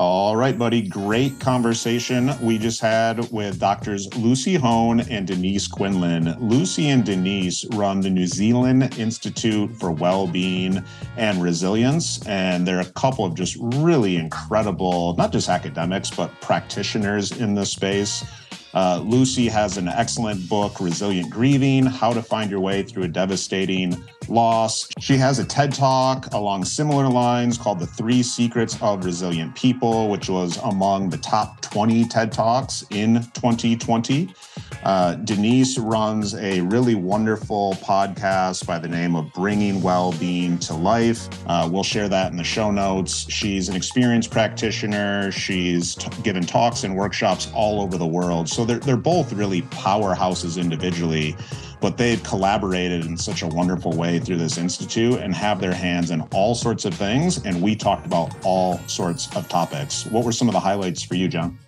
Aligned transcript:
All 0.00 0.34
right, 0.34 0.56
buddy. 0.56 0.80
Great 0.80 1.38
conversation 1.40 2.32
we 2.40 2.56
just 2.56 2.80
had 2.80 3.30
with 3.30 3.60
doctors 3.60 4.08
Lucy 4.16 4.54
Hone 4.54 5.00
and 5.00 5.26
Denise 5.26 5.68
Quinlan. 5.68 6.36
Lucy 6.40 6.88
and 6.88 7.04
Denise 7.04 7.66
run 7.74 8.00
the 8.00 8.08
New 8.08 8.26
Zealand 8.26 8.98
Institute 8.98 9.70
for 9.76 9.90
Wellbeing 9.90 10.82
and 11.18 11.42
Resilience, 11.42 12.26
and 12.26 12.66
they're 12.66 12.80
a 12.80 12.90
couple 12.92 13.26
of 13.26 13.34
just 13.34 13.58
really 13.60 14.16
incredible, 14.16 15.14
not 15.18 15.32
just 15.32 15.50
academics, 15.50 16.08
but 16.08 16.30
practitioners 16.40 17.32
in 17.32 17.54
this 17.54 17.70
space. 17.70 18.24
Uh, 18.72 19.02
Lucy 19.04 19.48
has 19.48 19.76
an 19.76 19.88
excellent 19.88 20.48
book, 20.48 20.80
Resilient 20.80 21.28
Grieving 21.28 21.84
How 21.84 22.14
to 22.14 22.22
Find 22.22 22.50
Your 22.50 22.60
Way 22.60 22.84
Through 22.84 23.02
a 23.02 23.08
Devastating 23.08 24.02
Loss. 24.30 24.88
She 25.00 25.16
has 25.16 25.38
a 25.38 25.44
TED 25.44 25.74
Talk 25.74 26.32
along 26.32 26.64
similar 26.64 27.08
lines 27.08 27.58
called 27.58 27.80
The 27.80 27.86
Three 27.86 28.22
Secrets 28.22 28.80
of 28.80 29.04
Resilient 29.04 29.54
People, 29.54 30.08
which 30.08 30.28
was 30.28 30.56
among 30.58 31.10
the 31.10 31.18
top 31.18 31.60
20 31.62 32.04
TED 32.04 32.32
Talks 32.32 32.84
in 32.90 33.14
2020. 33.34 34.32
Uh, 34.84 35.14
Denise 35.16 35.78
runs 35.78 36.34
a 36.34 36.60
really 36.62 36.94
wonderful 36.94 37.74
podcast 37.82 38.66
by 38.66 38.78
the 38.78 38.88
name 38.88 39.14
of 39.14 39.32
Bringing 39.34 39.82
Well-Being 39.82 40.58
to 40.60 40.74
Life. 40.74 41.28
Uh, 41.46 41.68
we'll 41.70 41.82
share 41.82 42.08
that 42.08 42.30
in 42.30 42.36
the 42.36 42.44
show 42.44 42.70
notes. 42.70 43.30
She's 43.30 43.68
an 43.68 43.76
experienced 43.76 44.30
practitioner. 44.30 45.30
She's 45.32 45.94
t- 45.94 46.10
given 46.22 46.44
talks 46.44 46.84
and 46.84 46.96
workshops 46.96 47.50
all 47.54 47.80
over 47.80 47.98
the 47.98 48.06
world. 48.06 48.48
So 48.48 48.64
they're, 48.64 48.78
they're 48.78 48.96
both 48.96 49.32
really 49.32 49.62
powerhouses 49.62 50.58
individually, 50.58 51.36
but 51.80 51.96
they've 51.96 52.22
collaborated 52.22 53.06
in 53.06 53.16
such 53.16 53.42
a 53.42 53.46
wonderful 53.46 53.92
way 53.92 54.18
through 54.18 54.36
this 54.36 54.58
institute 54.58 55.14
and 55.14 55.34
have 55.34 55.60
their 55.60 55.74
hands 55.74 56.10
in 56.10 56.20
all 56.32 56.54
sorts 56.54 56.84
of 56.84 56.94
things. 56.94 57.44
And 57.44 57.60
we 57.62 57.74
talked 57.74 58.06
about 58.06 58.34
all 58.44 58.78
sorts 58.86 59.34
of 59.36 59.48
topics. 59.48 60.06
What 60.06 60.24
were 60.24 60.32
some 60.32 60.48
of 60.48 60.52
the 60.52 60.60
highlights 60.60 61.02
for 61.02 61.14
you, 61.14 61.28
John? 61.28 61.58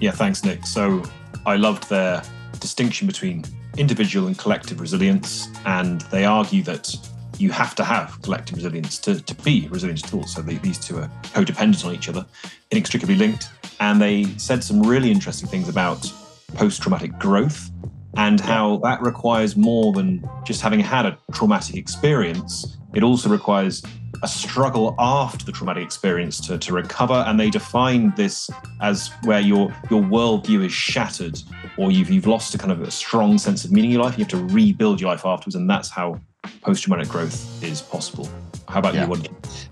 Yeah, 0.00 0.10
thanks, 0.10 0.44
Nick. 0.44 0.66
So 0.66 1.02
I 1.46 1.56
loved 1.56 1.88
their 1.88 2.22
distinction 2.60 3.06
between 3.06 3.44
individual 3.78 4.26
and 4.26 4.38
collective 4.38 4.80
resilience, 4.80 5.48
and 5.64 6.02
they 6.02 6.24
argue 6.24 6.62
that 6.64 6.94
you 7.38 7.50
have 7.50 7.74
to 7.74 7.84
have 7.84 8.20
collective 8.22 8.56
resilience 8.56 8.98
to, 8.98 9.20
to 9.22 9.34
be 9.36 9.66
resilient 9.68 10.04
at 10.04 10.14
all. 10.14 10.26
So 10.26 10.42
they, 10.42 10.56
these 10.56 10.78
two 10.78 10.98
are 10.98 11.10
codependent 11.32 11.84
on 11.84 11.94
each 11.94 12.08
other, 12.08 12.26
inextricably 12.70 13.16
linked. 13.16 13.48
And 13.80 14.00
they 14.00 14.24
said 14.36 14.62
some 14.62 14.82
really 14.82 15.10
interesting 15.10 15.48
things 15.48 15.68
about 15.68 16.12
post 16.54 16.82
traumatic 16.82 17.18
growth 17.18 17.70
and 18.16 18.40
how 18.40 18.78
that 18.78 19.00
requires 19.02 19.56
more 19.56 19.92
than 19.92 20.28
just 20.44 20.60
having 20.60 20.80
had 20.80 21.06
a 21.06 21.18
traumatic 21.32 21.76
experience. 21.76 22.76
It 22.94 23.02
also 23.02 23.28
requires 23.28 23.82
a 24.22 24.28
struggle 24.28 24.94
after 24.98 25.44
the 25.44 25.52
traumatic 25.52 25.82
experience 25.82 26.38
to, 26.46 26.58
to 26.58 26.72
recover. 26.72 27.24
And 27.26 27.40
they 27.40 27.50
define 27.50 28.12
this 28.16 28.50
as 28.80 29.10
where 29.24 29.40
your 29.40 29.74
your 29.90 30.02
worldview 30.02 30.64
is 30.64 30.72
shattered 30.72 31.40
or 31.76 31.90
you've 31.90 32.10
you've 32.10 32.26
lost 32.26 32.54
a 32.54 32.58
kind 32.58 32.70
of 32.72 32.82
a 32.82 32.90
strong 32.90 33.38
sense 33.38 33.64
of 33.64 33.72
meaning 33.72 33.90
in 33.90 33.94
your 33.94 34.04
life. 34.04 34.18
You 34.18 34.24
have 34.24 34.30
to 34.32 34.54
rebuild 34.54 35.00
your 35.00 35.10
life 35.10 35.24
afterwards. 35.24 35.54
And 35.54 35.68
that's 35.68 35.88
how 35.88 36.20
post-traumatic 36.62 37.08
growth 37.08 37.62
is 37.62 37.80
possible. 37.80 38.28
How 38.68 38.78
about 38.78 38.94
yeah. 38.94 39.06
you? 39.06 39.22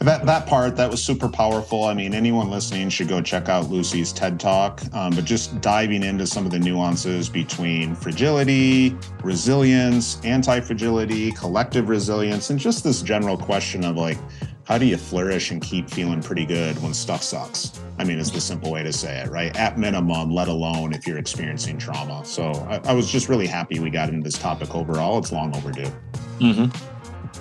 That 0.00 0.27
that 0.27 0.46
part 0.46 0.77
that 0.77 0.91
was 0.91 1.02
super 1.02 1.28
powerful. 1.28 1.84
I 1.84 1.94
mean, 1.94 2.14
anyone 2.14 2.50
listening 2.50 2.88
should 2.91 3.08
go 3.08 3.20
check 3.22 3.48
out 3.48 3.70
Lucy's 3.70 4.12
TED 4.12 4.38
Talk. 4.38 4.82
Um, 4.94 5.14
but 5.14 5.24
just 5.24 5.60
diving 5.60 6.02
into 6.02 6.27
some 6.27 6.44
of 6.44 6.52
the 6.52 6.58
nuances 6.58 7.28
between 7.28 7.94
fragility, 7.94 8.97
resilience, 9.22 10.22
anti-fragility, 10.24 11.32
collective 11.32 11.88
resilience, 11.88 12.50
and 12.50 12.58
just 12.58 12.84
this 12.84 13.02
general 13.02 13.36
question 13.36 13.84
of 13.84 13.97
like, 13.97 14.19
how 14.64 14.78
do 14.78 14.86
you 14.86 14.97
flourish 14.97 15.50
and 15.50 15.60
keep 15.60 15.91
feeling 15.91 16.22
pretty 16.22 16.47
good 16.47 16.80
when 16.82 16.94
stuff 16.94 17.22
sucks? 17.22 17.80
I 17.98 18.04
mean, 18.04 18.19
it's 18.19 18.30
the 18.30 18.41
simple 18.41 18.70
way 18.70 18.82
to 18.82 18.92
say 18.92 19.19
it, 19.19 19.28
right? 19.28 19.54
At 19.56 19.78
minimum, 19.78 20.30
let 20.30 20.48
alone 20.48 20.92
if 20.92 21.06
you're 21.06 21.19
experiencing 21.19 21.77
trauma. 21.77 22.25
So 22.25 22.52
I, 22.69 22.80
I 22.91 22.92
was 22.92 23.10
just 23.10 23.28
really 23.28 23.47
happy 23.47 23.78
we 23.80 23.91
got 23.91 24.08
into 24.08 24.22
this 24.22 24.38
topic 24.38 24.75
overall. 24.75 25.19
It's 25.19 25.32
long 25.32 25.54
overdue. 25.56 25.93
Mm-hmm. 26.38 26.89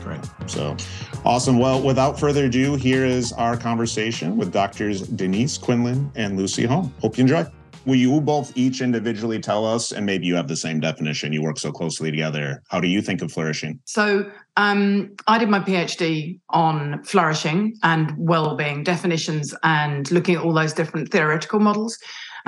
Great. 0.03 0.21
So 0.47 0.77
awesome. 1.25 1.59
Well, 1.59 1.81
without 1.81 2.19
further 2.19 2.45
ado, 2.45 2.75
here 2.75 3.05
is 3.05 3.33
our 3.33 3.57
conversation 3.57 4.37
with 4.37 4.51
doctors 4.51 5.01
Denise 5.01 5.57
Quinlan 5.57 6.11
and 6.15 6.37
Lucy 6.37 6.65
Hone. 6.65 6.93
Hope 7.01 7.17
you 7.17 7.23
enjoy. 7.23 7.45
Will 7.85 7.95
you 7.95 8.21
both 8.21 8.51
each 8.55 8.81
individually 8.81 9.39
tell 9.39 9.65
us, 9.65 9.91
and 9.91 10.05
maybe 10.05 10.25
you 10.27 10.35
have 10.35 10.47
the 10.47 10.55
same 10.55 10.79
definition, 10.79 11.33
you 11.33 11.41
work 11.41 11.57
so 11.57 11.71
closely 11.71 12.11
together. 12.11 12.61
How 12.67 12.79
do 12.79 12.87
you 12.87 13.01
think 13.01 13.21
of 13.21 13.31
flourishing? 13.31 13.79
So, 13.85 14.29
um, 14.57 15.15
I 15.27 15.37
did 15.37 15.49
my 15.49 15.61
PhD 15.61 16.39
on 16.49 17.01
flourishing 17.03 17.75
and 17.81 18.13
well-being 18.17 18.83
definitions 18.83 19.55
and 19.63 20.11
looking 20.11 20.35
at 20.35 20.41
all 20.43 20.53
those 20.53 20.73
different 20.73 21.09
theoretical 21.09 21.59
models, 21.59 21.97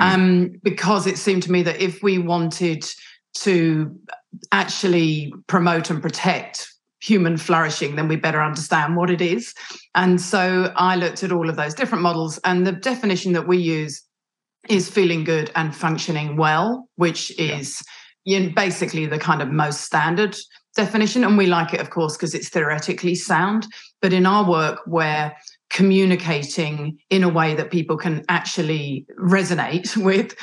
mm. 0.00 0.14
um, 0.14 0.52
because 0.62 1.06
it 1.06 1.16
seemed 1.18 1.42
to 1.44 1.52
me 1.52 1.62
that 1.62 1.80
if 1.80 2.02
we 2.02 2.18
wanted 2.18 2.84
to 3.34 3.98
actually 4.52 5.32
promote 5.46 5.90
and 5.90 6.02
protect 6.02 6.71
human 7.02 7.36
flourishing, 7.36 7.96
then 7.96 8.08
we 8.08 8.16
better 8.16 8.40
understand 8.40 8.96
what 8.96 9.10
it 9.10 9.20
is. 9.20 9.54
And 9.94 10.20
so 10.20 10.72
I 10.76 10.96
looked 10.96 11.24
at 11.24 11.32
all 11.32 11.50
of 11.50 11.56
those 11.56 11.74
different 11.74 12.02
models, 12.02 12.38
and 12.44 12.66
the 12.66 12.72
definition 12.72 13.32
that 13.32 13.48
we 13.48 13.58
use 13.58 14.02
is 14.68 14.88
feeling 14.88 15.24
good 15.24 15.50
and 15.56 15.74
functioning 15.74 16.36
well, 16.36 16.88
which 16.94 17.36
is 17.38 17.82
yeah. 18.24 18.38
you 18.38 18.46
know, 18.46 18.52
basically 18.54 19.06
the 19.06 19.18
kind 19.18 19.42
of 19.42 19.50
most 19.50 19.80
standard 19.80 20.36
definition. 20.76 21.24
And 21.24 21.36
we 21.36 21.46
like 21.46 21.74
it, 21.74 21.80
of 21.80 21.90
course, 21.90 22.16
because 22.16 22.34
it's 22.34 22.48
theoretically 22.48 23.16
sound. 23.16 23.66
But 24.00 24.12
in 24.12 24.24
our 24.24 24.48
work, 24.48 24.80
we're 24.86 25.32
communicating 25.70 26.98
in 27.10 27.24
a 27.24 27.28
way 27.28 27.54
that 27.54 27.70
people 27.70 27.96
can 27.96 28.24
actually 28.28 29.06
resonate 29.18 29.96
with 30.04 30.36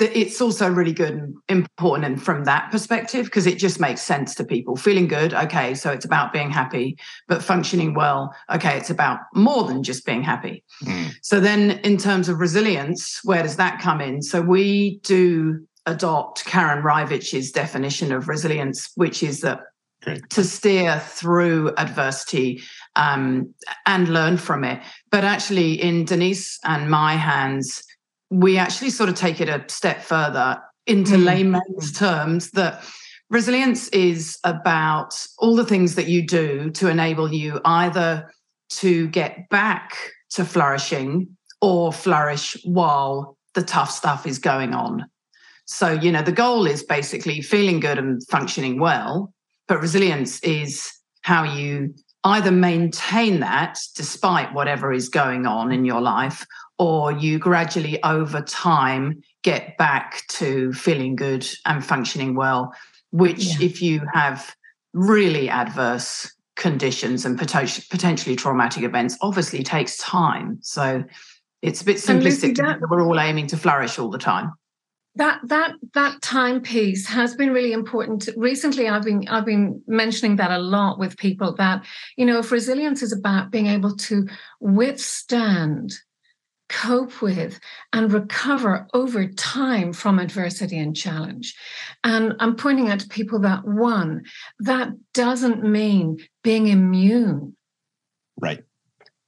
it's 0.00 0.40
also 0.40 0.68
really 0.70 0.92
good 0.92 1.14
and 1.14 1.34
important 1.48 2.04
and 2.04 2.22
from 2.22 2.44
that 2.44 2.70
perspective 2.70 3.26
because 3.26 3.46
it 3.46 3.56
just 3.56 3.78
makes 3.78 4.02
sense 4.02 4.34
to 4.34 4.44
people. 4.44 4.76
Feeling 4.76 5.06
good 5.06 5.32
okay 5.32 5.74
so 5.74 5.90
it's 5.90 6.04
about 6.04 6.32
being 6.32 6.50
happy 6.50 6.96
but 7.28 7.42
functioning 7.42 7.94
well 7.94 8.34
okay 8.50 8.76
it's 8.76 8.90
about 8.90 9.20
more 9.34 9.64
than 9.64 9.82
just 9.82 10.04
being 10.04 10.22
happy. 10.22 10.64
Mm. 10.82 11.14
so 11.22 11.40
then 11.40 11.72
in 11.84 11.96
terms 11.96 12.28
of 12.28 12.40
resilience 12.40 13.20
where 13.24 13.42
does 13.42 13.56
that 13.56 13.80
come 13.80 14.00
in? 14.00 14.22
So 14.22 14.40
we 14.40 14.98
do 15.02 15.66
adopt 15.86 16.44
karen 16.44 16.82
reivich's 16.82 17.52
definition 17.52 18.10
of 18.10 18.28
resilience 18.28 18.90
which 18.96 19.22
is 19.22 19.40
that 19.42 19.60
to 20.30 20.44
steer 20.44 21.00
through 21.00 21.72
adversity 21.76 22.60
um, 22.94 23.52
and 23.86 24.08
learn 24.08 24.36
from 24.36 24.64
it. 24.64 24.80
But 25.10 25.24
actually 25.24 25.80
in 25.80 26.04
denise 26.04 26.58
and 26.64 26.90
my 26.90 27.14
hands 27.14 27.82
we 28.30 28.58
actually 28.58 28.90
sort 28.90 29.08
of 29.08 29.14
take 29.14 29.40
it 29.40 29.48
a 29.48 29.64
step 29.68 30.02
further 30.02 30.60
into 30.86 31.12
mm. 31.12 31.24
layman's 31.24 31.92
terms 31.92 32.50
that 32.52 32.84
resilience 33.30 33.88
is 33.88 34.38
about 34.44 35.14
all 35.38 35.56
the 35.56 35.64
things 35.64 35.94
that 35.96 36.08
you 36.08 36.26
do 36.26 36.70
to 36.70 36.88
enable 36.88 37.32
you 37.32 37.60
either 37.64 38.30
to 38.68 39.08
get 39.08 39.48
back 39.48 39.96
to 40.30 40.44
flourishing 40.44 41.28
or 41.60 41.92
flourish 41.92 42.56
while 42.64 43.36
the 43.54 43.62
tough 43.62 43.90
stuff 43.90 44.26
is 44.26 44.38
going 44.38 44.74
on. 44.74 45.06
So, 45.64 45.90
you 45.90 46.12
know, 46.12 46.22
the 46.22 46.32
goal 46.32 46.66
is 46.66 46.84
basically 46.84 47.42
feeling 47.42 47.80
good 47.80 47.98
and 47.98 48.24
functioning 48.28 48.78
well, 48.78 49.32
but 49.66 49.80
resilience 49.80 50.38
is 50.40 50.88
how 51.22 51.42
you 51.42 51.94
either 52.22 52.52
maintain 52.52 53.40
that 53.40 53.78
despite 53.96 54.52
whatever 54.52 54.92
is 54.92 55.08
going 55.08 55.46
on 55.46 55.72
in 55.72 55.84
your 55.84 56.00
life 56.00 56.46
or 56.78 57.12
you 57.12 57.38
gradually 57.38 58.02
over 58.02 58.42
time 58.42 59.22
get 59.42 59.76
back 59.78 60.22
to 60.28 60.72
feeling 60.72 61.16
good 61.16 61.46
and 61.64 61.84
functioning 61.84 62.34
well 62.34 62.72
which 63.10 63.44
yeah. 63.44 63.66
if 63.66 63.80
you 63.80 64.02
have 64.12 64.54
really 64.92 65.48
adverse 65.48 66.32
conditions 66.56 67.24
and 67.24 67.38
potentially 67.38 68.34
traumatic 68.34 68.82
events 68.82 69.16
obviously 69.20 69.62
takes 69.62 69.98
time. 69.98 70.58
So 70.62 71.04
it's 71.62 71.82
a 71.82 71.84
bit 71.84 71.96
simplistic 71.98 72.56
that, 72.56 72.80
we're 72.90 73.06
all 73.06 73.20
aiming 73.20 73.46
to 73.48 73.56
flourish 73.56 73.98
all 73.98 74.10
the 74.10 74.18
time. 74.18 74.52
That 75.16 75.40
that 75.44 75.72
that 75.94 76.20
time 76.20 76.60
piece 76.60 77.06
has 77.06 77.34
been 77.34 77.50
really 77.50 77.72
important. 77.72 78.28
Recently 78.36 78.86
i've 78.86 79.02
been 79.02 79.26
i've 79.28 79.46
been 79.46 79.82
mentioning 79.86 80.36
that 80.36 80.50
a 80.50 80.58
lot 80.58 80.98
with 80.98 81.16
people 81.16 81.54
that 81.54 81.86
you 82.18 82.26
know 82.26 82.38
if 82.38 82.52
resilience 82.52 83.02
is 83.02 83.14
about 83.14 83.50
being 83.50 83.66
able 83.66 83.96
to 83.96 84.26
withstand 84.60 85.94
cope 86.68 87.22
with 87.22 87.60
and 87.92 88.12
recover 88.12 88.86
over 88.92 89.26
time 89.26 89.92
from 89.92 90.18
adversity 90.18 90.78
and 90.78 90.96
challenge. 90.96 91.54
And 92.04 92.34
I'm 92.40 92.56
pointing 92.56 92.90
out 92.90 93.00
to 93.00 93.08
people 93.08 93.40
that 93.40 93.66
one, 93.66 94.24
that 94.60 94.90
doesn't 95.14 95.64
mean 95.64 96.18
being 96.42 96.68
immune. 96.68 97.56
Right. 98.38 98.64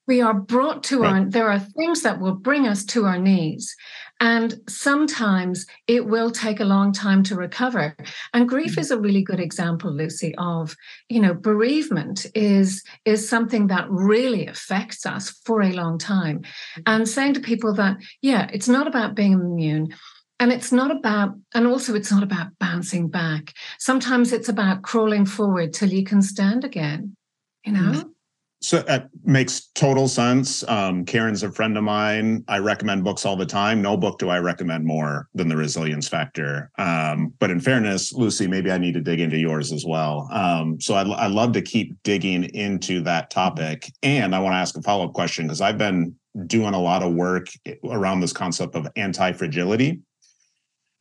we 0.07 0.21
are 0.21 0.35
brought 0.35 0.83
to 0.85 1.03
right. 1.03 1.13
our 1.13 1.25
there 1.25 1.51
are 1.51 1.59
things 1.59 2.03
that 2.03 2.21
will 2.21 2.35
bring 2.35 2.67
us 2.67 2.85
to 2.85 3.05
our 3.07 3.19
knees 3.19 3.75
and 4.21 4.61
sometimes 4.69 5.67
it 5.87 6.07
will 6.07 6.31
take 6.31 6.61
a 6.61 6.65
long 6.65 6.93
time 6.93 7.23
to 7.23 7.35
recover 7.35 7.97
and 8.35 8.49
grief 8.49 8.73
mm-hmm. 8.73 8.81
is 8.81 8.91
a 8.91 8.99
really 8.99 9.23
good 9.23 9.41
example 9.41 9.93
lucy 9.93 10.35
of 10.37 10.75
you 11.09 11.21
know 11.21 11.35
bereavement 11.35 12.27
is 12.35 12.83
is 13.05 13.29
something 13.29 13.69
that 13.69 13.87
really 13.89 14.47
affects 14.47 15.07
us 15.07 15.31
for 15.45 15.63
a 15.63 15.73
long 15.73 15.99
time 15.99 16.41
mm-hmm. 16.41 16.83
and 16.87 17.09
saying 17.09 17.35
to 17.35 17.41
people 17.41 17.73
that 17.75 17.97
yeah 18.23 18.49
it's 18.53 18.69
not 18.69 18.87
about 18.87 19.15
being 19.15 19.33
immune 19.33 19.89
and 20.41 20.53
it's 20.53 20.73
not 20.73 20.91
about 20.91 21.35
and 21.55 21.67
also 21.67 21.95
it's 21.95 22.13
not 22.13 22.23
about 22.23 22.49
bouncing 22.59 23.09
back 23.09 23.53
sometimes 23.79 24.33
it's 24.33 24.49
about 24.49 24.83
crawling 24.83 25.27
forward 25.27 25.73
till 25.73 25.91
you 25.91 26.05
can 26.05 26.23
stand 26.23 26.65
again 26.65 27.17
you 27.65 27.73
know 27.73 27.93
mm-hmm. 27.93 28.09
So 28.61 28.85
it 28.89 29.09
makes 29.25 29.69
total 29.75 30.09
sense. 30.09 30.67
Um, 30.69 31.05
Karen's 31.05 31.43
a 31.43 31.53
friend 31.53 31.77
of 31.77 31.85
mine. 31.85 32.45
I 32.49 32.59
recommend 32.59 33.05
books 33.05 33.25
all 33.25 33.37
the 33.37 33.47
time. 33.47 33.81
No 33.81 33.97
book 33.97 34.19
do 34.19 34.29
I 34.29 34.39
recommend 34.41 34.85
more 34.85 35.29
than 35.35 35.49
The 35.49 35.57
Resilience 35.57 36.09
Factor. 36.09 36.71
Um, 36.77 37.33
but 37.39 37.51
in 37.51 37.61
fairness, 37.61 38.13
Lucy, 38.13 38.49
maybe 38.49 38.73
I 38.73 38.79
need 38.79 38.95
to 38.95 39.01
dig 39.01 39.21
into 39.21 39.39
yours 39.39 39.73
as 39.73 39.85
well. 39.87 40.29
Um, 40.33 40.81
so 40.81 40.95
I'd, 40.95 41.07
I'd 41.07 41.31
love 41.31 41.53
to 41.53 41.63
keep 41.63 42.03
digging 42.03 42.45
into 42.45 43.01
that 43.03 43.31
topic. 43.31 43.93
And 44.03 44.35
I 44.35 44.41
want 44.41 44.55
to 44.55 44.59
ask 44.59 44.77
a 44.77 44.83
follow 44.83 45.07
up 45.07 45.13
question 45.13 45.47
because 45.47 45.61
I've 45.61 45.79
been 45.79 46.17
doing 46.47 46.75
a 46.75 46.81
lot 46.81 47.03
of 47.03 47.15
work 47.15 47.49
around 47.85 48.21
this 48.21 48.33
concept 48.33 48.75
of 48.75 48.89
anti 48.97 49.33
fragility 49.33 50.01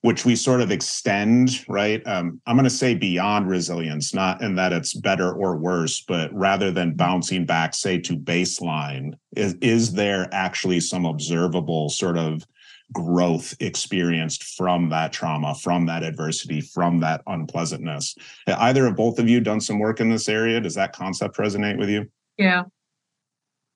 which 0.02 0.26
we 0.26 0.36
sort 0.36 0.62
of 0.62 0.72
extend, 0.72 1.66
right? 1.68 2.06
Um, 2.06 2.40
I'm 2.46 2.56
going 2.56 2.66
to 2.66 2.70
say 2.70 2.94
beyond 2.94 3.50
resilience, 3.50 4.14
not 4.14 4.42
in 4.42 4.56
that 4.56 4.72
it's 4.72 4.94
better 4.94 5.34
or 5.34 5.58
worse, 5.58 6.02
but 6.08 6.32
rather 6.34 6.72
than 6.72 6.94
bouncing 6.94 7.46
back, 7.46 7.74
say 7.74 7.98
to 8.00 8.16
baseline, 8.16 9.14
is, 9.36 9.56
is 9.62 9.94
there 9.94 10.30
actually 10.32 10.80
some 10.82 11.06
observable 11.06 11.90
sort 11.90 12.18
of 12.18 12.46
growth 12.94 13.56
experienced 13.60 14.44
from 14.44 14.90
that 14.90 15.12
trauma, 15.12 15.56
from 15.56 15.88
that 15.88 16.04
adversity, 16.04 16.62
from 16.62 17.00
that 17.00 17.22
unpleasantness? 17.26 18.16
Either 18.48 18.86
of 18.86 18.96
both 18.96 19.18
of 19.18 19.28
you 19.28 19.42
done 19.42 19.60
some 19.60 19.80
work 19.80 20.00
in 20.00 20.10
this 20.10 20.30
area? 20.30 20.62
Does 20.62 20.76
that 20.76 20.94
concept 20.94 21.38
resonate 21.38 21.78
with 21.78 21.90
you? 21.90 22.10
Yeah. 22.38 22.64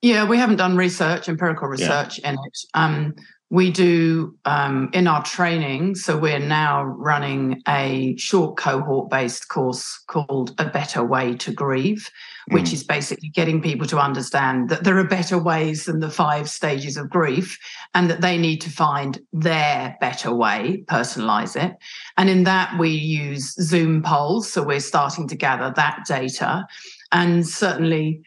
Yeah, 0.01 0.27
we 0.27 0.38
haven't 0.38 0.56
done 0.56 0.75
research, 0.77 1.29
empirical 1.29 1.68
research 1.68 2.19
yeah. 2.19 2.29
in 2.29 2.35
it. 2.35 2.57
Um, 2.73 3.15
we 3.51 3.69
do 3.69 4.33
um, 4.45 4.89
in 4.94 5.07
our 5.07 5.21
training. 5.24 5.94
So 5.95 6.18
we're 6.18 6.39
now 6.39 6.83
running 6.83 7.62
a 7.68 8.15
short 8.15 8.56
cohort 8.56 9.09
based 9.09 9.50
course 9.50 10.01
called 10.07 10.56
A 10.57 10.69
Better 10.69 11.03
Way 11.03 11.36
to 11.36 11.51
Grieve, 11.51 12.09
mm. 12.50 12.53
which 12.53 12.71
is 12.71 12.81
basically 12.86 13.27
getting 13.27 13.62
people 13.62 13.86
to 13.88 14.00
understand 14.00 14.69
that 14.69 14.86
there 14.86 14.98
are 14.98 15.03
better 15.03 15.38
ways 15.38 15.83
than 15.83 16.00
the 16.00 16.09
five 16.09 16.50
stages 16.50 16.95
of 16.95 17.09
grief 17.09 17.59
and 17.94 18.09
that 18.09 18.21
they 18.21 18.38
need 18.38 18.62
to 18.62 18.69
find 18.69 19.19
their 19.33 19.97
better 20.00 20.33
way, 20.33 20.86
personalize 20.88 21.62
it. 21.62 21.75
And 22.18 22.30
in 22.30 22.45
that, 22.45 22.80
we 22.80 22.92
use 22.92 23.54
Zoom 23.62 24.01
polls. 24.01 24.50
So 24.50 24.63
we're 24.63 24.80
starting 24.80 25.27
to 25.27 25.36
gather 25.36 25.74
that 25.75 26.06
data. 26.07 26.65
And 27.12 27.45
certainly, 27.45 28.24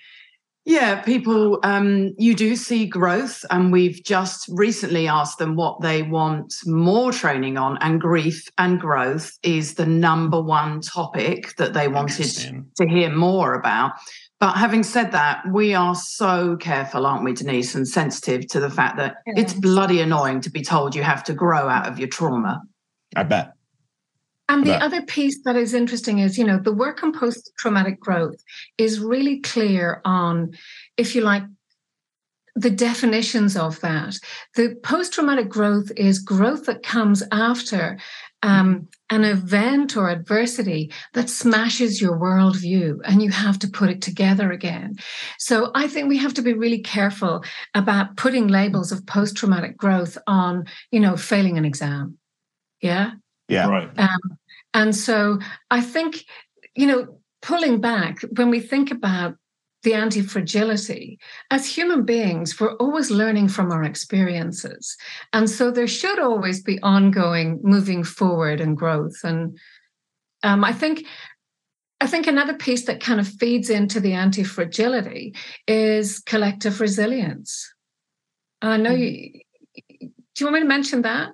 yeah, 0.67 1.03
people, 1.03 1.59
um, 1.63 2.15
you 2.17 2.35
do 2.35 2.57
see 2.57 2.87
growth, 2.87 3.45
and 3.51 3.71
we've 3.71 4.03
just 4.03 4.49
recently 4.49 5.07
asked 5.07 5.39
them 5.39 5.57
what 5.57 5.83
they 5.83 6.03
want 6.03 6.55
more 6.65 7.13
training 7.13 7.59
on, 7.59 7.77
and 7.83 8.01
grief 8.01 8.49
and 8.57 8.81
growth 8.81 9.33
is 9.43 9.75
the 9.75 9.85
number 9.85 10.41
one 10.41 10.81
topic 10.81 11.55
that 11.57 11.75
they 11.75 11.87
wanted 11.87 12.65
to 12.77 12.89
hear 12.89 13.11
more 13.11 13.55
about. 13.55 13.93
But 14.41 14.55
having 14.55 14.83
said 14.83 15.13
that, 15.13 15.43
we 15.53 15.75
are 15.75 15.95
so 15.95 16.57
careful, 16.57 17.07
aren't 17.07 17.25
we, 17.25 17.35
Denise, 17.35 17.75
and 17.75 17.87
sensitive 17.87 18.47
to 18.49 18.61
the 18.61 18.71
fact 18.71 18.97
that 18.97 19.17
yeah. 19.27 19.35
it's 19.37 19.53
bloody 19.53 20.01
annoying 20.01 20.41
to 20.43 20.51
be 20.51 20.63
told 20.63 20.95
you 20.95 21.03
have 21.03 21.25
to 21.25 21.35
grow 21.35 21.69
out 21.69 21.87
of 21.87 21.99
your 21.99 22.09
trauma. 22.09 22.63
I 23.15 23.23
bet. 23.23 23.53
And 24.49 24.67
the 24.67 24.83
other 24.83 25.03
piece 25.03 25.43
that 25.45 25.57
is 25.57 25.73
interesting 25.73 26.19
is, 26.19 26.37
you 26.37 26.45
know, 26.45 26.59
the 26.59 26.73
work 26.73 27.03
on 27.03 27.19
post 27.19 27.51
traumatic 27.59 27.99
growth 27.99 28.37
is 28.77 29.01
really 29.01 29.41
clear 29.41 30.03
on, 30.05 30.53
if 30.97 31.15
you 31.15 31.23
like, 31.23 31.45
the 32.57 32.71
definitions 32.71 33.57
of 33.57 33.81
that. 33.81 34.17
The 34.55 34.77
post 34.83 35.13
traumatic 35.13 35.49
growth 35.49 35.91
is 35.97 36.19
growth 36.19 36.67
that 36.67 36.83
comes 36.83 37.23
after 37.33 37.99
um, 38.43 38.89
an 39.11 39.25
event 39.25 39.97
or 39.97 40.11
adversity 40.11 40.93
that 41.15 41.31
smashes 41.31 42.01
your 42.01 42.19
worldview 42.19 42.99
and 43.05 43.23
you 43.23 43.31
have 43.31 43.59
to 43.61 43.69
put 43.69 43.89
it 43.89 44.03
together 44.03 44.53
again. 44.53 44.97
So 45.39 45.71
I 45.75 45.89
think 45.89 46.09
we 46.09 46.19
have 46.19 46.35
to 46.35 46.43
be 46.43 46.53
really 46.53 46.81
careful 46.81 47.43
about 47.75 48.17
putting 48.17 48.49
labels 48.49 48.93
of 48.93 49.07
post 49.07 49.37
traumatic 49.37 49.77
growth 49.77 50.19
on, 50.27 50.67
you 50.93 51.01
know, 51.01 51.17
failing 51.17 51.59
an 51.59 51.65
exam. 51.65 52.19
Yeah. 52.81 53.13
Yeah. 53.49 53.69
Right. 53.69 53.91
Um, 53.99 54.39
and 54.73 54.95
so 54.95 55.39
I 55.71 55.81
think, 55.81 56.25
you 56.75 56.87
know, 56.87 57.21
pulling 57.43 57.81
back, 57.81 58.21
when 58.37 58.51
we 58.51 58.61
think 58.61 58.91
about 58.91 59.37
the 59.83 59.95
anti 59.95 60.23
fragility, 60.23 61.19
as 61.51 61.67
human 61.67 62.05
beings, 62.05 62.59
we're 62.59 62.75
always 62.77 63.11
learning 63.11 63.49
from 63.49 63.71
our 63.71 63.85
experiences. 63.85 64.97
And 65.33 65.49
so 65.49 65.71
there 65.71 65.87
should 65.87 66.19
always 66.19 66.63
be 66.63 66.81
ongoing 66.83 67.61
moving 67.63 68.03
forward 68.03 68.61
and 68.61 68.77
growth. 68.77 69.17
And 69.23 69.59
um, 70.43 70.65
I 70.65 70.73
think. 70.73 71.07
I 72.01 72.07
think 72.07 72.27
another 72.27 72.53
piece 72.53 72.85
that 72.85 73.01
kind 73.01 73.19
of 73.19 73.27
feeds 73.27 73.71
into 73.71 73.99
the 73.99 74.13
anti 74.13 74.43
fragility 74.43 75.35
is 75.67 76.19
collective 76.19 76.81
resilience. 76.81 77.73
I 78.61 78.77
know 78.77 78.91
mm-hmm. 78.91 79.03
you. 79.03 79.41
Do 80.01 80.09
you 80.41 80.47
want 80.47 80.55
me 80.55 80.61
to 80.61 80.67
mention 80.67 81.03
that? 81.03 81.31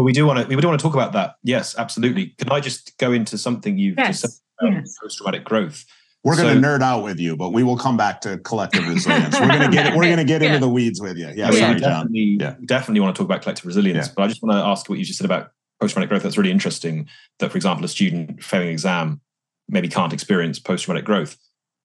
Well, 0.00 0.06
we 0.06 0.14
do 0.14 0.24
want 0.24 0.38
to 0.40 0.46
we 0.56 0.58
do 0.58 0.66
want 0.66 0.80
to 0.80 0.82
talk 0.82 0.94
about 0.94 1.12
that. 1.12 1.34
Yes, 1.42 1.76
absolutely. 1.76 2.28
Can 2.38 2.50
I 2.50 2.58
just 2.58 2.96
go 2.96 3.12
into 3.12 3.36
something 3.36 3.76
you've 3.76 3.98
yes. 3.98 4.22
just 4.22 4.42
said 4.58 4.72
yes. 4.72 4.96
post 4.98 5.18
traumatic 5.18 5.44
growth? 5.44 5.84
We're 6.24 6.36
so, 6.36 6.44
going 6.44 6.62
to 6.62 6.66
nerd 6.66 6.80
out 6.80 7.04
with 7.04 7.20
you, 7.20 7.36
but 7.36 7.50
we 7.50 7.62
will 7.62 7.76
come 7.76 7.98
back 7.98 8.22
to 8.22 8.38
collective 8.38 8.88
resilience. 8.88 9.38
We're 9.38 9.48
going 9.48 9.60
to 9.60 9.68
get 9.68 9.94
we're 9.94 10.04
going 10.04 10.16
to 10.16 10.24
get 10.24 10.40
yeah. 10.40 10.54
into 10.54 10.60
the 10.60 10.70
weeds 10.70 11.02
with 11.02 11.18
you. 11.18 11.26
Yeah, 11.26 11.50
yeah. 11.50 11.50
sorry, 11.50 11.80
definitely, 11.80 12.38
John. 12.38 12.56
Yeah. 12.60 12.64
definitely 12.64 13.00
want 13.00 13.14
to 13.14 13.18
talk 13.18 13.26
about 13.26 13.42
collective 13.42 13.66
resilience. 13.66 14.06
Yeah. 14.06 14.12
But 14.16 14.22
I 14.22 14.28
just 14.28 14.42
want 14.42 14.54
to 14.54 14.64
ask 14.64 14.88
what 14.88 14.98
you 14.98 15.04
just 15.04 15.18
said 15.18 15.26
about 15.26 15.52
post 15.82 15.92
traumatic 15.92 16.08
growth. 16.08 16.22
That's 16.22 16.38
really 16.38 16.50
interesting. 16.50 17.06
That, 17.38 17.50
for 17.50 17.58
example, 17.58 17.84
a 17.84 17.88
student 17.88 18.42
failing 18.42 18.68
an 18.68 18.72
exam 18.72 19.20
maybe 19.68 19.88
can't 19.88 20.14
experience 20.14 20.58
post 20.58 20.86
traumatic 20.86 21.04
growth, 21.04 21.36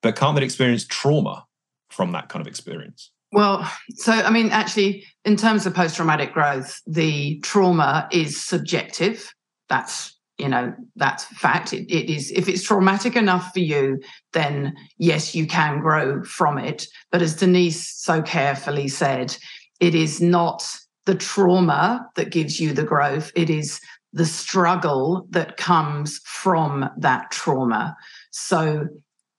but 0.02 0.16
can't 0.16 0.38
they 0.38 0.44
experience 0.46 0.86
trauma 0.86 1.48
from 1.90 2.14
that 2.14 2.30
kind 2.30 2.40
of 2.40 2.48
experience? 2.48 3.12
Well, 3.32 3.70
so 3.96 4.12
I 4.14 4.30
mean, 4.30 4.50
actually, 4.52 5.04
in 5.26 5.36
terms 5.36 5.66
of 5.66 5.74
post 5.74 5.96
traumatic 5.96 6.34
growth, 6.34 6.80
the 6.88 7.40
trauma 7.40 8.08
is 8.12 8.42
subjective. 8.42 9.34
That's 9.70 10.18
you 10.38 10.48
know 10.48 10.74
that's 10.96 11.26
fact. 11.26 11.74
It, 11.74 11.92
it 11.92 12.10
is 12.10 12.32
if 12.32 12.48
it's 12.48 12.64
traumatic 12.64 13.16
enough 13.16 13.52
for 13.54 13.60
you, 13.60 14.00
then 14.34 14.76
yes, 14.98 15.36
you 15.36 15.48
can 15.48 15.82
grow 15.82 16.24
from 16.24 16.58
it. 16.58 16.88
But 17.12 17.22
as 17.22 17.36
Denise 17.36 17.92
so 17.98 18.22
carefully 18.22 18.88
said, 18.88 19.36
it 19.80 19.96
is 19.96 20.22
not 20.22 20.66
the 21.06 21.16
trauma 21.16 22.08
that 22.16 22.32
gives 22.32 22.60
you 22.60 22.74
the 22.74 22.84
growth. 22.84 23.32
It 23.36 23.50
is 23.50 23.80
the 24.14 24.26
struggle 24.26 25.28
that 25.32 25.58
comes 25.58 26.22
from 26.26 26.90
that 26.98 27.32
trauma. 27.32 27.96
So 28.32 28.88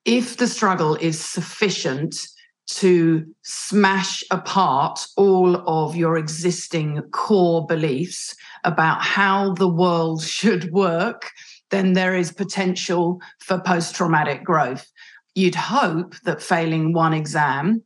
if 0.05 0.37
the 0.37 0.47
struggle 0.47 0.97
is 0.97 1.19
sufficient 1.19 2.14
to 2.67 3.25
smash 3.43 4.25
apart 4.31 5.07
all 5.17 5.57
of 5.69 5.95
your 5.95 6.17
existing 6.17 7.01
core 7.13 7.65
beliefs 7.67 8.35
about 8.65 9.03
how 9.03 9.55
the 9.55 9.69
world 9.69 10.23
should 10.37 10.73
work, 10.73 11.31
then 11.71 11.93
there 11.93 12.15
is 12.15 12.33
potential 12.33 13.21
for 13.41 13.61
post 13.61 13.95
traumatic 13.95 14.45
growth. 14.45 14.91
You'd 15.35 15.55
hope 15.55 16.15
that 16.25 16.43
failing 16.43 16.93
one 16.93 17.13
exam 17.13 17.83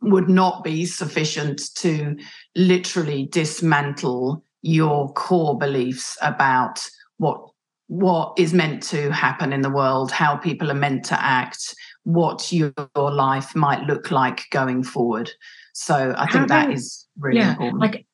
would 0.00 0.28
not 0.28 0.62
be 0.62 0.86
sufficient 0.86 1.74
to 1.76 2.16
literally 2.54 3.26
dismantle 3.26 4.44
your 4.62 5.12
core 5.12 5.58
beliefs 5.58 6.16
about 6.22 6.86
what 7.18 7.40
what 7.88 8.34
is 8.38 8.52
meant 8.52 8.82
to 8.82 9.10
happen 9.10 9.50
in 9.50 9.62
the 9.62 9.70
world, 9.70 10.12
how 10.12 10.36
people 10.36 10.70
are 10.70 10.74
meant 10.74 11.06
to 11.06 11.18
act, 11.24 11.74
what 12.08 12.50
your 12.50 12.72
life 12.96 13.54
might 13.54 13.82
look 13.82 14.10
like 14.10 14.46
going 14.50 14.82
forward. 14.82 15.30
So 15.74 16.14
I 16.16 16.26
think 16.30 16.48
that 16.48 16.72
is 16.72 17.06
really 17.18 17.40
yeah, 17.40 17.50
important. 17.50 17.80
Like 17.80 18.06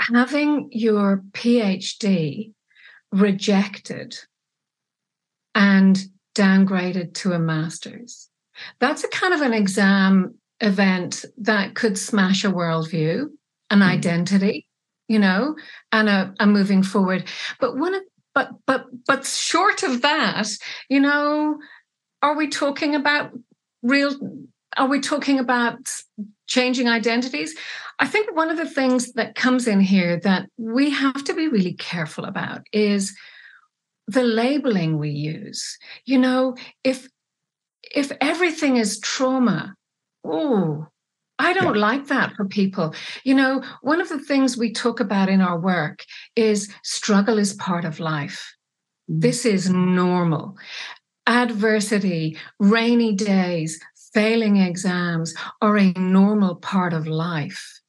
having 0.00 0.68
your 0.72 1.22
PhD 1.30 2.52
rejected 3.12 4.18
and 5.54 5.96
downgraded 6.34 7.14
to 7.14 7.34
a 7.34 7.38
master's. 7.38 8.28
That's 8.80 9.04
a 9.04 9.08
kind 9.08 9.32
of 9.32 9.42
an 9.42 9.54
exam 9.54 10.34
event 10.60 11.24
that 11.38 11.76
could 11.76 11.96
smash 11.96 12.42
a 12.42 12.48
worldview, 12.48 13.26
an 13.70 13.78
mm. 13.78 13.88
identity, 13.88 14.66
you 15.06 15.20
know, 15.20 15.54
and 15.92 16.08
a, 16.08 16.34
a 16.40 16.46
moving 16.48 16.82
forward. 16.82 17.24
But 17.60 17.76
one 17.76 17.94
of 17.94 18.02
but 18.34 18.50
but 18.66 18.86
but 19.06 19.24
short 19.24 19.84
of 19.84 20.02
that, 20.02 20.48
you 20.90 21.00
know, 21.00 21.58
are 22.26 22.34
we 22.34 22.48
talking 22.48 22.96
about 22.96 23.30
real 23.82 24.14
are 24.76 24.88
we 24.88 25.00
talking 25.00 25.38
about 25.38 25.78
changing 26.46 26.88
identities. 26.88 27.56
I 27.98 28.06
think 28.06 28.34
one 28.34 28.50
of 28.50 28.56
the 28.56 28.68
things 28.68 29.12
that 29.12 29.36
comes 29.36 29.66
in 29.66 29.80
here 29.80 30.20
that 30.20 30.48
we 30.58 30.90
have 30.90 31.24
to 31.24 31.34
be 31.34 31.48
really 31.48 31.74
careful 31.74 32.24
about 32.24 32.62
is 32.72 33.16
the 34.06 34.22
labeling 34.22 34.98
we 34.98 35.10
use. 35.10 35.78
You 36.04 36.18
know, 36.18 36.56
if 36.82 37.08
if 37.94 38.10
everything 38.20 38.76
is 38.76 38.98
trauma, 38.98 39.74
oh, 40.24 40.88
I 41.38 41.52
don't 41.52 41.76
yeah. 41.76 41.88
like 41.88 42.06
that 42.08 42.34
for 42.34 42.44
people. 42.44 42.92
You 43.22 43.34
know, 43.34 43.62
one 43.82 44.00
of 44.00 44.08
the 44.08 44.18
things 44.18 44.56
we 44.56 44.72
talk 44.72 44.98
about 44.98 45.28
in 45.28 45.40
our 45.40 45.58
work 45.58 46.04
is 46.34 46.72
struggle 46.82 47.38
is 47.38 47.54
part 47.54 47.84
of 47.84 48.00
life. 48.00 48.52
Mm. 49.08 49.20
This 49.20 49.44
is 49.46 49.70
normal. 49.70 50.56
Adversity, 51.26 52.38
rainy 52.58 53.12
days, 53.12 53.80
failing 54.14 54.56
exams 54.56 55.34
are 55.60 55.76
a 55.76 55.92
normal 55.92 56.56
part 56.56 56.92
of 56.92 57.06
life. 57.06 57.80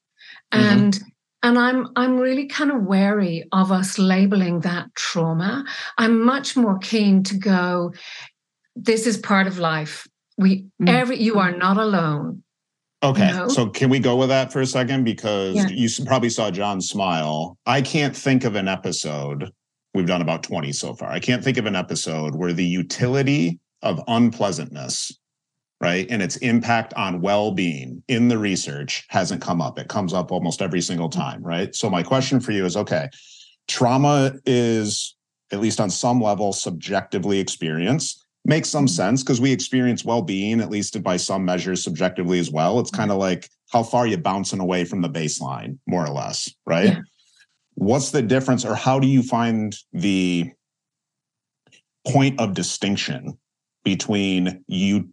Mm-hmm. 0.53 0.63
And 0.63 0.99
and 1.43 1.59
I'm 1.59 1.89
I'm 1.95 2.17
really 2.17 2.47
kind 2.47 2.71
of 2.71 2.83
wary 2.83 3.43
of 3.51 3.71
us 3.71 3.99
labeling 3.99 4.61
that 4.61 4.93
trauma. 4.95 5.65
I'm 5.97 6.21
much 6.21 6.57
more 6.57 6.79
keen 6.79 7.23
to 7.23 7.37
go, 7.37 7.93
this 8.75 9.05
is 9.05 9.17
part 9.17 9.47
of 9.47 9.59
life. 9.59 10.07
We 10.37 10.65
mm. 10.81 10.89
every 10.89 11.17
you 11.21 11.39
are 11.39 11.51
not 11.51 11.77
alone 11.77 12.43
Okay. 13.03 13.45
So 13.49 13.69
can 13.69 13.89
we 13.89 13.99
go 13.99 14.15
with 14.15 14.29
that 14.29 14.51
for 14.51 14.61
a 14.61 14.65
second? 14.65 15.03
Because 15.03 15.55
yeah. 15.55 15.67
you 15.67 15.87
probably 16.05 16.29
saw 16.29 16.49
John 16.49 16.81
smile. 16.81 17.57
I 17.65 17.81
can't 17.81 18.15
think 18.15 18.43
of 18.43 18.55
an 18.55 18.67
episode. 18.67 19.51
We've 19.97 20.05
done 20.05 20.21
about 20.21 20.43
20 20.43 20.73
so 20.73 20.93
far. 20.93 21.09
I 21.09 21.19
can't 21.19 21.43
think 21.43 21.57
of 21.57 21.65
an 21.65 21.75
episode 21.75 22.35
where 22.35 22.53
the 22.53 22.63
utility 22.63 23.59
of 23.81 23.99
unpleasantness, 24.07 25.11
right, 25.81 26.05
and 26.11 26.21
its 26.21 26.37
impact 26.37 26.93
on 26.93 27.19
well 27.19 27.51
being 27.51 28.03
in 28.07 28.27
the 28.27 28.37
research 28.37 29.07
hasn't 29.09 29.41
come 29.41 29.59
up. 29.59 29.79
It 29.79 29.87
comes 29.87 30.13
up 30.13 30.31
almost 30.31 30.61
every 30.61 30.81
single 30.81 31.09
time, 31.09 31.41
right? 31.41 31.73
So 31.73 31.89
my 31.89 32.03
question 32.03 32.39
for 32.39 32.51
you 32.51 32.63
is 32.63 32.77
okay, 32.77 33.09
trauma 33.67 34.33
is, 34.45 35.15
at 35.51 35.61
least 35.61 35.79
on 35.79 35.89
some 35.89 36.21
level, 36.21 36.53
subjectively 36.53 37.39
experienced 37.39 38.23
makes 38.45 38.69
some 38.69 38.85
mm-hmm. 38.85 38.93
sense 38.93 39.23
because 39.23 39.41
we 39.41 39.51
experience 39.51 40.05
well-being 40.05 40.61
at 40.61 40.69
least 40.69 41.01
by 41.01 41.17
some 41.17 41.43
measures 41.43 41.83
subjectively 41.83 42.39
as 42.39 42.49
well 42.49 42.79
it's 42.79 42.89
kind 42.89 43.11
of 43.11 43.17
like 43.17 43.49
how 43.73 43.83
far 43.83 44.05
you're 44.05 44.17
you 44.17 44.23
bouncing 44.23 44.61
away 44.61 44.85
from 44.85 45.01
the 45.01 45.09
baseline 45.09 45.77
more 45.85 46.05
or 46.05 46.13
less 46.13 46.49
right 46.65 46.85
yeah. 46.85 46.99
What's 47.77 48.09
the 48.09 48.23
difference 48.23 48.65
or 48.65 48.73
how 48.73 48.99
do 48.99 49.07
you 49.07 49.21
find 49.21 49.75
the 49.93 50.51
point 52.07 52.39
of 52.39 52.55
distinction 52.55 53.37
between 53.83 54.63
you 54.67 55.09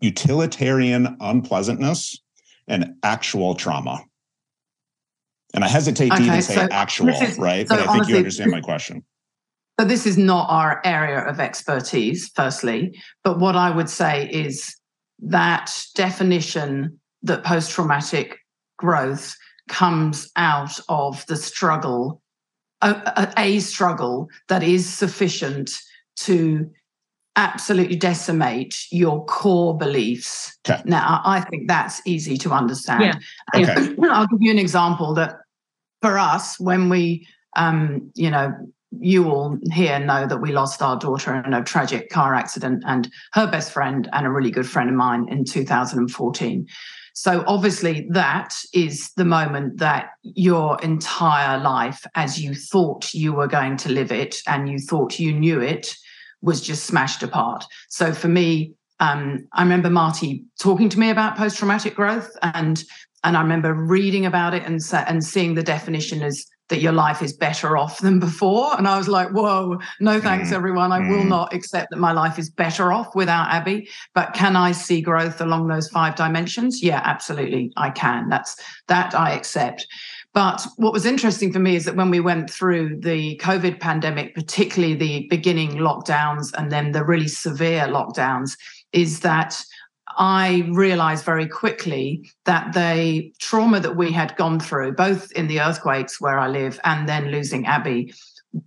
utilitarian 0.00 1.16
unpleasantness 1.20 2.18
and 2.66 2.94
actual 3.02 3.54
trauma 3.54 4.02
and 5.52 5.64
i 5.64 5.68
hesitate 5.68 6.10
to 6.10 6.22
even 6.22 6.40
say 6.40 6.54
so 6.54 6.68
actual 6.70 7.10
is, 7.10 7.38
right 7.38 7.68
so 7.68 7.76
but 7.76 7.80
i 7.80 7.84
think 7.84 7.96
honestly, 7.96 8.12
you 8.12 8.18
understand 8.18 8.50
my 8.50 8.60
question 8.60 9.04
so 9.80 9.86
this 9.86 10.06
is 10.06 10.16
not 10.16 10.48
our 10.50 10.80
area 10.84 11.18
of 11.18 11.40
expertise, 11.40 12.30
firstly. 12.36 12.96
But 13.24 13.38
what 13.38 13.56
I 13.56 13.70
would 13.70 13.88
say 13.88 14.28
is 14.28 14.76
that 15.20 15.74
definition 15.94 17.00
that 17.22 17.42
post 17.42 17.70
traumatic 17.70 18.38
growth 18.76 19.34
comes 19.72 20.30
out 20.36 20.78
of 20.88 21.24
the 21.26 21.36
struggle, 21.36 22.22
a, 22.82 23.32
a, 23.38 23.58
struggle 23.58 24.28
that 24.48 24.62
is 24.62 24.88
sufficient 24.88 25.70
to 26.16 26.70
absolutely 27.36 27.96
decimate 27.96 28.86
your 28.90 29.24
core 29.24 29.76
beliefs. 29.76 30.58
Okay. 30.68 30.82
Now, 30.84 31.22
I 31.24 31.40
think 31.40 31.68
that's 31.68 32.02
easy 32.06 32.36
to 32.38 32.50
understand. 32.50 33.18
Yeah. 33.54 33.62
Okay. 33.62 33.94
I'll 34.10 34.26
give 34.26 34.42
you 34.42 34.50
an 34.50 34.58
example 34.58 35.14
that 35.14 35.38
for 36.02 36.18
us, 36.18 36.60
when 36.60 36.90
we, 36.90 37.26
um, 37.56 38.10
you 38.14 38.30
know, 38.30 38.52
you 39.00 39.30
all 39.30 39.58
here 39.72 39.98
know 39.98 40.26
that 40.26 40.42
we 40.42 40.52
lost 40.52 40.82
our 40.82 40.98
daughter 40.98 41.34
in 41.34 41.54
a 41.54 41.64
tragic 41.64 42.10
car 42.10 42.34
accident 42.34 42.82
and 42.86 43.10
her 43.32 43.46
best 43.46 43.72
friend 43.72 44.06
and 44.12 44.26
a 44.26 44.30
really 44.30 44.50
good 44.50 44.68
friend 44.68 44.90
of 44.90 44.96
mine 44.96 45.26
in 45.30 45.46
2014. 45.46 46.68
So, 47.14 47.44
obviously, 47.46 48.06
that 48.10 48.54
is 48.72 49.12
the 49.16 49.24
moment 49.24 49.78
that 49.78 50.10
your 50.22 50.80
entire 50.82 51.58
life, 51.58 52.06
as 52.14 52.40
you 52.40 52.54
thought 52.54 53.12
you 53.12 53.32
were 53.32 53.46
going 53.46 53.76
to 53.78 53.90
live 53.90 54.12
it 54.12 54.36
and 54.46 54.68
you 54.68 54.78
thought 54.78 55.18
you 55.18 55.32
knew 55.32 55.60
it, 55.60 55.94
was 56.40 56.60
just 56.60 56.84
smashed 56.84 57.22
apart. 57.22 57.64
So, 57.88 58.12
for 58.12 58.28
me, 58.28 58.74
um, 59.00 59.46
I 59.52 59.62
remember 59.62 59.90
Marty 59.90 60.44
talking 60.60 60.88
to 60.88 60.98
me 60.98 61.10
about 61.10 61.36
post 61.36 61.58
traumatic 61.58 61.94
growth, 61.94 62.30
and 62.42 62.82
and 63.24 63.36
I 63.36 63.42
remember 63.42 63.74
reading 63.74 64.26
about 64.26 64.54
it 64.54 64.64
and 64.64 64.80
and 65.06 65.24
seeing 65.24 65.54
the 65.54 65.62
definition 65.62 66.22
as 66.22 66.46
that 66.72 66.80
your 66.80 66.92
life 66.92 67.20
is 67.20 67.34
better 67.34 67.76
off 67.76 67.98
than 67.98 68.18
before. 68.18 68.74
And 68.78 68.88
I 68.88 68.96
was 68.96 69.06
like, 69.06 69.28
whoa, 69.28 69.78
no 70.00 70.18
thanks, 70.22 70.48
mm. 70.48 70.54
everyone. 70.54 70.90
I 70.90 71.00
will 71.00 71.22
mm. 71.22 71.28
not 71.28 71.52
accept 71.52 71.90
that 71.90 71.98
my 71.98 72.12
life 72.12 72.38
is 72.38 72.48
better 72.48 72.94
off 72.94 73.14
without 73.14 73.50
Abby. 73.50 73.90
But 74.14 74.32
can 74.32 74.56
I 74.56 74.72
see 74.72 75.02
growth 75.02 75.42
along 75.42 75.68
those 75.68 75.90
five 75.90 76.14
dimensions? 76.14 76.82
Yeah, 76.82 77.02
absolutely. 77.04 77.74
I 77.76 77.90
can. 77.90 78.30
That's 78.30 78.56
that 78.88 79.14
I 79.14 79.32
accept. 79.32 79.86
But 80.32 80.66
what 80.76 80.94
was 80.94 81.04
interesting 81.04 81.52
for 81.52 81.58
me 81.58 81.76
is 81.76 81.84
that 81.84 81.94
when 81.94 82.08
we 82.08 82.20
went 82.20 82.48
through 82.48 83.00
the 83.00 83.36
COVID 83.36 83.78
pandemic, 83.78 84.34
particularly 84.34 84.94
the 84.94 85.26
beginning 85.28 85.72
lockdowns 85.72 86.54
and 86.56 86.72
then 86.72 86.92
the 86.92 87.04
really 87.04 87.28
severe 87.28 87.82
lockdowns, 87.82 88.56
is 88.94 89.20
that 89.20 89.62
I 90.18 90.68
realized 90.72 91.24
very 91.24 91.46
quickly 91.46 92.30
that 92.44 92.72
the 92.72 93.32
trauma 93.38 93.80
that 93.80 93.96
we 93.96 94.12
had 94.12 94.36
gone 94.36 94.60
through, 94.60 94.92
both 94.92 95.30
in 95.32 95.48
the 95.48 95.60
earthquakes 95.60 96.20
where 96.20 96.38
I 96.38 96.48
live 96.48 96.80
and 96.84 97.08
then 97.08 97.30
losing 97.30 97.66
Abby, 97.66 98.12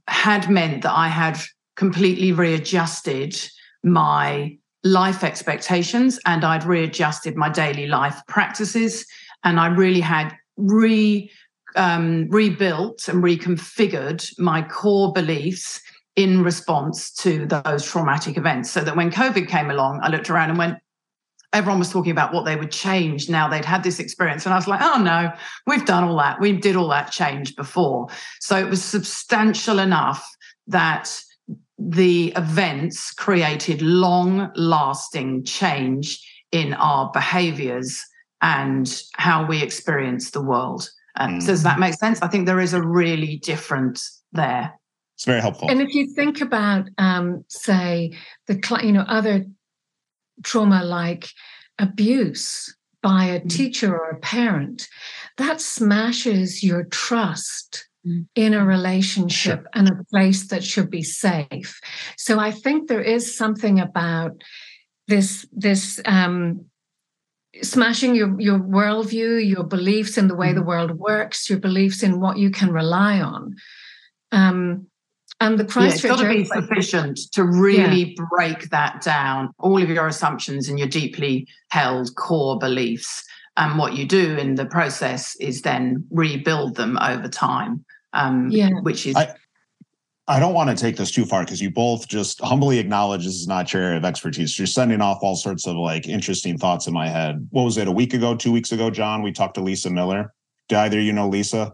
had 0.08 0.50
meant 0.50 0.84
that 0.84 0.94
I 0.94 1.08
had 1.08 1.40
completely 1.76 2.32
readjusted 2.32 3.36
my 3.84 4.58
life 4.84 5.24
expectations 5.24 6.20
and 6.26 6.44
I'd 6.44 6.64
readjusted 6.64 7.36
my 7.36 7.50
daily 7.50 7.88
life 7.88 8.20
practices. 8.28 9.06
And 9.44 9.60
I 9.60 9.68
really 9.68 10.02
had 10.02 10.36
re 10.58 11.30
um, 11.76 12.30
rebuilt 12.30 13.08
and 13.08 13.22
reconfigured 13.22 14.40
my 14.40 14.62
core 14.62 15.12
beliefs 15.12 15.82
in 16.16 16.44
response 16.44 17.12
to 17.12 17.46
those 17.46 17.86
traumatic 17.86 18.38
events. 18.38 18.72
So 18.72 18.82
that 18.82 18.96
when 18.96 19.12
COVID 19.12 19.48
came 19.50 19.70
along, 19.70 20.00
I 20.02 20.10
looked 20.10 20.30
around 20.30 20.50
and 20.50 20.58
went, 20.58 20.78
everyone 21.56 21.80
was 21.80 21.90
talking 21.90 22.12
about 22.12 22.34
what 22.34 22.44
they 22.44 22.56
would 22.56 22.72
change 22.72 23.30
now 23.30 23.48
they'd 23.48 23.66
had 23.66 23.82
this 23.82 24.00
experience. 24.00 24.46
And 24.46 24.54
I 24.54 24.58
was 24.58 24.68
like, 24.68 24.82
oh 24.82 25.02
no, 25.02 25.32
we've 25.66 25.86
done 25.86 26.04
all 26.04 26.18
that. 26.18 26.40
We 26.40 26.52
did 26.52 26.76
all 26.76 26.90
that 26.90 27.12
change 27.12 27.56
before. 27.56 28.08
So 28.42 28.58
it 28.58 28.70
was 28.70 28.84
substantial 28.84 29.80
enough 29.80 30.30
that 30.68 31.18
the 31.80 32.34
events 32.36 33.12
created 33.12 33.82
long 33.82 34.52
lasting 34.56 35.46
change 35.46 36.22
in 36.52 36.74
our 36.74 37.10
behaviors 37.12 38.04
and 38.42 39.02
how 39.14 39.46
we 39.46 39.64
experience 39.64 40.32
the 40.32 40.42
world. 40.42 40.90
Um, 41.18 41.40
mm. 41.40 41.46
Does 41.46 41.64
that 41.64 41.80
make 41.80 41.94
sense? 41.94 42.22
I 42.22 42.28
think 42.28 42.46
there 42.46 42.60
is 42.60 42.74
a 42.74 42.82
really 42.82 43.38
difference 43.38 44.22
there. 44.34 44.74
It's 45.16 45.26
very 45.26 45.40
helpful. 45.40 45.70
And 45.72 45.82
if 45.82 45.94
you 45.94 46.14
think 46.14 46.42
about, 46.42 46.90
um, 46.98 47.46
say, 47.48 48.12
the 48.48 48.62
you 48.84 48.92
know 48.92 49.06
other 49.08 49.46
trauma 50.44 50.84
like 50.84 51.30
abuse 51.80 52.76
by 53.02 53.26
a 53.26 53.40
mm. 53.40 53.50
teacher 53.50 53.96
or 53.96 54.10
a 54.10 54.20
parent, 54.20 54.88
that 55.38 55.62
smashes 55.62 56.64
your 56.64 56.86
trust 56.86 57.88
mm. 58.06 58.26
in 58.36 58.54
a 58.54 58.66
relationship 58.66 59.60
sure. 59.60 59.70
and 59.74 59.88
a 59.88 60.04
place 60.10 60.48
that 60.48 60.64
should 60.64 60.90
be 60.90 61.04
safe. 61.04 61.80
So 62.18 62.40
I 62.40 62.52
think 62.52 62.88
there 62.88 63.02
is 63.02 63.38
something 63.38 63.80
about 63.80 64.42
this 65.08 65.46
this 65.52 66.02
um, 66.06 66.66
smashing 67.62 68.16
your 68.16 68.40
your 68.40 68.60
worldview, 68.60 69.48
your 69.48 69.64
beliefs 69.64 70.18
in 70.18 70.28
the 70.28 70.36
way 70.36 70.52
mm. 70.52 70.56
the 70.56 70.64
world 70.64 70.92
works, 70.92 71.50
your 71.50 71.60
beliefs 71.60 72.02
in 72.04 72.20
what 72.20 72.38
you 72.38 72.50
can 72.50 72.72
rely 72.72 73.22
on. 73.22 73.56
Um, 74.32 74.88
and 75.42 75.60
the 75.60 75.66
Christchurch 75.66 76.04
yeah, 76.04 76.12
it's 76.12 76.22
got 76.22 76.28
to 76.28 76.34
be 76.34 76.46
sufficient 76.46 77.20
to 77.34 77.44
really 77.44 78.16
yeah. 78.18 78.26
break 78.30 78.70
that 78.70 79.02
down, 79.02 79.54
all 79.60 79.82
of 79.82 79.90
your 79.90 80.08
assumptions 80.08 80.70
and 80.70 80.80
your 80.80 80.88
deeply 80.88 81.48
held 81.70 82.16
core 82.16 82.58
beliefs. 82.58 83.24
And 83.58 83.78
what 83.78 83.94
you 83.94 84.06
do 84.06 84.38
in 84.38 84.56
the 84.56 84.66
process 84.66 85.36
is 85.38 85.62
then 85.62 86.06
rebuild 86.10 86.76
them 86.76 86.98
over 87.02 87.28
time, 87.28 87.84
um, 88.14 88.50
yeah. 88.50 88.70
which 88.82 89.06
is. 89.08 89.16
I, 89.16 89.34
I 90.28 90.40
don't 90.40 90.54
want 90.54 90.70
to 90.72 90.76
take 90.76 90.98
this 90.98 91.12
too 91.12 91.26
far 91.26 91.44
because 91.44 91.62
you 91.62 91.70
both 91.70 92.08
just 92.08 92.42
humbly 92.42 92.80
acknowledge 92.80 93.26
this 93.26 93.36
is 93.36 93.48
not 93.48 93.72
your 93.72 93.84
area 93.84 93.98
of 93.98 94.06
expertise. 94.06 94.58
You're 94.58 94.68
sending 94.68 95.00
off 95.00 95.20
all 95.22 95.36
sorts 95.36 95.68
of 95.68 95.76
like 95.76 96.08
interesting 96.08 96.58
thoughts 96.58 96.88
in 96.88 96.94
my 96.94 97.08
head. 97.08 97.48
What 97.52 97.64
was 97.64 97.78
it, 97.78 97.88
a 97.88 97.92
week 97.92 98.14
ago, 98.14 98.36
two 98.36 98.52
weeks 98.52 98.72
ago, 98.72 98.90
John? 98.90 99.22
We 99.22 99.32
talked 99.32 99.56
to 99.56 99.62
Lisa 99.62 99.90
Miller. 99.90 100.34
Do 100.68 100.78
either 100.78 101.00
you 101.00 101.14
know 101.14 101.28
Lisa? 101.28 101.74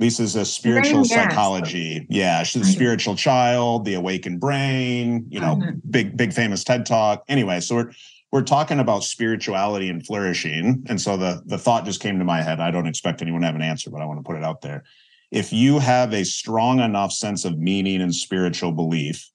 Lisa's 0.00 0.34
a 0.34 0.44
spiritual 0.44 1.04
psychology. 1.04 2.06
Yeah, 2.10 2.42
she's 2.42 2.68
a 2.68 2.72
spiritual 2.72 3.14
child, 3.14 3.84
the 3.84 3.94
awakened 3.94 4.40
brain, 4.40 5.26
you 5.28 5.40
know, 5.40 5.56
mm-hmm. 5.56 5.78
big, 5.88 6.16
big 6.16 6.32
famous 6.32 6.64
TED 6.64 6.84
talk. 6.84 7.22
Anyway, 7.28 7.60
so 7.60 7.76
we're 7.76 7.92
we're 8.34 8.42
talking 8.42 8.80
about 8.80 9.04
spirituality 9.04 9.88
and 9.88 10.04
flourishing. 10.04 10.84
And 10.88 11.00
so 11.00 11.16
the, 11.16 11.40
the 11.46 11.56
thought 11.56 11.84
just 11.84 12.00
came 12.00 12.18
to 12.18 12.24
my 12.24 12.42
head. 12.42 12.58
I 12.58 12.72
don't 12.72 12.88
expect 12.88 13.22
anyone 13.22 13.42
to 13.42 13.46
have 13.46 13.54
an 13.54 13.62
answer, 13.62 13.90
but 13.90 14.02
I 14.02 14.06
want 14.06 14.18
to 14.18 14.24
put 14.24 14.36
it 14.36 14.42
out 14.42 14.60
there. 14.60 14.82
If 15.30 15.52
you 15.52 15.78
have 15.78 16.12
a 16.12 16.24
strong 16.24 16.80
enough 16.80 17.12
sense 17.12 17.44
of 17.44 17.56
meaning 17.58 18.00
and 18.00 18.12
spiritual 18.12 18.72
belief, 18.72 19.30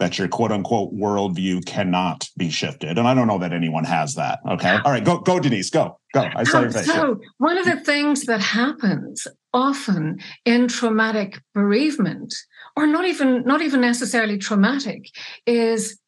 that 0.00 0.18
your 0.18 0.26
quote 0.26 0.50
unquote 0.50 0.92
worldview 0.92 1.64
cannot 1.64 2.28
be 2.36 2.50
shifted. 2.50 2.98
And 2.98 3.06
I 3.06 3.14
don't 3.14 3.28
know 3.28 3.38
that 3.38 3.52
anyone 3.52 3.84
has 3.84 4.16
that. 4.16 4.40
Okay. 4.48 4.78
All 4.84 4.90
right. 4.90 5.04
Go, 5.04 5.18
go, 5.18 5.38
Denise. 5.38 5.70
Go, 5.70 5.98
go. 6.12 6.28
I 6.34 6.42
saw 6.42 6.62
your 6.62 6.72
face. 6.72 6.86
So, 6.86 7.20
one 7.38 7.58
of 7.58 7.66
the 7.66 7.78
things 7.80 8.24
that 8.24 8.40
happens 8.40 9.28
often 9.52 10.18
in 10.44 10.68
traumatic 10.68 11.40
bereavement, 11.54 12.34
or 12.76 12.86
not 12.86 13.04
even 13.04 13.44
not 13.44 13.62
even 13.62 13.80
necessarily 13.80 14.38
traumatic, 14.38 15.06
is 15.46 15.98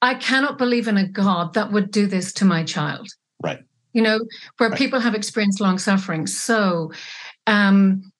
I 0.00 0.14
cannot 0.14 0.58
believe 0.58 0.88
in 0.88 0.96
a 0.96 1.06
God 1.06 1.54
that 1.54 1.70
would 1.70 1.90
do 1.90 2.06
this 2.06 2.32
to 2.34 2.44
my 2.44 2.64
child. 2.64 3.08
Right. 3.42 3.60
You 3.92 4.02
know, 4.02 4.20
where 4.56 4.70
right. 4.70 4.78
people 4.78 5.00
have 5.00 5.14
experienced 5.14 5.60
long 5.60 5.78
suffering. 5.78 6.26
So, 6.26 6.92
um, 7.46 8.10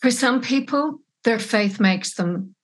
for 0.00 0.10
some 0.10 0.40
people, 0.40 1.00
their 1.24 1.38
faith 1.38 1.80
makes 1.80 2.14
them, 2.14 2.54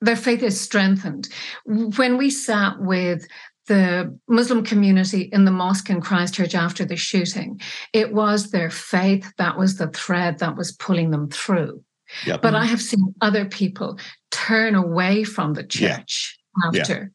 their 0.00 0.16
faith 0.16 0.42
is 0.42 0.60
strengthened. 0.60 1.28
When 1.64 2.16
we 2.16 2.30
sat 2.30 2.80
with 2.80 3.26
the 3.66 4.18
Muslim 4.28 4.64
community 4.64 5.28
in 5.32 5.44
the 5.44 5.50
mosque 5.50 5.90
in 5.90 6.00
Christchurch 6.00 6.54
after 6.54 6.84
the 6.84 6.96
shooting, 6.96 7.60
it 7.92 8.12
was 8.12 8.50
their 8.50 8.70
faith 8.70 9.30
that 9.38 9.58
was 9.58 9.76
the 9.76 9.88
thread 9.88 10.38
that 10.38 10.56
was 10.56 10.72
pulling 10.72 11.10
them 11.10 11.28
through. 11.28 11.82
Yep. 12.26 12.42
But 12.42 12.54
I 12.54 12.64
have 12.64 12.80
seen 12.80 13.14
other 13.20 13.44
people 13.44 13.98
turn 14.30 14.74
away 14.74 15.24
from 15.24 15.54
the 15.54 15.62
church 15.64 16.38
yeah. 16.72 16.80
after 16.80 17.12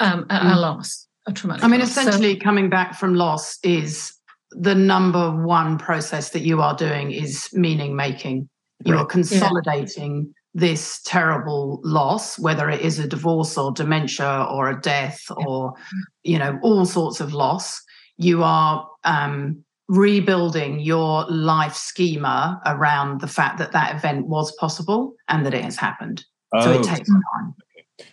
um, 0.00 0.26
a, 0.30 0.34
a, 0.34 0.38
mm. 0.38 0.60
loss, 0.60 1.06
a 1.26 1.32
traumatic. 1.32 1.64
I 1.64 1.68
mean, 1.68 1.80
loss. 1.80 1.90
essentially, 1.90 2.34
so, 2.34 2.40
coming 2.40 2.70
back 2.70 2.94
from 2.94 3.14
loss 3.14 3.58
is 3.62 4.14
the 4.52 4.74
number 4.74 5.30
one 5.30 5.76
process 5.78 6.30
that 6.30 6.40
you 6.40 6.62
are 6.62 6.74
doing 6.74 7.10
is 7.10 7.50
meaning 7.52 7.94
making. 7.94 8.48
You 8.84 8.94
right. 8.94 9.00
are 9.00 9.06
consolidating 9.06 10.26
yeah. 10.26 10.39
This 10.54 11.00
terrible 11.02 11.80
loss, 11.84 12.38
whether 12.38 12.68
it 12.68 12.80
is 12.80 12.98
a 12.98 13.06
divorce 13.06 13.56
or 13.56 13.72
dementia 13.72 14.46
or 14.50 14.68
a 14.68 14.80
death 14.80 15.22
or 15.46 15.74
you 16.22 16.38
know 16.38 16.58
all 16.62 16.84
sorts 16.84 17.20
of 17.20 17.32
loss. 17.32 17.80
You 18.16 18.42
are 18.42 18.86
um, 19.04 19.64
rebuilding 19.88 20.80
your 20.80 21.24
life 21.28 21.74
schema 21.74 22.60
around 22.66 23.20
the 23.20 23.26
fact 23.26 23.58
that 23.58 23.72
that 23.72 23.96
event 23.96 24.26
was 24.26 24.52
possible 24.52 25.14
and 25.28 25.44
that 25.46 25.54
it 25.54 25.64
has 25.64 25.76
happened. 25.76 26.24
Oh. 26.54 26.64
So 26.64 26.72
it 26.72 26.78
oh. 26.78 26.82
takes 26.82 27.08
time. 27.08 27.54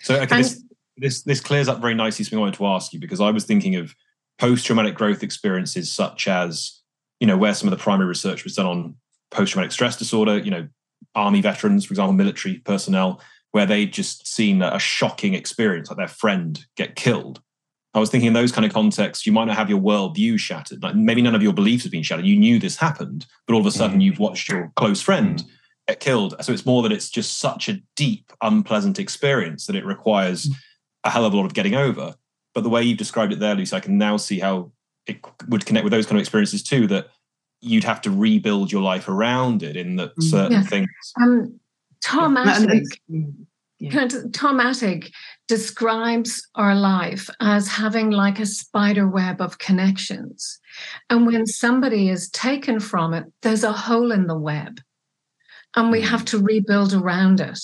So 0.01 0.15
okay, 0.15 0.27
and, 0.35 0.43
this 0.43 0.63
this 0.97 1.21
this 1.23 1.39
clears 1.39 1.67
up 1.67 1.79
very 1.79 1.93
nicely 1.93 2.25
something 2.25 2.39
I 2.39 2.41
wanted 2.41 2.57
to 2.57 2.65
ask 2.67 2.93
you 2.93 2.99
because 2.99 3.21
I 3.21 3.31
was 3.31 3.45
thinking 3.45 3.75
of 3.75 3.95
post-traumatic 4.39 4.95
growth 4.95 5.23
experiences 5.23 5.91
such 5.91 6.27
as 6.27 6.81
you 7.19 7.27
know 7.27 7.37
where 7.37 7.53
some 7.53 7.67
of 7.67 7.77
the 7.77 7.81
primary 7.81 8.07
research 8.07 8.43
was 8.43 8.55
done 8.55 8.65
on 8.65 8.95
post-traumatic 9.31 9.71
stress 9.71 9.97
disorder 9.97 10.37
you 10.37 10.51
know 10.51 10.67
army 11.17 11.41
veterans 11.41 11.85
for 11.85 11.93
example 11.93 12.13
military 12.13 12.59
personnel 12.59 13.21
where 13.51 13.65
they'd 13.65 13.93
just 13.93 14.27
seen 14.27 14.61
a 14.61 14.79
shocking 14.79 15.33
experience 15.33 15.89
like 15.89 15.97
their 15.97 16.07
friend 16.07 16.65
get 16.75 16.95
killed 16.95 17.41
i 17.93 17.99
was 17.99 18.09
thinking 18.09 18.27
in 18.27 18.33
those 18.33 18.51
kind 18.51 18.65
of 18.65 18.71
contexts 18.71 19.25
you 19.25 19.31
might 19.33 19.45
not 19.45 19.57
have 19.57 19.69
your 19.69 19.81
worldview 19.81 20.39
shattered 20.39 20.81
like 20.81 20.95
maybe 20.95 21.21
none 21.21 21.35
of 21.35 21.43
your 21.43 21.53
beliefs 21.53 21.83
have 21.83 21.91
been 21.91 22.03
shattered 22.03 22.25
you 22.25 22.37
knew 22.37 22.59
this 22.59 22.77
happened 22.77 23.25
but 23.45 23.53
all 23.53 23.59
of 23.59 23.65
a 23.65 23.71
sudden 23.71 23.99
mm. 23.99 24.03
you've 24.03 24.19
watched 24.19 24.47
your 24.47 24.71
close 24.75 25.01
friend 25.01 25.39
mm. 25.39 25.45
get 25.87 25.99
killed 25.99 26.35
so 26.41 26.53
it's 26.53 26.65
more 26.65 26.83
that 26.83 26.91
it's 26.91 27.09
just 27.09 27.39
such 27.39 27.67
a 27.67 27.81
deep 27.95 28.31
unpleasant 28.41 28.99
experience 28.99 29.65
that 29.65 29.75
it 29.75 29.85
requires 29.85 30.45
mm 30.45 30.55
a 31.07 31.09
hell 31.09 31.25
of 31.25 31.33
a 31.33 31.37
lot 31.37 31.45
of 31.45 31.53
getting 31.53 31.73
over. 31.73 32.15
But 32.53 32.63
the 32.63 32.69
way 32.69 32.83
you've 32.83 32.97
described 32.97 33.33
it 33.33 33.39
there, 33.39 33.55
Lucy, 33.55 33.75
I 33.75 33.79
can 33.79 33.97
now 33.97 34.17
see 34.17 34.39
how 34.39 34.71
it 35.07 35.19
would 35.47 35.65
connect 35.65 35.83
with 35.83 35.91
those 35.91 36.05
kind 36.05 36.17
of 36.17 36.21
experiences 36.21 36.61
too. 36.61 36.85
That 36.87 37.07
you'd 37.61 37.83
have 37.83 38.01
to 38.01 38.11
rebuild 38.11 38.71
your 38.71 38.81
life 38.81 39.07
around 39.07 39.63
it 39.63 39.75
in 39.75 39.95
that 39.97 40.15
mm, 40.15 40.23
certain 40.23 40.51
yeah. 40.51 40.63
things. 40.63 40.89
Um, 41.21 41.59
Tom 42.03 42.37
Attig, 42.37 42.85
yeah. 43.79 44.07
Tom 44.33 44.59
Attig 44.59 45.11
describes 45.47 46.47
our 46.55 46.75
life 46.75 47.29
as 47.39 47.67
having 47.67 48.11
like 48.11 48.39
a 48.39 48.45
spider 48.45 49.07
web 49.07 49.41
of 49.41 49.57
connections. 49.57 50.59
And 51.09 51.25
when 51.25 51.45
somebody 51.45 52.09
is 52.09 52.29
taken 52.29 52.79
from 52.79 53.13
it, 53.13 53.25
there's 53.41 53.63
a 53.63 53.71
hole 53.71 54.11
in 54.11 54.27
the 54.27 54.37
web. 54.37 54.79
And 55.75 55.91
we 55.91 56.01
mm. 56.01 56.07
have 56.07 56.25
to 56.25 56.39
rebuild 56.39 56.93
around 56.93 57.39
it. 57.39 57.59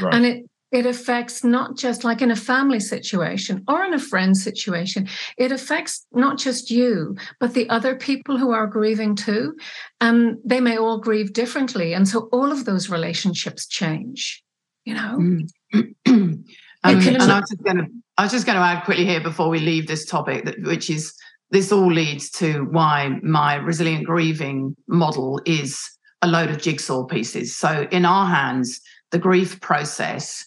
Right. 0.00 0.14
And 0.14 0.26
it 0.26 0.44
it 0.72 0.84
affects 0.84 1.44
not 1.44 1.76
just 1.76 2.04
like 2.04 2.20
in 2.22 2.30
a 2.30 2.36
family 2.36 2.80
situation 2.80 3.62
or 3.68 3.84
in 3.84 3.94
a 3.94 3.98
friend 3.98 4.36
situation 4.36 5.08
it 5.38 5.52
affects 5.52 6.06
not 6.12 6.38
just 6.38 6.70
you 6.70 7.16
but 7.40 7.54
the 7.54 7.68
other 7.68 7.94
people 7.94 8.36
who 8.36 8.50
are 8.50 8.66
grieving 8.66 9.14
too. 9.14 9.56
And 10.00 10.38
they 10.44 10.60
may 10.60 10.76
all 10.76 10.98
grieve 10.98 11.32
differently 11.32 11.94
and 11.94 12.08
so 12.08 12.28
all 12.32 12.52
of 12.52 12.64
those 12.64 12.90
relationships 12.90 13.66
change 13.66 14.42
you 14.86 14.94
know? 14.94 15.18
Mm. 15.18 15.48
um, 16.06 16.44
and 16.84 17.22
I 17.22 17.40
was 17.40 17.50
just 17.50 17.62
going 17.62 17.76
to 17.76 17.86
I 18.18 18.22
was 18.22 18.32
just 18.32 18.46
going 18.46 18.56
to 18.56 18.64
add 18.64 18.84
quickly 18.84 19.04
here 19.04 19.20
before 19.20 19.50
we 19.50 19.58
leave 19.58 19.86
this 19.86 20.06
topic 20.06 20.46
that 20.46 20.62
which 20.62 20.88
is 20.88 21.12
this 21.50 21.70
all 21.70 21.92
leads 21.92 22.30
to 22.30 22.64
why 22.70 23.18
my 23.22 23.56
resilient 23.56 24.06
grieving 24.06 24.74
model 24.88 25.40
is 25.44 25.78
a 26.22 26.26
load 26.26 26.50
of 26.50 26.60
jigsaw 26.60 27.04
pieces. 27.04 27.54
So 27.54 27.86
in 27.90 28.04
our 28.04 28.26
hands 28.26 28.80
the 29.10 29.18
grief 29.18 29.60
process 29.60 30.46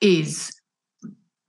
is 0.00 0.52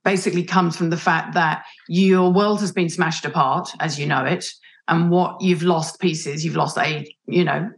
basically 0.04 0.44
comes 0.44 0.76
from 0.76 0.90
the 0.90 0.96
fact 0.96 1.34
that 1.34 1.64
your 1.88 2.30
world 2.30 2.60
has 2.60 2.72
been 2.72 2.90
smashed 2.90 3.24
apart 3.24 3.70
as 3.80 3.98
you 3.98 4.06
know 4.06 4.24
it 4.24 4.52
and 4.88 5.10
what 5.10 5.40
you've 5.40 5.62
lost 5.62 5.98
pieces 5.98 6.44
you've 6.44 6.56
lost 6.56 6.76
a 6.78 7.06
you 7.26 7.42
know 7.42 7.70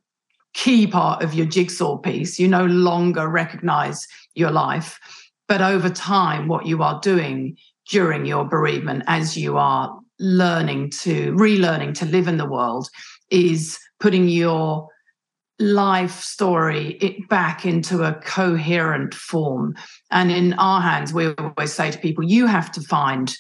key 0.55 0.87
part 0.87 1.23
of 1.23 1.35
your 1.35 1.47
jigsaw 1.47 1.97
piece 1.97 2.39
you 2.39 2.49
no 2.49 2.65
longer 2.65 3.29
recognize 3.29 4.07
your 4.37 4.51
life. 4.51 5.01
But 5.49 5.63
over 5.63 5.91
time 5.91 6.47
what 6.47 6.67
you 6.67 6.83
are 6.83 7.01
doing 7.01 7.57
during 7.91 8.27
your 8.27 8.45
bereavement 8.45 9.03
as 9.07 9.37
you 9.37 9.57
are 9.57 9.99
learning 10.19 10.91
to 10.91 11.33
relearning 11.33 11.95
to 11.95 12.07
live 12.07 12.29
in 12.29 12.37
the 12.37 12.49
world 12.49 12.89
is 13.31 13.79
putting 14.01 14.29
your 14.29 14.89
life 15.59 16.21
story 16.21 16.99
it 17.01 17.29
back 17.29 17.65
into 17.65 18.05
a 18.05 18.15
coherent 18.15 19.15
form. 19.15 19.75
And 20.11 20.31
in 20.31 20.53
our 20.55 20.81
hands 20.81 21.13
we 21.13 21.29
always 21.29 21.73
say 21.73 21.91
to 21.91 21.99
people 21.99 22.25
you 22.25 22.47
have 22.47 22.71
to 22.73 22.81
find 22.83 23.35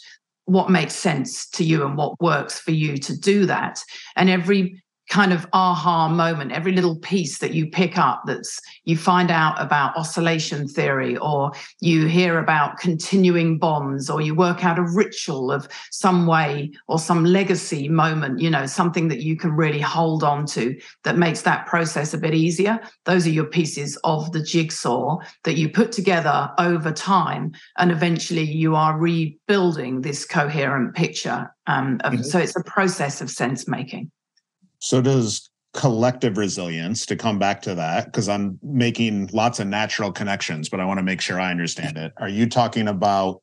what 0.47 0.71
makes 0.71 0.95
sense 0.95 1.49
to 1.51 1.65
you 1.65 1.85
and 1.85 1.97
what 1.97 2.21
works 2.21 2.59
for 2.61 2.71
you 2.71 2.97
to 2.99 3.19
do 3.19 3.47
that. 3.47 3.81
And 4.15 4.31
every 4.31 4.83
kind 5.09 5.33
of 5.33 5.47
aha 5.53 6.09
moment 6.09 6.51
every 6.53 6.73
little 6.73 6.97
piece 6.97 7.38
that 7.38 7.55
you 7.55 7.69
pick 7.69 7.97
up 7.97 8.23
that's 8.27 8.61
you 8.85 8.97
find 8.97 9.31
out 9.31 9.61
about 9.61 9.97
oscillation 9.97 10.66
theory 10.66 11.16
or 11.19 11.53
you 11.81 12.07
hear 12.07 12.38
about 12.38 12.79
continuing 12.79 13.57
bonds 13.59 14.11
or 14.11 14.21
you 14.21 14.35
work 14.35 14.64
out 14.64 14.79
a 14.79 14.83
ritual 14.83 15.53
of 15.53 15.69
some 15.92 16.27
way 16.27 16.71
or 16.88 16.99
some 16.99 17.25
legacy 17.25 17.88
moment 17.88 18.40
you 18.40 18.51
know 18.51 18.66
something 18.66 19.07
that 19.09 19.23
you 19.23 19.37
can 19.37 19.53
really 19.53 19.81
hold 19.81 20.25
on 20.25 20.45
to 20.45 20.77
that 21.05 21.16
makes 21.16 21.42
that 21.42 21.66
process 21.66 22.12
a 22.12 22.19
bit 22.19 22.35
easier 22.35 22.81
those 23.05 23.27
are 23.27 23.31
your 23.31 23.45
pieces 23.45 23.97
of 24.03 24.33
the 24.33 24.42
jigsaw 24.42 25.16
that 25.45 25.57
you 25.57 25.69
put 25.69 25.92
together 25.92 26.51
over 26.59 26.90
time 26.90 27.53
and 27.79 27.92
eventually 27.92 28.42
you 28.42 28.75
are 28.75 28.99
rebuilding 28.99 30.01
this 30.01 30.25
coherent 30.25 30.95
picture 30.95 31.53
um, 31.69 32.01
of, 32.05 32.12
mm-hmm. 32.12 32.23
so 32.23 32.38
it's 32.38 32.57
a 32.57 32.64
process 32.64 33.21
of 33.21 33.31
sense 33.31 33.69
making 33.69 34.11
so 34.79 35.01
does 35.01 35.51
collective 35.77 36.39
resilience 36.39 37.05
to 37.07 37.17
come 37.17 37.39
back 37.39 37.61
to 37.62 37.75
that 37.75 38.07
because 38.07 38.29
I'm 38.29 38.59
making 38.62 39.29
lots 39.33 39.61
of 39.61 39.67
natural 39.67 40.11
connections, 40.11 40.69
but 40.69 40.81
I 40.81 40.85
want 40.85 40.99
to 40.99 41.03
make 41.05 41.21
sure 41.21 41.39
I 41.39 41.51
understand 41.51 41.99
it. 41.99 42.12
Are 42.17 42.29
you 42.29 42.49
talking 42.49 42.89
about, 42.89 43.43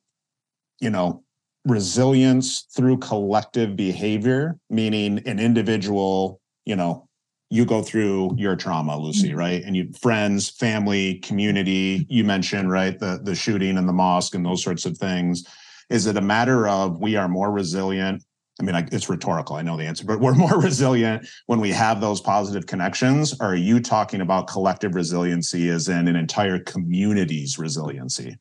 you 0.80 0.90
know, 0.90 1.22
resilience 1.64 2.66
through 2.74 2.98
collective 2.98 3.76
behavior, 3.76 4.58
meaning 4.68 5.20
an 5.26 5.38
individual, 5.38 6.40
you 6.64 6.76
know, 6.76 7.08
you 7.50 7.64
go 7.64 7.82
through 7.82 8.34
your 8.36 8.56
trauma, 8.56 8.98
Lucy, 8.98 9.28
mm-hmm. 9.28 9.38
right? 9.38 9.62
And 9.62 9.76
you 9.76 9.92
friends, 10.00 10.50
family, 10.50 11.20
community, 11.20 12.04
you 12.08 12.24
mentioned, 12.24 12.70
right, 12.70 12.98
the 12.98 13.20
the 13.22 13.34
shooting 13.34 13.78
in 13.78 13.86
the 13.86 13.92
mosque 13.92 14.34
and 14.34 14.44
those 14.44 14.62
sorts 14.62 14.86
of 14.86 14.98
things. 14.98 15.44
Is 15.88 16.06
it 16.06 16.16
a 16.16 16.20
matter 16.20 16.66
of 16.66 17.00
we 17.00 17.14
are 17.14 17.28
more 17.28 17.52
resilient 17.52 18.24
I 18.60 18.62
mean, 18.62 18.88
it's 18.92 19.08
rhetorical. 19.08 19.56
I 19.56 19.62
know 19.62 19.76
the 19.76 19.84
answer, 19.84 20.04
but 20.04 20.20
we're 20.20 20.34
more 20.46 20.60
resilient 20.60 21.26
when 21.46 21.60
we 21.60 21.70
have 21.70 22.00
those 22.00 22.20
positive 22.20 22.66
connections. 22.66 23.34
Or 23.40 23.48
are 23.48 23.56
you 23.56 23.80
talking 23.80 24.20
about 24.20 24.46
collective 24.46 24.94
resiliency 24.94 25.68
as 25.68 25.88
in 25.88 26.08
an 26.08 26.16
entire 26.16 26.60
community's 26.60 27.58
resiliency? 27.58 28.36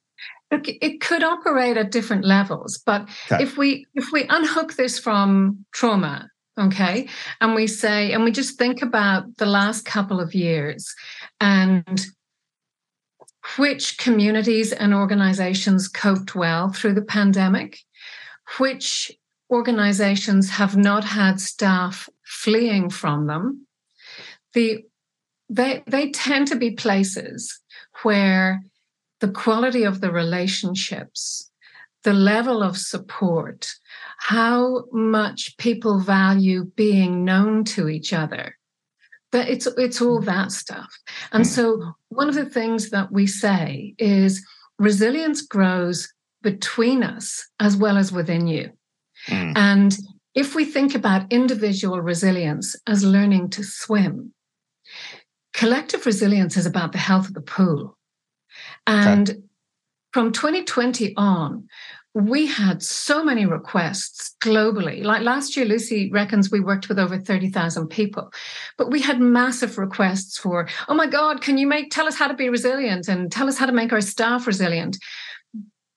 Look, 0.52 0.67
it 0.67 1.02
could 1.02 1.23
operate 1.23 1.78
at 1.78 1.89
different 1.89 2.26
levels, 2.26 2.78
but 2.78 3.10
okay. 3.32 3.43
if 3.43 3.58
we 3.58 3.88
if 3.95 4.12
we 4.12 4.28
unhook 4.30 4.73
this 4.73 4.99
from 4.99 5.65
trauma, 5.73 6.30
okay, 6.60 7.08
and 7.41 7.56
we 7.56 7.65
say, 7.65 8.12
and 8.12 8.23
we 8.23 8.32
just 8.32 8.60
think 8.60 8.84
about 8.84 9.38
the 9.38 9.47
last 9.47 9.84
couple 9.84 10.19
of 10.19 10.36
years 10.36 10.93
and 11.41 12.06
which 13.58 13.97
communities 13.97 14.71
and 14.71 14.93
organizations 14.93 15.88
coped 15.88 16.36
well 16.36 16.69
through 16.69 16.93
the 16.93 17.02
pandemic 17.02 17.80
which 18.58 19.12
organizations 19.53 20.49
have 20.49 20.75
not 20.75 21.03
had 21.03 21.39
staff 21.39 22.09
fleeing 22.23 22.89
from 22.89 23.27
them. 23.27 23.67
The, 24.53 24.83
they, 25.49 25.83
they 25.87 26.11
tend 26.11 26.47
to 26.47 26.55
be 26.55 26.71
places 26.71 27.59
where 28.01 28.63
the 29.19 29.29
quality 29.29 29.83
of 29.83 30.01
the 30.01 30.11
relationships, 30.11 31.49
the 32.03 32.13
level 32.13 32.61
of 32.61 32.77
support, 32.77 33.73
how 34.17 34.85
much 34.91 35.55
people 35.57 35.99
value 35.99 36.65
being 36.75 37.23
known 37.23 37.63
to 37.63 37.87
each 37.87 38.11
other. 38.11 38.57
But 39.31 39.49
it's 39.49 39.65
it's 39.77 40.01
all 40.01 40.17
mm-hmm. 40.17 40.25
that 40.25 40.51
stuff. 40.51 40.93
And 41.31 41.43
mm-hmm. 41.43 41.53
so 41.53 41.93
one 42.09 42.29
of 42.29 42.35
the 42.35 42.45
things 42.45 42.89
that 42.91 43.11
we 43.11 43.25
say 43.25 43.95
is 43.97 44.45
resilience 44.77 45.41
grows 45.41 46.13
between 46.41 47.01
us 47.01 47.47
as 47.59 47.75
well 47.75 47.97
as 47.97 48.11
within 48.11 48.47
you. 48.47 48.71
Mm. 49.27 49.53
And 49.55 49.97
if 50.36 50.55
we 50.55 50.65
think 50.65 50.95
about 50.95 51.31
individual 51.31 52.01
resilience 52.01 52.75
as 52.88 53.03
learning 53.03 53.49
to 53.51 53.63
swim, 53.63 54.33
collective 55.53 56.05
resilience 56.05 56.57
is 56.57 56.65
about 56.65 56.91
the 56.91 56.97
health 56.97 57.27
of 57.27 57.33
the 57.33 57.41
pool. 57.41 57.97
And 58.88 59.29
okay. 59.29 59.39
from 60.12 60.31
2020 60.31 61.15
on, 61.15 61.67
we 62.15 62.45
had 62.45 62.83
so 62.83 63.23
many 63.23 63.45
requests 63.45 64.36
globally. 64.41 65.03
Like 65.03 65.23
last 65.23 65.57
year, 65.57 65.65
Lucy 65.65 66.12
reckons 66.12 66.51
we 66.51 66.59
worked 66.59 66.88
with 66.88 66.99
over 66.99 67.17
30,000 67.17 67.88
people, 67.88 68.31
but 68.77 68.91
we 68.91 69.01
had 69.01 69.19
massive 69.19 69.79
requests 69.79 70.38
for, 70.38 70.67
oh 70.88 70.93
my 70.93 71.07
God, 71.07 71.41
can 71.41 71.57
you 71.57 71.65
make, 71.65 71.89
tell 71.89 72.07
us 72.07 72.15
how 72.15 72.27
to 72.27 72.36
be 72.36 72.49
resilient 72.49 73.07
and 73.07 73.31
tell 73.31 73.47
us 73.47 73.57
how 73.57 73.65
to 73.65 73.71
make 73.71 73.91
our 73.91 74.01
staff 74.01 74.45
resilient. 74.45 74.97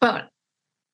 But, 0.01 0.29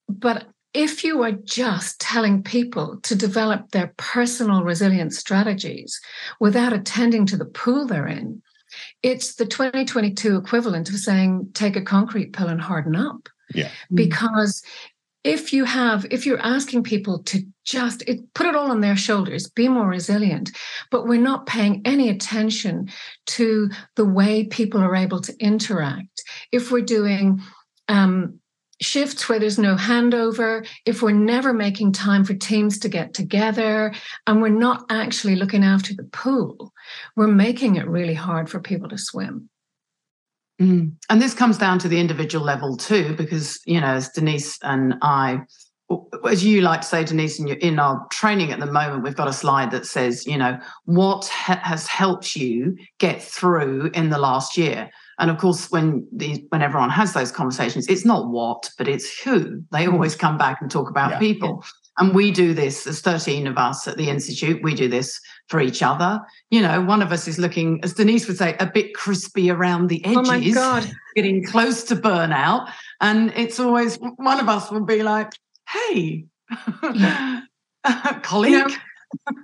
but 0.08 0.46
if 0.74 1.04
you 1.04 1.22
are 1.22 1.32
just 1.32 2.00
telling 2.00 2.42
people 2.42 2.98
to 3.02 3.14
develop 3.14 3.70
their 3.70 3.92
personal 3.96 4.64
resilience 4.64 5.18
strategies 5.18 6.00
without 6.40 6.72
attending 6.72 7.26
to 7.26 7.36
the 7.36 7.44
pool 7.44 7.86
they're 7.86 8.06
in, 8.06 8.42
it's 9.02 9.34
the 9.34 9.44
2022 9.44 10.36
equivalent 10.36 10.88
of 10.88 10.96
saying, 10.96 11.50
take 11.52 11.76
a 11.76 11.82
concrete 11.82 12.32
pill 12.32 12.48
and 12.48 12.60
harden 12.60 12.96
up. 12.96 13.28
Yeah. 13.54 13.68
Because 13.92 14.62
if 15.24 15.52
you 15.52 15.64
have 15.64 16.04
if 16.10 16.26
you're 16.26 16.40
asking 16.40 16.82
people 16.82 17.22
to 17.22 17.44
just 17.64 18.02
it, 18.08 18.20
put 18.34 18.46
it 18.46 18.56
all 18.56 18.70
on 18.70 18.80
their 18.80 18.96
shoulders 18.96 19.48
be 19.48 19.68
more 19.68 19.86
resilient 19.86 20.50
but 20.90 21.06
we're 21.06 21.20
not 21.20 21.46
paying 21.46 21.80
any 21.84 22.08
attention 22.08 22.88
to 23.24 23.70
the 23.94 24.04
way 24.04 24.44
people 24.44 24.80
are 24.80 24.96
able 24.96 25.20
to 25.20 25.32
interact 25.38 26.24
if 26.50 26.72
we're 26.72 26.80
doing 26.80 27.40
um, 27.86 28.40
shifts 28.82 29.28
where 29.28 29.38
there's 29.38 29.58
no 29.58 29.76
handover 29.76 30.66
if 30.86 31.02
we're 31.02 31.12
never 31.12 31.52
making 31.52 31.92
time 31.92 32.24
for 32.24 32.34
teams 32.34 32.78
to 32.78 32.88
get 32.88 33.14
together 33.14 33.92
and 34.26 34.42
we're 34.42 34.48
not 34.48 34.84
actually 34.90 35.36
looking 35.36 35.64
after 35.64 35.94
the 35.94 36.04
pool 36.04 36.72
we're 37.16 37.26
making 37.26 37.76
it 37.76 37.86
really 37.88 38.14
hard 38.14 38.50
for 38.50 38.60
people 38.60 38.88
to 38.88 38.98
swim 38.98 39.48
Mm. 40.60 40.92
And 41.10 41.20
this 41.20 41.34
comes 41.34 41.58
down 41.58 41.78
to 41.80 41.88
the 41.88 41.98
individual 41.98 42.44
level 42.44 42.76
too, 42.76 43.14
because, 43.16 43.60
you 43.66 43.80
know, 43.80 43.88
as 43.88 44.10
Denise 44.10 44.58
and 44.62 44.94
I, 45.02 45.40
as 46.28 46.44
you 46.44 46.60
like 46.60 46.82
to 46.82 46.86
say, 46.86 47.04
Denise, 47.04 47.40
in, 47.40 47.48
your, 47.48 47.56
in 47.58 47.78
our 47.78 48.06
training 48.10 48.52
at 48.52 48.60
the 48.60 48.66
moment, 48.66 49.02
we've 49.02 49.16
got 49.16 49.28
a 49.28 49.32
slide 49.32 49.70
that 49.72 49.86
says, 49.86 50.26
you 50.26 50.38
know, 50.38 50.58
what 50.84 51.26
ha- 51.26 51.60
has 51.62 51.86
helped 51.86 52.36
you 52.36 52.76
get 52.98 53.22
through 53.22 53.90
in 53.94 54.10
the 54.10 54.18
last 54.18 54.56
year? 54.56 54.90
And 55.22 55.30
of 55.30 55.38
course, 55.38 55.70
when 55.70 56.06
the 56.12 56.44
when 56.48 56.62
everyone 56.62 56.90
has 56.90 57.12
those 57.12 57.30
conversations, 57.30 57.86
it's 57.86 58.04
not 58.04 58.28
what, 58.28 58.68
but 58.76 58.88
it's 58.88 59.20
who. 59.20 59.62
They 59.70 59.86
mm. 59.86 59.92
always 59.92 60.16
come 60.16 60.36
back 60.36 60.60
and 60.60 60.68
talk 60.68 60.90
about 60.90 61.12
yeah. 61.12 61.18
people. 61.20 61.64
And 61.98 62.12
we 62.12 62.32
do 62.32 62.54
this, 62.54 62.84
there's 62.84 63.02
13 63.02 63.46
of 63.46 63.56
us 63.56 63.86
at 63.86 63.96
the 63.96 64.08
Institute, 64.08 64.62
we 64.64 64.74
do 64.74 64.88
this 64.88 65.20
for 65.48 65.60
each 65.60 65.80
other. 65.80 66.20
You 66.50 66.62
know, 66.62 66.82
one 66.82 67.02
of 67.02 67.12
us 67.12 67.28
is 67.28 67.38
looking, 67.38 67.78
as 67.84 67.92
Denise 67.92 68.26
would 68.26 68.38
say, 68.38 68.56
a 68.58 68.66
bit 68.66 68.94
crispy 68.94 69.48
around 69.48 69.88
the 69.88 70.04
edges. 70.04 70.16
Oh 70.16 70.22
my 70.22 70.50
God. 70.50 70.90
Getting 71.14 71.44
close 71.44 71.84
to 71.84 71.94
burnout. 71.94 72.68
And 73.00 73.32
it's 73.36 73.60
always 73.60 73.96
one 74.16 74.40
of 74.40 74.48
us 74.48 74.72
will 74.72 74.84
be 74.84 75.04
like, 75.04 75.34
hey, 75.68 76.24
colleague. 78.22 78.52
You 78.52 78.68
know, 78.68 78.74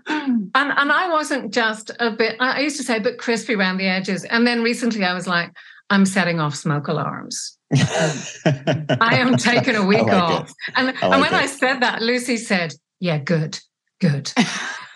and 0.07 0.50
and 0.54 0.92
I 0.92 1.09
wasn't 1.11 1.52
just 1.52 1.90
a 2.00 2.11
bit, 2.11 2.37
I 2.40 2.61
used 2.61 2.76
to 2.78 2.83
say 2.83 2.96
a 2.96 3.00
bit 3.00 3.18
crispy 3.18 3.54
around 3.54 3.78
the 3.78 3.87
edges. 3.87 4.24
And 4.24 4.46
then 4.46 4.62
recently 4.62 5.04
I 5.04 5.14
was 5.14 5.26
like, 5.26 5.52
I'm 5.90 6.04
setting 6.04 6.40
off 6.40 6.54
smoke 6.54 6.88
alarms. 6.88 7.59
I 7.74 9.18
am 9.18 9.37
taking 9.38 9.76
a 9.76 9.85
week 9.85 10.02
like 10.02 10.12
off. 10.12 10.50
It. 10.50 10.74
And, 10.76 10.87
like 10.88 11.02
and 11.02 11.20
when 11.20 11.35
it. 11.35 11.37
I 11.37 11.46
said 11.46 11.81
that, 11.81 12.02
Lucy 12.02 12.37
said, 12.37 12.74
Yeah, 13.00 13.18
good, 13.18 13.59
good. 14.00 14.33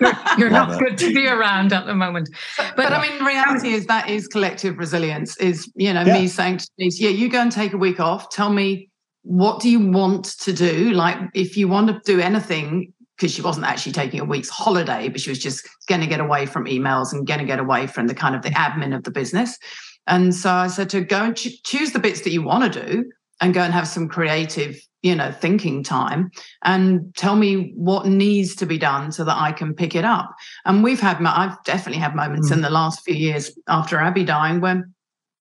You're, 0.01 0.13
you're 0.37 0.51
not 0.51 0.73
it. 0.73 0.79
good 0.81 0.99
to 0.99 1.15
be 1.15 1.29
around 1.29 1.73
at 1.73 1.87
the 1.87 1.95
moment. 1.95 2.29
But, 2.57 2.75
but, 2.75 2.93
I 2.93 3.09
mean, 3.09 3.25
reality 3.25 3.73
is 3.73 3.87
that 3.87 4.09
is 4.09 4.27
collective 4.27 4.77
resilience, 4.77 5.37
is, 5.37 5.71
you 5.77 5.93
know, 5.93 6.03
yeah. 6.03 6.19
me 6.19 6.27
saying 6.27 6.59
to 6.59 6.69
Denise, 6.77 7.01
Yeah, 7.01 7.11
you 7.11 7.29
go 7.29 7.41
and 7.41 7.53
take 7.53 7.73
a 7.73 7.77
week 7.77 8.01
off. 8.01 8.29
Tell 8.31 8.51
me, 8.51 8.91
what 9.23 9.61
do 9.61 9.71
you 9.71 9.79
want 9.79 10.25
to 10.41 10.53
do? 10.53 10.91
Like, 10.91 11.19
if 11.35 11.57
you 11.57 11.69
want 11.69 11.87
to 11.87 12.01
do 12.05 12.21
anything, 12.21 12.92
because 13.17 13.33
she 13.33 13.43
wasn't 13.43 13.67
actually 13.67 13.93
taking 13.93 14.21
a 14.21 14.25
week's 14.25 14.49
holiday, 14.49 15.09
but 15.09 15.21
she 15.21 15.31
was 15.31 15.39
just 15.39 15.69
going 15.87 16.01
to 16.01 16.07
get 16.07 16.21
away 16.21 16.47
from 16.47 16.65
emails 16.65 17.13
and 17.13 17.27
going 17.27 17.41
to 17.41 17.47
get 17.47 17.59
away 17.59 17.87
from 17.87 18.07
the 18.07 18.15
kind 18.15 18.35
of 18.35 18.43
the 18.43 18.51
admin 18.51 18.95
of 18.95 19.05
the 19.05 19.11
business. 19.11 19.59
And 20.07 20.35
so 20.35 20.51
I 20.51 20.67
said 20.67 20.91
to 20.91 21.03
go 21.03 21.25
and 21.25 21.37
ch- 21.37 21.63
choose 21.63 21.93
the 21.93 21.99
bits 21.99 22.23
that 22.23 22.33
you 22.33 22.43
want 22.43 22.73
to 22.73 22.87
do 22.87 23.13
and 23.41 23.55
go 23.55 23.61
and 23.61 23.73
have 23.73 23.87
some 23.87 24.09
creative, 24.09 24.81
you 25.03 25.15
know, 25.15 25.31
thinking 25.31 25.83
time 25.83 26.31
and 26.65 27.15
tell 27.17 27.37
me 27.37 27.73
what 27.77 28.07
needs 28.07 28.55
to 28.57 28.67
be 28.67 28.79
done 28.79 29.13
so 29.13 29.25
that 29.25 29.37
I 29.37 29.53
can 29.53 29.75
pick 29.75 29.95
it 29.95 30.05
up. 30.05 30.35
And 30.65 30.83
we've 30.83 31.01
had, 31.01 31.23
I've 31.25 31.63
definitely 31.65 32.01
had 32.01 32.15
moments 32.15 32.51
mm. 32.51 32.55
in 32.55 32.61
the 32.63 32.71
last 32.71 33.05
few 33.05 33.15
years 33.15 33.57
after 33.69 33.99
Abby 33.99 34.25
dying 34.25 34.61
when 34.61 34.93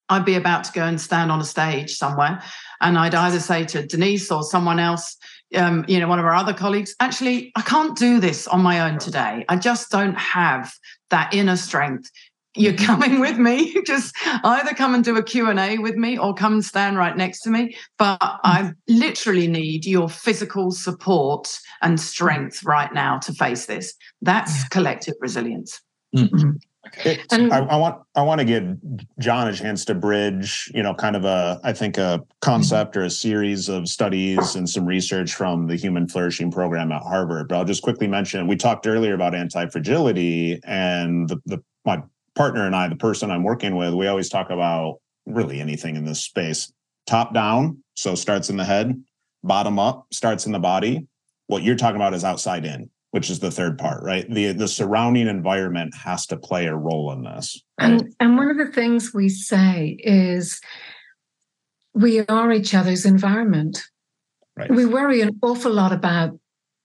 I'd 0.10 0.25
be 0.25 0.36
about 0.36 0.65
to 0.65 0.73
go 0.73 0.84
and 0.84 0.99
stand 0.99 1.31
on 1.31 1.39
a 1.39 1.45
stage 1.45 1.95
somewhere. 1.95 2.43
And 2.81 2.97
I'd 2.97 3.15
either 3.15 3.39
say 3.39 3.63
to 3.65 3.86
Denise 3.86 4.29
or 4.29 4.43
someone 4.43 4.79
else, 4.79 5.15
um, 5.55 5.85
you 5.87 5.99
know, 5.99 6.07
one 6.07 6.19
of 6.19 6.25
our 6.25 6.33
other 6.33 6.53
colleagues, 6.53 6.95
actually, 6.99 7.51
I 7.55 7.61
can't 7.61 7.97
do 7.97 8.19
this 8.19 8.47
on 8.47 8.61
my 8.61 8.89
own 8.89 8.99
today. 8.99 9.45
I 9.49 9.57
just 9.57 9.91
don't 9.91 10.17
have 10.17 10.73
that 11.09 11.33
inner 11.33 11.57
strength. 11.57 12.09
You're 12.55 12.73
mm-hmm. 12.73 12.85
coming 12.85 13.19
with 13.19 13.37
me. 13.37 13.81
Just 13.85 14.13
either 14.43 14.73
come 14.73 14.93
and 14.93 15.03
do 15.03 15.15
a 15.15 15.23
q&a 15.23 15.77
with 15.77 15.95
me 15.95 16.17
or 16.17 16.33
come 16.33 16.53
and 16.53 16.65
stand 16.65 16.97
right 16.97 17.15
next 17.15 17.41
to 17.41 17.49
me. 17.49 17.77
But 17.97 18.17
i 18.21 18.63
mm. 18.63 18.75
literally 18.89 19.47
need 19.47 19.85
your 19.85 20.09
physical 20.09 20.71
support 20.71 21.57
and 21.81 21.99
strength 21.99 22.63
right 22.65 22.93
now 22.93 23.19
to 23.19 23.33
face 23.33 23.67
this. 23.67 23.93
That's 24.21 24.67
collective 24.67 25.15
resilience. 25.21 25.79
Mm-hmm. 26.15 26.51
Okay. 26.87 27.21
And, 27.31 27.53
I, 27.53 27.59
I, 27.59 27.75
want 27.75 28.01
I 28.15 28.21
want 28.23 28.39
to 28.39 28.45
give 28.45 28.75
John 29.19 29.47
a 29.47 29.53
chance 29.53 29.85
to 29.85 29.95
bridge, 29.95 30.69
you 30.73 30.83
know, 30.83 30.93
kind 30.93 31.15
of 31.15 31.25
a 31.25 31.59
I 31.63 31.73
think 31.73 31.97
a 31.97 32.21
concept 32.41 32.97
or 32.97 33.03
a 33.03 33.09
series 33.09 33.69
of 33.69 33.87
studies 33.87 34.55
and 34.55 34.69
some 34.69 34.85
research 34.85 35.33
from 35.33 35.67
the 35.67 35.75
Human 35.75 36.07
Flourishing 36.07 36.51
Program 36.51 36.91
at 36.91 37.01
Harvard. 37.03 37.47
But 37.47 37.57
I'll 37.57 37.65
just 37.65 37.83
quickly 37.83 38.07
mention 38.07 38.47
we 38.47 38.55
talked 38.55 38.87
earlier 38.87 39.13
about 39.13 39.35
anti 39.35 39.67
fragility 39.67 40.59
and 40.63 41.29
the, 41.29 41.39
the 41.45 41.63
my 41.85 42.01
partner 42.35 42.65
and 42.65 42.75
I, 42.75 42.87
the 42.87 42.95
person 42.95 43.31
I'm 43.31 43.43
working 43.43 43.75
with, 43.75 43.93
we 43.93 44.07
always 44.07 44.29
talk 44.29 44.49
about 44.49 44.99
really 45.25 45.59
anything 45.59 45.95
in 45.95 46.05
this 46.05 46.23
space. 46.23 46.71
Top 47.05 47.33
down, 47.33 47.83
so 47.95 48.15
starts 48.15 48.49
in 48.49 48.57
the 48.57 48.65
head, 48.65 49.01
bottom 49.43 49.79
up, 49.79 50.07
starts 50.11 50.45
in 50.45 50.51
the 50.51 50.59
body. 50.59 51.07
What 51.47 51.63
you're 51.63 51.75
talking 51.75 51.97
about 51.97 52.13
is 52.13 52.23
outside 52.23 52.65
in, 52.65 52.89
which 53.12 53.30
is 53.30 53.39
the 53.39 53.52
third 53.52 53.78
part, 53.78 54.04
right? 54.04 54.30
The 54.30 54.54
the 54.54 54.67
surrounding 54.67 55.28
environment 55.28 55.93
has 55.95 56.26
to 56.28 56.38
play 56.38 56.65
a 56.65 56.76
role 56.76 57.12
in 57.12 57.24
this. 57.24 57.62
Right? 57.80 57.91
And 57.91 58.15
and 58.19 58.38
one 58.38 58.50
of 58.50 58.58
the 58.58 58.71
things 58.71 59.13
we 59.13 59.30
say 59.30 59.97
is 60.00 60.60
we 61.93 62.21
are 62.21 62.52
each 62.52 62.74
other's 62.74 63.06
environment. 63.06 63.84
Right. 64.58 64.71
We 64.71 64.86
worry 64.86 65.21
an 65.21 65.39
awful 65.41 65.71
lot 65.71 65.91
about 65.91 66.39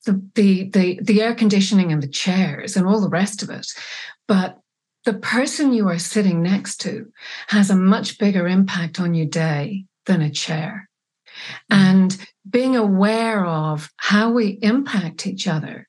the, 0.05 0.23
the 0.35 0.71
the 0.71 1.01
the 1.03 1.23
air 1.23 1.35
conditioning 1.35 1.93
and 1.93 2.03
the 2.03 2.09
chairs 2.09 2.77
and 2.77 2.87
all 2.87 3.01
the 3.01 3.09
rest 3.09 3.43
of 3.43 3.51
it. 3.51 3.67
But 4.29 4.59
the 5.05 5.15
person 5.15 5.73
you 5.73 5.89
are 5.89 5.99
sitting 5.99 6.43
next 6.43 6.79
to 6.79 7.07
has 7.49 7.71
a 7.71 7.77
much 7.77 8.19
bigger 8.19 8.49
impact 8.49 8.99
on 9.01 9.15
your 9.15 9.27
day 9.27 9.87
than 10.07 10.21
a 10.21 10.31
chair. 10.31 10.89
Mm-hmm. 11.71 11.83
And 11.83 12.27
being 12.49 12.77
aware 12.77 13.45
of 13.45 13.91
how 13.97 14.31
we 14.31 14.59
impact 14.63 15.27
each 15.27 15.47
other. 15.47 15.89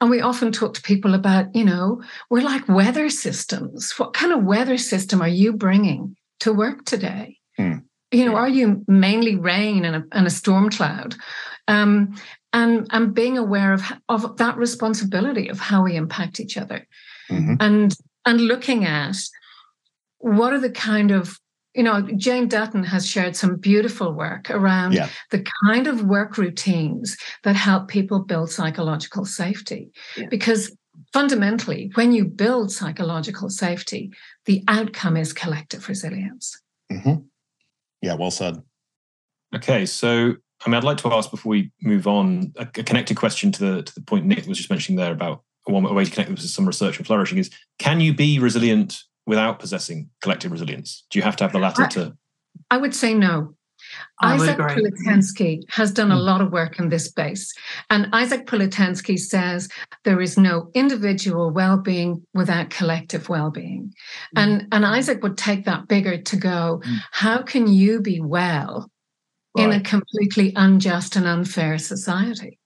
And 0.00 0.10
we 0.10 0.20
often 0.20 0.52
talk 0.52 0.74
to 0.74 0.82
people 0.82 1.14
about, 1.14 1.54
you 1.54 1.64
know, 1.64 2.02
we're 2.30 2.42
like 2.42 2.68
weather 2.68 3.08
systems. 3.10 3.92
What 3.98 4.14
kind 4.14 4.32
of 4.32 4.44
weather 4.44 4.78
system 4.78 5.22
are 5.22 5.28
you 5.28 5.52
bringing 5.52 6.16
to 6.40 6.52
work 6.52 6.84
today? 6.84 7.38
Mm. 7.58 7.84
You 8.12 8.24
know, 8.24 8.36
are 8.36 8.48
you 8.48 8.84
mainly 8.86 9.36
rain 9.36 9.84
and 9.84 9.96
a, 9.96 10.04
and 10.12 10.26
a 10.26 10.30
storm 10.30 10.70
cloud? 10.70 11.16
Um, 11.68 12.16
and, 12.52 12.86
and 12.90 13.14
being 13.14 13.36
aware 13.36 13.72
of, 13.72 13.82
of 14.08 14.36
that 14.36 14.56
responsibility 14.56 15.48
of 15.48 15.58
how 15.58 15.84
we 15.84 15.96
impact 15.96 16.40
each 16.40 16.56
other. 16.56 16.86
Mm-hmm. 17.30 17.54
And 17.60 17.94
and 18.26 18.40
looking 18.40 18.84
at 18.84 19.16
what 20.18 20.52
are 20.52 20.60
the 20.60 20.70
kind 20.70 21.10
of 21.10 21.38
you 21.76 21.82
know, 21.82 22.00
Jane 22.16 22.48
Dutton 22.48 22.82
has 22.84 23.06
shared 23.06 23.36
some 23.36 23.56
beautiful 23.56 24.12
work 24.12 24.50
around 24.50 24.94
yeah. 24.94 25.10
the 25.30 25.44
kind 25.66 25.86
of 25.86 26.04
work 26.04 26.38
routines 26.38 27.16
that 27.44 27.54
help 27.54 27.88
people 27.88 28.20
build 28.20 28.50
psychological 28.50 29.26
safety. 29.26 29.90
Yeah. 30.16 30.28
Because 30.30 30.74
fundamentally, 31.12 31.90
when 31.94 32.12
you 32.12 32.24
build 32.24 32.72
psychological 32.72 33.50
safety, 33.50 34.10
the 34.46 34.64
outcome 34.68 35.18
is 35.18 35.34
collective 35.34 35.86
resilience. 35.86 36.58
Mm-hmm. 36.90 37.26
Yeah, 38.00 38.14
well 38.14 38.30
said. 38.30 38.62
Okay, 39.54 39.84
so 39.84 40.34
I 40.64 40.68
mean, 40.70 40.76
I'd 40.76 40.84
like 40.84 40.98
to 40.98 41.12
ask 41.12 41.30
before 41.30 41.50
we 41.50 41.70
move 41.82 42.06
on 42.06 42.54
a, 42.56 42.62
a 42.62 42.82
connected 42.82 43.18
question 43.18 43.52
to 43.52 43.64
the 43.64 43.82
to 43.82 43.94
the 43.94 44.00
point 44.00 44.24
Nick 44.24 44.46
was 44.46 44.56
just 44.56 44.70
mentioning 44.70 44.96
there 44.96 45.12
about 45.12 45.42
one 45.64 45.82
way 45.94 46.04
to 46.04 46.10
connect 46.10 46.30
this 46.30 46.42
with 46.42 46.50
some 46.50 46.66
research 46.66 46.96
and 46.96 47.06
flourishing 47.06 47.38
is: 47.38 47.50
can 47.78 48.00
you 48.00 48.14
be 48.14 48.38
resilient 48.38 49.02
without 49.26 49.58
possessing 49.58 50.10
collective 50.22 50.52
resilience? 50.52 51.04
Do 51.10 51.18
you 51.18 51.22
have 51.22 51.36
to 51.36 51.44
have 51.44 51.52
the 51.52 51.58
latter 51.58 51.84
I, 51.84 51.88
to? 51.88 52.16
I 52.70 52.76
would 52.78 52.94
say 52.94 53.14
no. 53.14 53.54
I 54.20 54.34
Isaac 54.34 54.56
Prilleltensky 54.56 55.60
has 55.68 55.92
done 55.92 56.10
a 56.10 56.16
hmm. 56.16 56.22
lot 56.22 56.40
of 56.40 56.50
work 56.50 56.78
in 56.78 56.88
this 56.88 57.06
space. 57.06 57.52
And 57.90 58.08
Isaac 58.12 58.46
Prilleltensky 58.46 59.18
says 59.18 59.68
there 60.04 60.20
is 60.20 60.38
no 60.38 60.70
individual 60.74 61.50
well-being 61.50 62.24
without 62.34 62.70
collective 62.70 63.28
well-being. 63.28 63.92
Mm. 64.36 64.42
And, 64.42 64.68
and 64.72 64.86
Isaac 64.86 65.22
would 65.22 65.36
take 65.36 65.64
that 65.66 65.88
bigger 65.88 66.20
to 66.20 66.36
go, 66.36 66.80
mm. 66.84 66.96
how 67.12 67.42
can 67.42 67.66
you 67.66 68.00
be 68.00 68.20
well 68.20 68.90
right. 69.56 69.64
in 69.64 69.72
a 69.72 69.80
completely 69.80 70.52
unjust 70.56 71.16
and 71.16 71.26
unfair 71.26 71.78
society? 71.78 72.58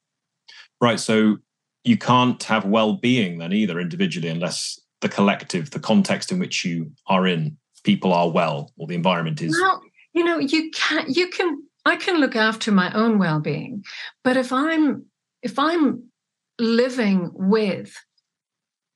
Right. 0.81 1.01
So 1.01 1.39
you 1.85 1.97
can't 1.97 2.43
have 2.45 2.65
well-being 2.65 3.39
then 3.39 3.53
either 3.53 3.81
individually 3.81 4.29
unless 4.29 4.80
the 5.01 5.09
collective, 5.09 5.71
the 5.71 5.81
context 5.81 6.31
in 6.31 6.39
which 6.39 6.65
you 6.65 6.93
are 7.07 7.27
in, 7.27 7.57
people 7.85 8.13
are 8.13 8.31
well, 8.31 8.73
or 8.77 8.87
the 8.87 8.95
environment 8.95 9.41
is. 9.41 9.59
Well, 9.61 9.83
you 10.13 10.25
know, 10.25 10.39
you 10.39 10.71
can 10.71 11.07
you 11.09 11.29
can 11.29 11.63
I 11.85 11.97
can 11.97 12.21
look 12.21 12.37
after 12.37 12.71
my 12.73 12.93
own 12.93 13.19
well-being, 13.19 13.85
but 14.23 14.37
if 14.37 14.53
I'm 14.53 15.07
if 15.43 15.59
I'm 15.59 16.05
living 16.59 17.31
with 17.35 17.97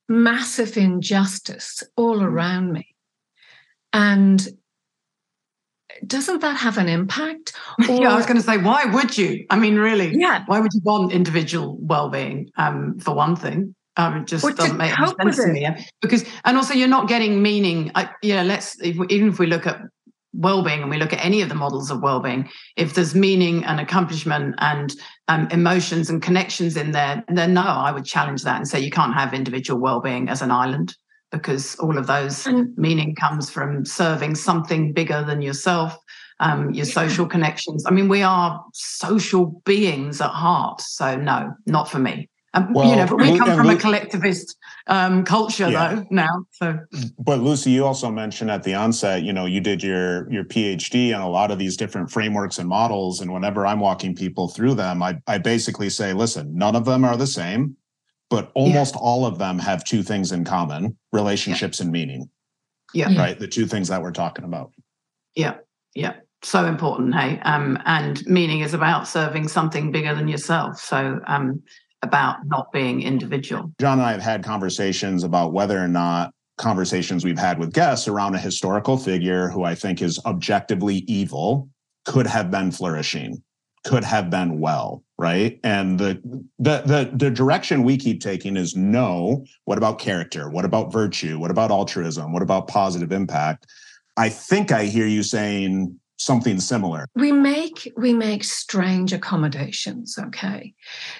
massive 0.08 0.76
injustice 0.76 1.82
all 1.96 2.22
around 2.22 2.72
me, 2.72 2.94
and 3.92 4.46
doesn't 6.06 6.40
that 6.40 6.56
have 6.56 6.78
an 6.78 6.88
impact? 6.88 7.54
Or, 7.78 7.84
yeah, 8.02 8.12
I 8.12 8.16
was 8.16 8.26
going 8.26 8.36
to 8.36 8.42
say, 8.42 8.58
why 8.58 8.84
would 8.84 9.16
you? 9.16 9.46
I 9.48 9.58
mean, 9.58 9.76
really, 9.76 10.12
yeah. 10.14 10.42
Why 10.46 10.60
would 10.60 10.72
you 10.74 10.80
want 10.84 11.12
individual 11.12 11.78
well-being? 11.80 12.50
Um, 12.56 12.98
for 12.98 13.14
one 13.14 13.36
thing, 13.36 13.74
um, 13.96 14.16
it 14.18 14.26
just 14.26 14.44
doesn't 14.56 14.76
make 14.76 14.92
sense 14.94 15.36
to 15.36 15.46
me. 15.48 15.68
Because, 16.00 16.24
and 16.44 16.56
also, 16.56 16.74
you're 16.74 16.88
not 16.88 17.08
getting 17.08 17.42
meaning. 17.42 17.90
I, 17.94 18.10
yeah, 18.22 18.42
let's 18.42 18.80
if 18.80 18.96
we, 18.96 19.06
even 19.08 19.28
if 19.28 19.38
we 19.38 19.46
look 19.46 19.66
at 19.66 19.80
well-being 20.34 20.82
and 20.82 20.90
we 20.90 20.96
look 20.96 21.12
at 21.12 21.24
any 21.24 21.40
of 21.42 21.48
the 21.48 21.54
models 21.54 21.90
of 21.90 22.02
well-being 22.02 22.48
if 22.76 22.94
there's 22.94 23.14
meaning 23.14 23.64
and 23.64 23.78
accomplishment 23.78 24.54
and 24.58 24.94
um, 25.28 25.46
emotions 25.52 26.10
and 26.10 26.22
connections 26.22 26.76
in 26.76 26.90
there 26.90 27.22
then 27.28 27.54
no 27.54 27.62
i 27.62 27.92
would 27.92 28.04
challenge 28.04 28.42
that 28.42 28.56
and 28.56 28.66
say 28.66 28.80
you 28.80 28.90
can't 28.90 29.14
have 29.14 29.32
individual 29.32 29.78
well-being 29.78 30.28
as 30.28 30.42
an 30.42 30.50
island 30.50 30.96
because 31.30 31.76
all 31.76 31.96
of 31.96 32.06
those 32.06 32.46
and, 32.46 32.76
meaning 32.76 33.14
comes 33.14 33.48
from 33.48 33.84
serving 33.84 34.34
something 34.34 34.92
bigger 34.92 35.22
than 35.22 35.40
yourself 35.40 35.96
um, 36.40 36.72
your 36.74 36.84
social 36.84 37.26
connections 37.26 37.86
i 37.86 37.90
mean 37.90 38.08
we 38.08 38.22
are 38.22 38.60
social 38.72 39.62
beings 39.64 40.20
at 40.20 40.30
heart 40.30 40.80
so 40.80 41.16
no 41.16 41.54
not 41.66 41.88
for 41.88 42.00
me 42.00 42.28
um, 42.54 42.72
well, 42.72 42.88
you 42.88 42.96
know, 42.96 43.06
but 43.06 43.18
we 43.18 43.36
come 43.36 43.56
from 43.56 43.68
a 43.68 43.76
collectivist 43.76 44.56
um, 44.86 45.24
culture 45.24 45.68
yeah. 45.68 45.94
though 45.94 46.06
now. 46.10 46.46
So, 46.52 46.78
but 47.18 47.40
Lucy, 47.40 47.72
you 47.72 47.84
also 47.84 48.10
mentioned 48.10 48.50
at 48.50 48.62
the 48.62 48.74
onset, 48.74 49.22
you 49.24 49.32
know, 49.32 49.44
you 49.44 49.60
did 49.60 49.82
your 49.82 50.30
your 50.32 50.44
PhD 50.44 51.14
on 51.14 51.20
a 51.20 51.28
lot 51.28 51.50
of 51.50 51.58
these 51.58 51.76
different 51.76 52.10
frameworks 52.10 52.58
and 52.58 52.68
models, 52.68 53.20
and 53.20 53.32
whenever 53.32 53.66
I'm 53.66 53.80
walking 53.80 54.14
people 54.14 54.48
through 54.48 54.74
them, 54.74 55.02
I 55.02 55.20
I 55.26 55.38
basically 55.38 55.90
say, 55.90 56.12
listen, 56.12 56.56
none 56.56 56.76
of 56.76 56.84
them 56.84 57.04
are 57.04 57.16
the 57.16 57.26
same, 57.26 57.76
but 58.30 58.52
almost 58.54 58.94
yeah. 58.94 59.00
all 59.00 59.26
of 59.26 59.38
them 59.38 59.58
have 59.58 59.84
two 59.84 60.04
things 60.04 60.30
in 60.30 60.44
common: 60.44 60.96
relationships 61.12 61.80
yeah. 61.80 61.84
and 61.84 61.92
meaning. 61.92 62.30
Yeah, 62.92 63.16
right. 63.18 63.36
The 63.36 63.48
two 63.48 63.66
things 63.66 63.88
that 63.88 64.00
we're 64.00 64.12
talking 64.12 64.44
about. 64.44 64.70
Yeah, 65.34 65.56
yeah 65.94 66.14
so 66.44 66.66
important 66.66 67.14
hey 67.14 67.40
um, 67.40 67.78
and 67.86 68.24
meaning 68.26 68.60
is 68.60 68.74
about 68.74 69.08
serving 69.08 69.48
something 69.48 69.90
bigger 69.90 70.14
than 70.14 70.28
yourself 70.28 70.78
so 70.78 71.18
um, 71.26 71.62
about 72.04 72.46
not 72.46 72.70
being 72.70 73.02
individual. 73.02 73.72
John 73.80 73.98
and 73.98 74.06
I 74.06 74.12
have 74.12 74.22
had 74.22 74.44
conversations 74.44 75.24
about 75.24 75.52
whether 75.52 75.78
or 75.78 75.88
not 75.88 76.32
conversations 76.56 77.24
we've 77.24 77.38
had 77.38 77.58
with 77.58 77.72
guests 77.72 78.06
around 78.06 78.36
a 78.36 78.38
historical 78.38 78.96
figure 78.96 79.48
who 79.48 79.64
I 79.64 79.74
think 79.74 80.00
is 80.00 80.20
objectively 80.24 80.98
evil 81.08 81.68
could 82.04 82.26
have 82.26 82.50
been 82.50 82.70
flourishing, 82.70 83.42
could 83.84 84.04
have 84.04 84.30
been 84.30 84.60
well, 84.60 85.02
right? 85.18 85.58
And 85.64 85.98
the 85.98 86.20
the 86.58 86.82
the, 86.82 87.10
the 87.12 87.30
direction 87.30 87.82
we 87.82 87.96
keep 87.96 88.20
taking 88.20 88.56
is 88.56 88.76
no. 88.76 89.44
What 89.64 89.78
about 89.78 89.98
character? 89.98 90.48
What 90.48 90.64
about 90.64 90.92
virtue? 90.92 91.38
What 91.38 91.50
about 91.50 91.70
altruism? 91.70 92.32
What 92.32 92.42
about 92.42 92.68
positive 92.68 93.10
impact? 93.10 93.66
I 94.16 94.28
think 94.28 94.70
I 94.70 94.84
hear 94.84 95.06
you 95.06 95.24
saying 95.24 95.98
something 96.24 96.60
similar. 96.60 97.06
We 97.14 97.32
make 97.32 97.92
we 97.96 98.12
make 98.12 98.44
strange 98.44 99.12
accommodations 99.12 100.18
okay? 100.18 100.74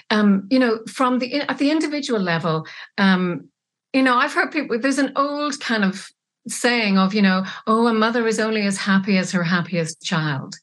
Um 0.09 0.47
you 0.49 0.59
know 0.59 0.79
from 0.87 1.19
the 1.19 1.33
at 1.35 1.57
the 1.57 1.71
individual 1.71 2.19
level 2.19 2.65
um 2.97 3.49
you 3.93 4.03
know 4.03 4.17
i've 4.17 4.33
heard 4.33 4.51
people 4.51 4.77
there's 4.79 4.97
an 4.97 5.13
old 5.15 5.59
kind 5.59 5.83
of 5.85 6.09
saying 6.47 6.97
of 6.97 7.13
you 7.13 7.21
know 7.21 7.45
oh 7.67 7.87
a 7.87 7.93
mother 7.93 8.27
is 8.27 8.39
only 8.39 8.63
as 8.67 8.77
happy 8.77 9.17
as 9.17 9.31
her 9.31 9.43
happiest 9.43 10.01
child. 10.01 10.55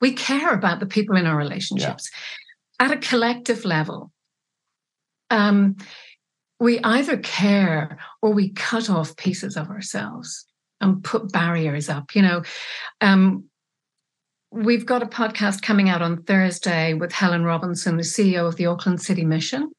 We 0.00 0.12
care 0.14 0.54
about 0.54 0.80
the 0.80 0.86
people 0.86 1.16
in 1.16 1.26
our 1.26 1.36
relationships. 1.36 2.10
Yeah. 2.80 2.86
at 2.86 2.92
a 2.92 3.08
collective 3.08 3.64
level 3.64 4.10
um 5.30 5.76
we 6.58 6.78
either 6.80 7.16
care 7.18 7.98
or 8.22 8.32
we 8.32 8.50
cut 8.50 8.90
off 8.90 9.16
pieces 9.16 9.56
of 9.56 9.70
ourselves 9.70 10.46
and 10.80 11.02
put 11.04 11.32
barriers 11.32 11.88
up 11.88 12.14
you 12.14 12.22
know? 12.22 12.42
Um 13.00 13.49
We've 14.52 14.84
got 14.84 15.02
a 15.02 15.06
podcast 15.06 15.62
coming 15.62 15.88
out 15.88 16.02
on 16.02 16.22
Thursday 16.24 16.94
with 16.94 17.12
Helen 17.12 17.44
Robinson, 17.44 17.96
the 17.96 18.02
CEO 18.02 18.48
of 18.48 18.56
the 18.56 18.66
Auckland 18.66 19.00
City 19.00 19.24
Mission. 19.24 19.70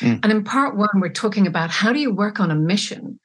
Mm. 0.00 0.20
And 0.22 0.32
in 0.32 0.44
part 0.44 0.76
one, 0.76 1.00
we're 1.00 1.08
talking 1.08 1.46
about 1.46 1.70
how 1.70 1.92
do 1.92 2.00
you 2.00 2.12
work 2.12 2.40
on 2.40 2.50
a 2.50 2.56
mission 2.56 3.20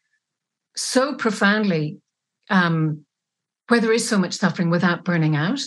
so 0.76 1.16
profoundly 1.16 1.98
um, 2.50 3.06
where 3.68 3.80
there 3.80 3.94
is 3.94 4.08
so 4.08 4.20
much 4.20 4.34
suffering 4.34 4.70
without 4.70 5.04
burning 5.04 5.36
out. 5.36 5.60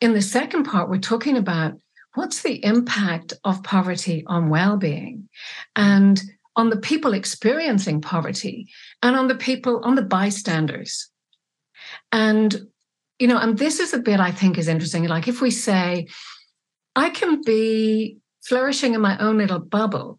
In 0.00 0.14
the 0.14 0.22
second 0.22 0.64
part, 0.64 0.88
we're 0.88 0.98
talking 0.98 1.36
about 1.36 1.74
what's 2.14 2.42
the 2.42 2.64
impact 2.64 3.32
of 3.44 3.62
poverty 3.64 4.22
on 4.26 4.48
well-being 4.48 5.28
and 5.74 6.22
on 6.54 6.70
the 6.70 6.76
people 6.76 7.14
experiencing 7.14 8.00
poverty 8.00 8.68
and 9.02 9.16
on 9.16 9.26
the 9.26 9.34
people 9.34 9.80
on 9.82 9.94
the 9.94 10.02
bystanders 10.02 11.08
and 12.10 12.68
you 13.22 13.28
know, 13.28 13.38
and 13.38 13.56
this 13.56 13.78
is 13.78 13.94
a 13.94 14.00
bit 14.00 14.18
I 14.18 14.32
think 14.32 14.58
is 14.58 14.66
interesting. 14.66 15.06
Like 15.06 15.28
if 15.28 15.40
we 15.40 15.52
say, 15.52 16.08
I 16.96 17.08
can 17.08 17.40
be 17.40 18.18
flourishing 18.42 18.94
in 18.94 19.00
my 19.00 19.16
own 19.18 19.38
little 19.38 19.60
bubble, 19.60 20.18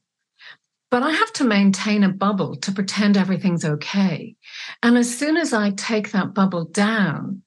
but 0.90 1.04
I 1.04 1.12
have 1.12 1.34
to 1.34 1.44
maintain 1.44 2.06
a 2.06 2.14
bubble 2.14 2.56
to 2.56 2.72
pretend 2.72 3.18
everything's 3.18 3.66
okay. 3.66 4.38
And 4.82 4.98
as 4.98 5.14
soon 5.14 5.36
as 5.36 5.52
I 5.52 5.72
take 5.72 6.14
that 6.14 6.34
bubble 6.34 6.64
down 6.64 7.42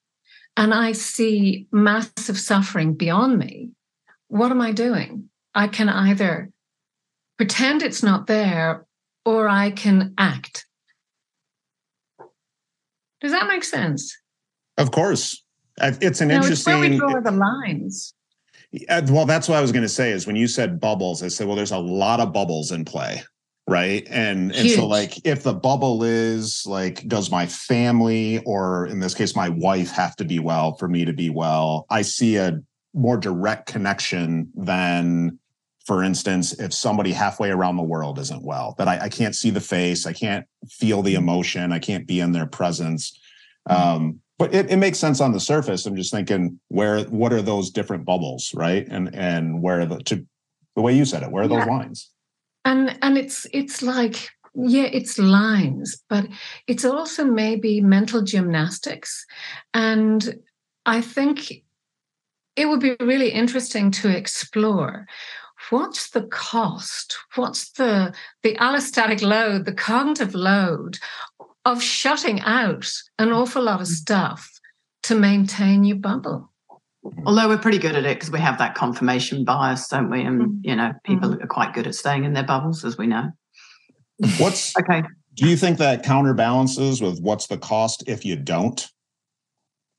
and 0.58 0.74
I 0.74 0.92
see 0.92 1.68
massive 1.72 2.38
suffering 2.38 2.92
beyond 2.92 3.38
me, 3.38 3.70
what 4.28 4.50
am 4.50 4.60
I 4.60 4.72
doing? 4.72 5.30
I 5.54 5.68
can 5.68 5.88
either 5.88 6.50
pretend 7.38 7.82
it's 7.82 8.02
not 8.02 8.26
there 8.26 8.84
or 9.24 9.48
I 9.48 9.70
can 9.70 10.12
act. 10.18 10.66
Does 13.22 13.32
that 13.32 13.48
make 13.48 13.64
sense? 13.64 14.14
Of 14.76 14.90
course. 14.90 15.42
It's 15.78 16.20
an 16.20 16.30
interesting. 16.30 16.74
It's 16.74 16.80
where 16.80 16.90
we 16.90 16.96
draw 16.96 17.20
the 17.20 17.30
lines. 17.30 18.14
Well, 19.08 19.26
that's 19.26 19.48
what 19.48 19.58
I 19.58 19.60
was 19.60 19.72
going 19.72 19.82
to 19.82 19.88
say. 19.88 20.10
Is 20.10 20.26
when 20.26 20.36
you 20.36 20.48
said 20.48 20.80
bubbles, 20.80 21.22
I 21.22 21.28
said, 21.28 21.46
well, 21.46 21.56
there's 21.56 21.72
a 21.72 21.78
lot 21.78 22.20
of 22.20 22.32
bubbles 22.32 22.72
in 22.72 22.84
play, 22.84 23.22
right? 23.68 24.06
And 24.10 24.52
Huge. 24.52 24.60
and 24.60 24.70
so 24.70 24.86
like, 24.86 25.24
if 25.26 25.42
the 25.42 25.54
bubble 25.54 26.02
is 26.02 26.64
like, 26.66 27.06
does 27.06 27.30
my 27.30 27.46
family 27.46 28.42
or 28.44 28.86
in 28.86 29.00
this 29.00 29.14
case 29.14 29.36
my 29.36 29.48
wife 29.48 29.90
have 29.90 30.16
to 30.16 30.24
be 30.24 30.38
well 30.38 30.74
for 30.76 30.88
me 30.88 31.04
to 31.04 31.12
be 31.12 31.30
well? 31.30 31.86
I 31.90 32.02
see 32.02 32.36
a 32.36 32.60
more 32.94 33.16
direct 33.16 33.66
connection 33.66 34.50
than 34.54 35.38
for 35.86 36.02
instance, 36.02 36.52
if 36.54 36.74
somebody 36.74 37.12
halfway 37.12 37.50
around 37.50 37.76
the 37.76 37.82
world 37.82 38.18
isn't 38.18 38.42
well, 38.42 38.74
that 38.76 38.88
I, 38.88 39.02
I, 39.02 39.08
can't 39.08 39.36
see 39.36 39.50
the 39.50 39.60
face, 39.60 40.04
I 40.04 40.12
can't 40.12 40.44
feel 40.68 41.00
the 41.00 41.14
emotion, 41.14 41.72
I 41.72 41.78
can't 41.78 42.08
be 42.08 42.18
in 42.18 42.32
their 42.32 42.46
presence. 42.46 43.16
Mm-hmm. 43.68 43.82
Um, 43.82 44.20
but 44.38 44.54
it, 44.54 44.70
it 44.70 44.76
makes 44.76 44.98
sense 44.98 45.20
on 45.20 45.32
the 45.32 45.40
surface. 45.40 45.86
I'm 45.86 45.96
just 45.96 46.12
thinking 46.12 46.60
where 46.68 47.04
what 47.04 47.32
are 47.32 47.42
those 47.42 47.70
different 47.70 48.04
bubbles, 48.04 48.52
right? 48.54 48.86
And 48.88 49.14
and 49.14 49.62
where 49.62 49.86
the 49.86 49.98
to 50.04 50.26
the 50.74 50.82
way 50.82 50.94
you 50.94 51.04
said 51.04 51.22
it, 51.22 51.30
where 51.30 51.44
are 51.44 51.48
yeah. 51.48 51.60
those 51.60 51.68
lines? 51.68 52.10
And 52.64 52.98
and 53.02 53.16
it's 53.16 53.46
it's 53.52 53.82
like 53.82 54.30
yeah, 54.54 54.84
it's 54.84 55.18
lines, 55.18 56.02
but 56.08 56.26
it's 56.66 56.84
also 56.84 57.24
maybe 57.24 57.80
mental 57.80 58.22
gymnastics. 58.22 59.26
And 59.74 60.36
I 60.86 61.00
think 61.00 61.52
it 62.56 62.66
would 62.66 62.80
be 62.80 62.96
really 63.00 63.30
interesting 63.30 63.90
to 63.90 64.14
explore 64.14 65.06
what's 65.70 66.10
the 66.10 66.22
cost 66.22 67.16
what's 67.34 67.72
the 67.72 68.12
the 68.42 68.54
allostatic 68.56 69.22
load 69.22 69.64
the 69.64 69.72
cognitive 69.72 70.34
load 70.34 70.98
of 71.66 71.82
shutting 71.82 72.40
out 72.40 72.88
an 73.18 73.32
awful 73.32 73.62
lot 73.62 73.80
of 73.80 73.88
stuff 73.88 74.60
to 75.02 75.14
maintain 75.14 75.84
your 75.84 75.96
bubble 75.96 76.50
although 77.24 77.48
we're 77.48 77.58
pretty 77.58 77.78
good 77.78 77.94
at 77.94 78.04
it 78.04 78.16
because 78.16 78.30
we 78.30 78.40
have 78.40 78.58
that 78.58 78.74
confirmation 78.74 79.44
bias 79.44 79.88
don't 79.88 80.08
we 80.10 80.22
and 80.22 80.40
mm-hmm. 80.40 80.58
you 80.62 80.74
know 80.74 80.92
people 81.04 81.28
mm-hmm. 81.28 81.42
are 81.42 81.48
quite 81.48 81.74
good 81.74 81.86
at 81.86 81.94
staying 81.94 82.24
in 82.24 82.32
their 82.32 82.44
bubbles 82.44 82.84
as 82.84 82.96
we 82.96 83.06
know 83.06 83.30
what's 84.38 84.76
okay 84.80 85.02
do 85.34 85.46
you 85.46 85.56
think 85.56 85.76
that 85.78 86.02
counterbalances 86.02 87.02
with 87.02 87.20
what's 87.20 87.48
the 87.48 87.58
cost 87.58 88.04
if 88.06 88.24
you 88.24 88.36
don't 88.36 88.88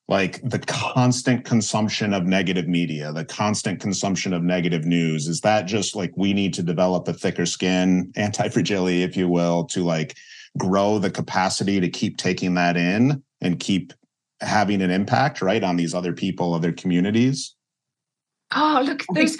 like 0.07 0.41
the 0.41 0.59
constant 0.59 1.43
consumption 1.43 2.13
of 2.13 2.25
negative 2.25 2.67
media, 2.67 3.11
the 3.11 3.25
constant 3.25 3.81
consumption 3.81 4.33
of 4.33 4.41
negative 4.41 4.85
news? 4.85 5.27
Is 5.27 5.41
that 5.41 5.65
just 5.65 5.95
like 5.97 6.13
we 6.15 6.33
need 6.33 6.53
to 6.55 6.63
develop 6.63 7.07
a 7.09 7.13
thicker 7.13 7.45
skin, 7.45 8.11
anti 8.15 8.47
fragility, 8.49 9.03
if 9.03 9.17
you 9.17 9.27
will, 9.27 9.65
to 9.65 9.83
like 9.83 10.15
grow 10.57 10.99
the 10.99 11.11
capacity 11.11 11.79
to 11.79 11.89
keep 11.89 12.17
taking 12.17 12.55
that 12.55 12.77
in 12.77 13.23
and 13.41 13.59
keep 13.59 13.93
having 14.41 14.81
an 14.81 14.91
impact, 14.91 15.41
right, 15.41 15.63
on 15.63 15.77
these 15.77 15.93
other 15.93 16.13
people, 16.13 16.53
other 16.53 16.71
communities? 16.71 17.55
Oh, 18.55 18.81
look, 18.85 19.03
there's 19.13 19.37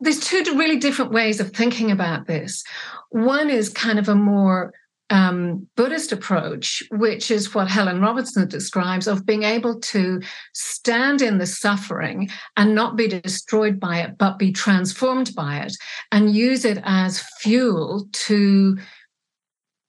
there's 0.00 0.20
two 0.20 0.42
really 0.56 0.78
different 0.78 1.12
ways 1.12 1.40
of 1.40 1.52
thinking 1.52 1.90
about 1.90 2.26
this. 2.26 2.64
One 3.10 3.50
is 3.50 3.68
kind 3.68 3.98
of 3.98 4.08
a 4.08 4.14
more 4.14 4.72
um, 5.10 5.66
Buddhist 5.76 6.12
approach, 6.12 6.82
which 6.92 7.30
is 7.30 7.52
what 7.54 7.68
Helen 7.68 8.00
Robertson 8.00 8.48
describes 8.48 9.06
of 9.06 9.26
being 9.26 9.42
able 9.42 9.80
to 9.80 10.22
stand 10.54 11.20
in 11.20 11.38
the 11.38 11.46
suffering 11.46 12.30
and 12.56 12.74
not 12.74 12.96
be 12.96 13.08
destroyed 13.08 13.80
by 13.80 13.98
it, 14.00 14.16
but 14.16 14.38
be 14.38 14.52
transformed 14.52 15.34
by 15.34 15.58
it 15.58 15.76
and 16.12 16.34
use 16.34 16.64
it 16.64 16.78
as 16.84 17.20
fuel 17.40 18.08
to 18.12 18.78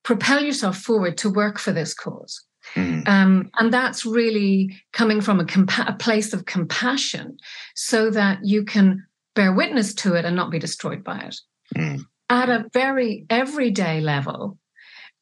propel 0.02 0.42
yourself 0.42 0.78
forward 0.78 1.16
to 1.18 1.30
work 1.30 1.58
for 1.58 1.72
this 1.72 1.94
cause. 1.94 2.44
Mm-hmm. 2.74 3.08
Um, 3.08 3.50
and 3.58 3.72
that's 3.72 4.06
really 4.06 4.76
coming 4.92 5.20
from 5.20 5.40
a, 5.40 5.44
compa- 5.44 5.88
a 5.88 5.94
place 5.94 6.32
of 6.32 6.46
compassion 6.46 7.36
so 7.74 8.10
that 8.10 8.38
you 8.44 8.64
can 8.64 9.04
bear 9.34 9.52
witness 9.52 9.94
to 9.94 10.14
it 10.14 10.24
and 10.24 10.36
not 10.36 10.50
be 10.50 10.58
destroyed 10.58 11.02
by 11.02 11.18
it. 11.18 11.36
Mm. 11.76 12.04
At 12.30 12.48
a 12.48 12.66
very 12.72 13.26
everyday 13.28 14.00
level, 14.00 14.58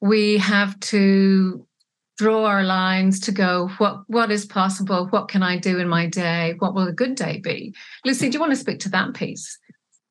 we 0.00 0.38
have 0.38 0.78
to 0.80 1.66
draw 2.20 2.44
our 2.44 2.62
lines 2.62 3.18
to 3.18 3.32
go 3.32 3.70
what 3.78 4.02
what 4.08 4.30
is 4.30 4.44
possible 4.44 5.06
what 5.06 5.28
can 5.28 5.42
i 5.42 5.56
do 5.56 5.78
in 5.78 5.88
my 5.88 6.06
day 6.06 6.54
what 6.58 6.74
will 6.74 6.86
a 6.86 6.92
good 6.92 7.14
day 7.14 7.40
be 7.42 7.74
lucy 8.04 8.28
do 8.28 8.34
you 8.34 8.40
want 8.40 8.52
to 8.52 8.56
speak 8.56 8.78
to 8.78 8.90
that 8.90 9.14
piece 9.14 9.58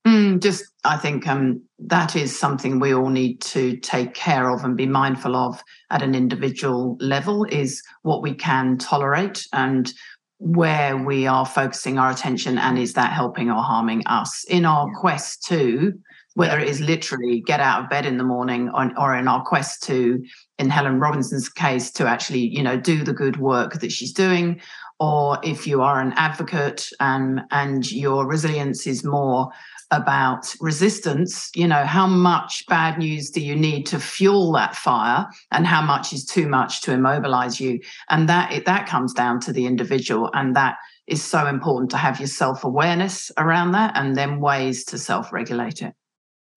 mm, 0.08 0.42
just 0.42 0.66
i 0.84 0.98
think 0.98 1.28
um, 1.28 1.62
that 1.80 2.16
is 2.16 2.38
something 2.38 2.80
we 2.80 2.94
all 2.94 3.10
need 3.10 3.42
to 3.42 3.78
take 3.78 4.14
care 4.14 4.50
of 4.50 4.64
and 4.64 4.78
be 4.78 4.86
mindful 4.86 5.36
of 5.36 5.62
at 5.90 6.02
an 6.02 6.16
individual 6.16 6.98
level 7.00 7.46
is 7.46 7.82
what 8.04 8.22
we 8.22 8.34
can 8.34 8.78
tolerate 8.78 9.46
and 9.54 9.94
where 10.40 10.96
we 10.98 11.28
are 11.28 11.46
focusing 11.46 12.00
our 12.00 12.12
attention 12.12 12.58
and 12.58 12.78
is 12.80 12.94
that 12.94 13.12
helping 13.12 13.50
or 13.50 13.62
harming 13.62 14.02
us 14.06 14.46
in 14.46 14.66
our 14.66 14.88
quest 14.96 15.46
to 15.46 15.94
whether 16.36 16.58
yeah. 16.58 16.66
it 16.66 16.70
is 16.70 16.80
literally 16.80 17.42
get 17.42 17.60
out 17.60 17.84
of 17.84 17.90
bed 17.90 18.06
in 18.06 18.18
the 18.18 18.24
morning 18.24 18.70
or, 18.74 18.90
or 18.98 19.16
in 19.16 19.28
our 19.28 19.44
quest 19.44 19.84
to 19.84 20.24
in 20.58 20.70
helen 20.70 21.00
robinson's 21.00 21.50
case 21.50 21.92
to 21.92 22.08
actually 22.08 22.40
you 22.40 22.64
know 22.64 22.78
do 22.78 23.04
the 23.04 23.14
good 23.14 23.38
work 23.38 23.80
that 23.82 23.92
she's 23.92 24.14
doing 24.14 24.62
or 25.00 25.40
if 25.44 25.66
you 25.66 25.82
are 25.82 26.02
an 26.02 26.14
advocate 26.14 26.90
um, 27.00 27.42
and 27.52 27.92
your 27.92 28.26
resilience 28.28 28.86
is 28.86 29.04
more 29.04 29.50
about 29.92 30.54
resistance 30.60 31.50
you 31.56 31.68
know 31.68 31.84
how 31.84 32.06
much 32.06 32.64
bad 32.68 33.00
news 33.00 33.30
do 33.32 33.42
you 33.42 33.56
need 33.56 33.86
to 33.86 34.00
fuel 34.00 34.52
that 34.52 34.76
fire 34.76 35.28
and 35.52 35.66
how 35.66 35.82
much 35.82 36.14
is 36.14 36.24
too 36.24 36.48
much 36.48 36.82
to 36.82 36.94
immobilize 36.94 37.60
you 37.60 37.80
and 38.10 38.30
that 38.30 38.52
it, 38.52 38.66
that 38.66 38.88
comes 38.88 39.14
down 39.14 39.40
to 39.40 39.52
the 39.52 39.66
individual 39.66 40.30
and 40.34 40.56
that 40.56 40.76
is 41.08 41.24
so 41.24 41.48
important 41.48 41.90
to 41.90 41.98
have 41.98 42.20
your 42.20 42.28
self-awareness 42.28 43.32
around 43.38 43.72
that 43.72 43.92
and 43.96 44.16
then 44.16 44.40
ways 44.40 44.86
to 44.86 44.98
self-regulate 44.98 45.82
it 45.82 45.94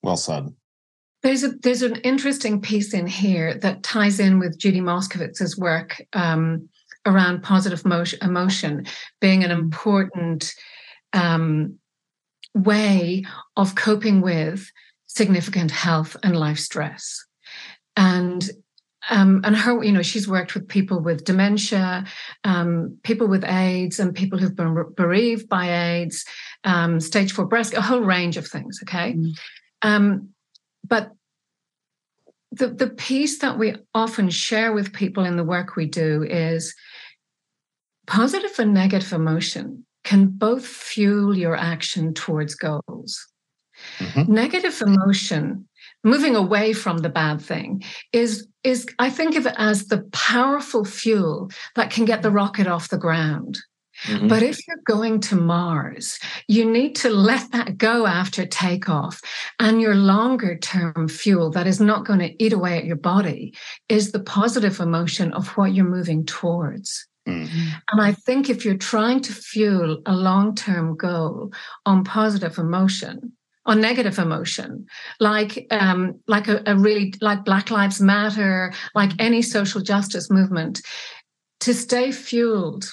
well 0.03 0.17
said. 0.17 0.53
There's 1.23 1.45
a 1.45 1.51
there's 1.51 1.83
an 1.83 1.97
interesting 1.97 2.61
piece 2.61 2.93
in 2.93 3.07
here 3.07 3.55
that 3.59 3.83
ties 3.83 4.19
in 4.19 4.41
with 4.41 4.59
Judy 4.59 4.81
Moskowitz's 4.81 5.57
work 5.57 6.03
um, 6.15 6.69
around 7.07 7.43
positive 7.43 7.85
motion, 7.85 8.19
emotion 8.23 8.87
being 9.21 9.45
an 9.45 9.53
important 9.53 10.53
um, 11.13 11.79
way 12.55 13.25
of 13.57 13.75
coping 13.75 14.21
with 14.21 14.71
significant 15.07 15.71
health 15.71 16.17
and 16.23 16.37
life 16.37 16.59
stress. 16.59 17.25
And 17.97 18.49
um, 19.11 19.41
and 19.43 19.57
her, 19.57 19.83
you 19.83 19.91
know, 19.91 20.03
she's 20.03 20.29
worked 20.29 20.55
with 20.55 20.69
people 20.69 21.01
with 21.01 21.25
dementia, 21.25 22.05
um, 22.45 22.99
people 23.03 23.27
with 23.27 23.45
AIDS, 23.45 23.99
and 23.99 24.15
people 24.15 24.39
who've 24.39 24.55
been 24.55 24.85
bereaved 24.97 25.49
by 25.49 25.97
AIDS, 25.97 26.25
um, 26.63 27.01
stage 27.01 27.33
four 27.33 27.47
breast, 27.47 27.75
a 27.75 27.81
whole 27.81 28.01
range 28.01 28.37
of 28.37 28.47
things. 28.47 28.79
Okay, 28.85 29.15
mm. 29.15 29.33
Um, 29.83 30.29
but 30.87 31.11
the, 32.53 32.69
the 32.69 32.91
piece 32.91 33.39
that 33.39 33.59
we 33.59 33.75
often 33.95 34.31
share 34.31 34.73
with 34.73 34.93
people 34.93 35.25
in 35.25 35.37
the 35.37 35.45
work 35.45 35.75
we 35.75 35.87
do 35.87 36.23
is 36.23 36.75
positive 38.07 38.59
and 38.59 38.75
negative 38.75 39.13
emotion 39.13 39.85
can 40.05 40.27
both 40.27 40.67
fuel 40.67 41.37
your 41.37 41.57
action 41.57 42.15
towards 42.15 42.55
goals. 42.55 43.27
Mm-hmm. 43.99 44.33
Negative 44.33 44.83
emotion, 44.83 45.69
moving 46.05 46.37
away 46.37 46.73
from 46.73 46.99
the 46.99 47.09
bad 47.09 47.41
thing, 47.41 47.83
is, 48.13 48.47
is 48.65 48.87
I 48.99 49.11
think 49.11 49.37
of 49.37 49.47
it 49.47 49.55
as 49.57 49.87
the 49.87 50.03
powerful 50.13 50.85
fuel 50.85 51.51
that 51.75 51.91
can 51.91 52.05
get 52.05 52.23
the 52.23 52.31
rocket 52.31 52.67
off 52.67 52.89
the 52.89 52.99
ground. 52.99 53.59
Mm-hmm. 54.05 54.29
But 54.29 54.43
if 54.43 54.59
you're 54.67 54.83
going 54.87 55.21
to 55.21 55.37
Mars, 55.37 56.19
you 56.49 56.69
need 56.69 56.97
to 56.97 57.11
let 57.11 57.53
that 57.53 57.79
go 57.79 58.07
after 58.07 58.47
takeoff. 58.47 59.21
And 59.61 59.81
your 59.81 59.95
longer 59.95 60.57
term 60.59 61.09
fuel 61.09 61.51
that 61.51 61.67
is 61.67 61.81
not 61.81 62.05
going 62.07 62.19
to 62.21 62.43
eat 62.43 62.53
away 62.53 62.79
at 62.79 62.85
your 62.85 62.97
body 62.97 63.55
is 63.89 64.13
the 64.13 64.23
positive 64.23 64.81
emotion 64.81 65.33
of 65.35 65.49
what 65.51 65.75
you're 65.75 65.85
moving 65.85 66.25
towards. 66.25 67.07
Mm-hmm. 67.29 67.69
And 67.93 68.01
I 68.01 68.13
think 68.13 68.51
if 68.51 68.65
you're 68.65 68.77
trying 68.77 69.21
to 69.23 69.33
fuel 69.33 70.03
a 70.07 70.13
long 70.13 70.55
term 70.55 70.97
goal 70.97 71.53
on 71.87 72.05
positive 72.05 72.59
emotion, 72.59 73.33
on 73.65 73.81
negative 73.81 74.19
emotion, 74.19 74.87
like 75.21 75.67
um, 75.71 76.21
like 76.27 76.49
a, 76.49 76.63
a 76.67 76.77
really 76.77 77.15
like 77.21 77.45
Black 77.45 77.71
Lives 77.71 78.01
Matter, 78.01 78.73
like 78.95 79.13
any 79.19 79.41
social 79.43 79.81
justice 79.81 80.31
movement, 80.31 80.83
to 81.61 81.73
stay 81.73 82.11
fueled 82.11 82.93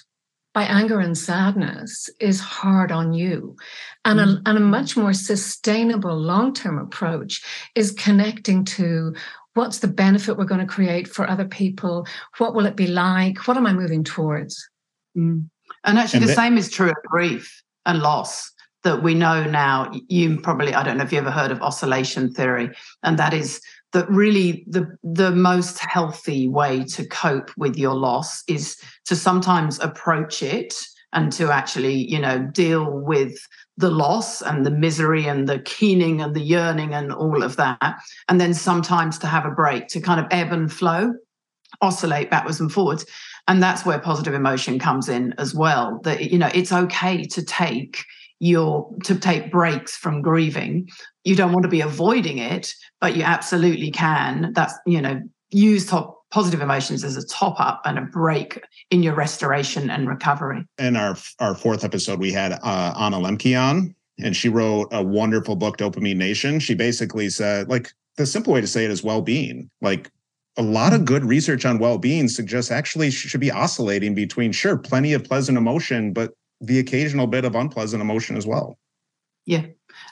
by 0.54 0.64
anger 0.64 1.00
and 1.00 1.18
sadness 1.18 2.10
is 2.20 2.40
hard 2.40 2.92
on 2.92 3.14
you. 3.14 3.56
And, 4.04 4.20
mm-hmm. 4.20 4.46
a, 4.46 4.50
and 4.50 4.58
a 4.58 4.62
much 4.62 4.98
more 4.98 5.14
sustainable 5.14 6.18
long 6.18 6.54
term 6.54 6.78
approach 6.80 7.44
is 7.76 7.92
connecting 7.92 8.66
to 8.66 9.14
what's 9.54 9.80
the 9.80 9.88
benefit 9.88 10.38
we're 10.38 10.46
going 10.46 10.66
to 10.66 10.68
create 10.68 11.08
for 11.08 11.30
other 11.30 11.46
people? 11.46 12.08
What 12.38 12.54
will 12.54 12.66
it 12.66 12.76
be 12.76 12.88
like? 12.88 13.48
What 13.48 13.58
am 13.58 13.66
I 13.66 13.74
moving 13.74 14.04
towards? 14.04 14.70
Mm. 15.18 15.50
And 15.86 15.98
actually, 15.98 16.22
and 16.22 16.30
the 16.30 16.34
same 16.34 16.58
is 16.58 16.70
true 16.70 16.90
of 16.90 16.96
grief 17.06 17.64
and 17.86 18.00
loss 18.00 18.52
that 18.84 19.04
we 19.04 19.14
know 19.14 19.44
now. 19.44 19.92
You 20.08 20.40
probably, 20.40 20.74
I 20.74 20.84
don't 20.84 20.98
know 20.98 21.04
if 21.04 21.12
you 21.12 21.20
ever 21.20 21.32
heard 21.32 21.52
of 21.52 21.62
oscillation 21.62 22.34
theory, 22.34 22.70
and 23.04 23.18
that 23.20 23.34
is 23.34 23.62
that 23.94 24.10
really 24.10 24.64
the 24.68 24.98
the 25.04 25.32
most 25.32 25.80
healthy 25.80 26.48
way 26.48 26.84
to 26.86 27.06
cope 27.08 27.52
with 27.58 27.76
your 27.78 27.96
loss 27.96 28.44
is 28.48 28.78
to 29.06 29.16
sometimes 29.16 29.80
approach 29.80 30.44
it 30.44 30.76
and 31.14 31.32
to 31.34 31.52
actually 31.52 31.96
you 31.96 32.20
know 32.20 32.40
deal 32.40 32.90
with 32.92 33.40
the 33.80 33.90
loss 33.90 34.42
and 34.42 34.66
the 34.66 34.72
misery 34.72 35.26
and 35.26 35.48
the 35.48 35.60
keening 35.60 36.22
and 36.22 36.36
the 36.36 36.42
yearning 36.42 36.94
and 36.94 37.14
all 37.14 37.42
of 37.42 37.56
that. 37.56 37.98
And 38.28 38.40
then 38.40 38.54
sometimes 38.54 39.18
to 39.20 39.28
have 39.28 39.46
a 39.46 39.52
break 39.52 39.88
to 39.90 40.02
kind 40.02 40.20
of 40.20 40.28
ebb 40.32 40.52
and 40.52 40.72
flow 40.72 41.14
oscillate 41.82 42.30
backwards 42.30 42.60
and 42.60 42.72
forwards. 42.72 43.06
And 43.48 43.64
that's 43.64 43.86
where 43.86 43.98
positive 43.98 44.34
emotion 44.34 44.80
comes 44.80 45.08
in 45.08 45.34
as 45.38 45.56
well 45.56 46.02
that 46.04 46.30
you 46.30 46.38
know 46.38 46.50
it's 46.54 46.74
okay 46.74 47.24
to 47.24 47.44
take 47.44 48.04
your 48.40 48.90
to 49.06 49.16
take 49.16 49.50
breaks 49.50 49.96
from 49.96 50.22
grieving. 50.22 50.90
You 51.24 51.38
don't 51.38 51.54
want 51.54 51.64
to 51.64 51.70
be 51.70 51.82
avoiding 51.82 52.38
it 52.38 52.74
but 53.00 53.16
you 53.16 53.24
absolutely 53.24 53.92
can. 53.92 54.52
That's 54.54 54.74
you 54.86 55.02
know 55.02 55.22
use 55.52 55.86
top 55.86 56.19
positive 56.32 56.62
emotions 56.62 57.04
as 57.04 57.18
a 57.18 57.26
top 57.26 57.60
up 57.60 57.82
and 57.86 57.98
a 57.98 58.02
break 58.02 58.62
in 58.92 59.04
your 59.04 59.16
restoration 59.16 59.90
and 59.90 60.08
recovery. 60.08 60.66
In 60.78 60.96
our 60.96 61.18
our 61.40 61.56
fourth 61.56 61.84
episode 61.84 62.20
we 62.20 62.32
had 62.32 62.54
uh, 62.54 62.94
anna 63.00 63.18
Lembke 63.18 63.60
on 63.60 63.96
and 64.20 64.36
she 64.36 64.50
wrote 64.50 64.88
a 64.92 65.04
wonderful 65.04 65.56
book 65.56 65.78
dopamine 65.78 66.18
nation. 66.18 66.60
She 66.60 66.76
basically 66.76 67.30
said 67.30 67.70
like 67.70 67.92
the 68.18 68.26
simple 68.26 68.54
way 68.54 68.62
to 68.62 68.68
say 68.68 68.86
it 68.86 68.92
is 68.92 69.04
well-being. 69.04 69.70
Like 69.82 70.12
a 70.58 70.62
lot 70.62 70.94
of 70.94 71.06
good 71.06 71.24
research 71.24 71.66
on 71.66 71.80
well-being 71.80 72.28
suggests 72.28 72.70
actually 72.70 73.12
should 73.12 73.42
be 73.42 73.52
oscillating 73.52 74.14
between 74.14 74.52
sure 74.52 74.78
plenty 74.78 75.14
of 75.14 75.24
pleasant 75.24 75.58
emotion 75.58 76.14
but 76.14 76.34
the 76.62 76.80
occasional 76.80 77.26
bit 77.26 77.46
of 77.46 77.56
unpleasant 77.56 78.02
emotion 78.02 78.36
as 78.36 78.46
well. 78.46 78.78
Yeah. 79.46 79.66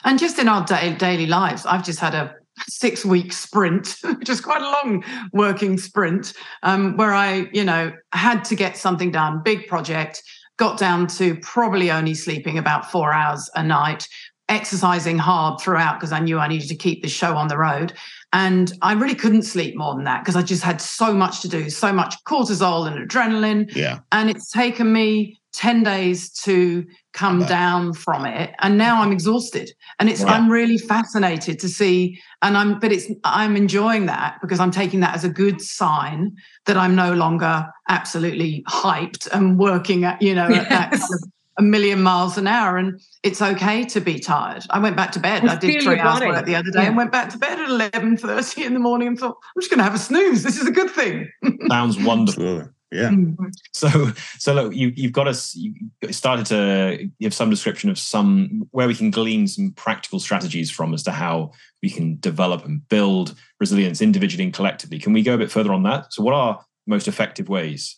And 0.04 0.18
just 0.18 0.38
in 0.38 0.48
our 0.48 0.64
day, 0.64 0.94
daily 0.96 1.26
lives 1.26 1.64
i've 1.64 1.84
just 1.84 2.00
had 2.00 2.14
a 2.14 2.34
six 2.68 3.04
week 3.04 3.32
sprint 3.32 3.96
which 4.18 4.28
is 4.28 4.40
quite 4.40 4.62
a 4.62 4.70
long 4.70 5.04
working 5.32 5.78
sprint 5.78 6.32
um, 6.62 6.96
where 6.96 7.12
i 7.12 7.48
you 7.52 7.64
know 7.64 7.92
had 8.12 8.44
to 8.44 8.54
get 8.54 8.76
something 8.76 9.10
done 9.10 9.42
big 9.44 9.66
project 9.66 10.22
got 10.56 10.78
down 10.78 11.06
to 11.06 11.36
probably 11.36 11.90
only 11.90 12.14
sleeping 12.14 12.58
about 12.58 12.90
four 12.90 13.12
hours 13.12 13.50
a 13.54 13.62
night 13.62 14.08
exercising 14.48 15.18
hard 15.18 15.60
throughout 15.60 15.98
because 15.98 16.12
i 16.12 16.18
knew 16.18 16.38
i 16.38 16.48
needed 16.48 16.68
to 16.68 16.76
keep 16.76 17.02
the 17.02 17.08
show 17.08 17.36
on 17.36 17.48
the 17.48 17.58
road 17.58 17.92
and 18.32 18.72
I 18.82 18.92
really 18.92 19.14
couldn't 19.14 19.42
sleep 19.42 19.74
more 19.76 19.94
than 19.94 20.04
that 20.04 20.22
because 20.22 20.36
I 20.36 20.42
just 20.42 20.62
had 20.62 20.80
so 20.82 21.14
much 21.14 21.40
to 21.40 21.48
do, 21.48 21.70
so 21.70 21.92
much 21.92 22.14
cortisol 22.24 22.86
and 22.86 23.08
adrenaline. 23.08 23.74
Yeah. 23.74 24.00
And 24.12 24.28
it's 24.28 24.50
taken 24.50 24.92
me 24.92 25.37
10 25.52 25.82
days 25.82 26.30
to 26.30 26.84
come 27.12 27.44
down 27.46 27.92
from 27.92 28.26
it. 28.26 28.54
And 28.60 28.78
now 28.78 29.02
I'm 29.02 29.12
exhausted. 29.12 29.70
And 29.98 30.08
it's, 30.08 30.20
yeah. 30.20 30.32
I'm 30.32 30.50
really 30.50 30.78
fascinated 30.78 31.58
to 31.60 31.68
see. 31.68 32.20
And 32.42 32.56
I'm, 32.56 32.78
but 32.78 32.92
it's, 32.92 33.06
I'm 33.24 33.56
enjoying 33.56 34.06
that 34.06 34.38
because 34.40 34.60
I'm 34.60 34.70
taking 34.70 35.00
that 35.00 35.14
as 35.14 35.24
a 35.24 35.28
good 35.28 35.60
sign 35.60 36.36
that 36.66 36.76
I'm 36.76 36.94
no 36.94 37.12
longer 37.12 37.66
absolutely 37.88 38.62
hyped 38.68 39.28
and 39.32 39.58
working 39.58 40.04
at, 40.04 40.20
you 40.22 40.34
know, 40.34 40.48
yes. 40.50 40.64
at 40.64 40.68
that 40.68 40.90
kind 40.90 41.02
of 41.02 41.30
a 41.58 41.62
million 41.62 42.00
miles 42.00 42.38
an 42.38 42.46
hour 42.46 42.76
and 42.76 43.00
it's 43.24 43.42
okay 43.42 43.84
to 43.84 44.00
be 44.00 44.20
tired. 44.20 44.64
I 44.70 44.78
went 44.78 44.96
back 44.96 45.10
to 45.12 45.20
bed. 45.20 45.44
I, 45.44 45.54
I 45.54 45.56
did 45.56 45.82
three 45.82 45.98
hours 45.98 46.20
work 46.20 46.46
the 46.46 46.54
other 46.54 46.70
day 46.70 46.82
yeah. 46.82 46.88
and 46.88 46.96
went 46.96 47.10
back 47.10 47.30
to 47.30 47.38
bed 47.38 47.58
at 47.58 47.68
11.30 47.68 48.64
in 48.64 48.74
the 48.74 48.80
morning 48.80 49.08
and 49.08 49.18
thought, 49.18 49.36
I'm 49.56 49.60
just 49.60 49.70
going 49.70 49.78
to 49.78 49.84
have 49.84 49.94
a 49.94 49.98
snooze. 49.98 50.44
This 50.44 50.60
is 50.60 50.68
a 50.68 50.70
good 50.70 50.90
thing. 50.90 51.28
Sounds 51.68 51.98
wonderful. 52.02 52.68
Yeah. 52.90 53.10
Mm. 53.10 53.36
So, 53.72 54.12
so 54.38 54.54
look, 54.54 54.74
you, 54.74 54.92
you've 54.96 55.12
got 55.12 55.28
us. 55.28 55.54
You 55.54 55.74
started 56.10 56.46
to 56.46 57.10
give 57.20 57.34
some 57.34 57.50
description 57.50 57.90
of 57.90 57.98
some 57.98 58.66
where 58.70 58.88
we 58.88 58.94
can 58.94 59.10
glean 59.10 59.46
some 59.46 59.72
practical 59.72 60.18
strategies 60.18 60.70
from 60.70 60.94
as 60.94 61.02
to 61.04 61.12
how 61.12 61.52
we 61.82 61.90
can 61.90 62.18
develop 62.20 62.64
and 62.64 62.88
build 62.88 63.34
resilience 63.60 64.00
individually 64.00 64.44
and 64.44 64.54
collectively. 64.54 64.98
Can 64.98 65.12
we 65.12 65.22
go 65.22 65.34
a 65.34 65.38
bit 65.38 65.50
further 65.50 65.72
on 65.72 65.82
that? 65.84 66.12
So, 66.12 66.22
what 66.22 66.34
are 66.34 66.64
most 66.86 67.08
effective 67.08 67.48
ways 67.48 67.96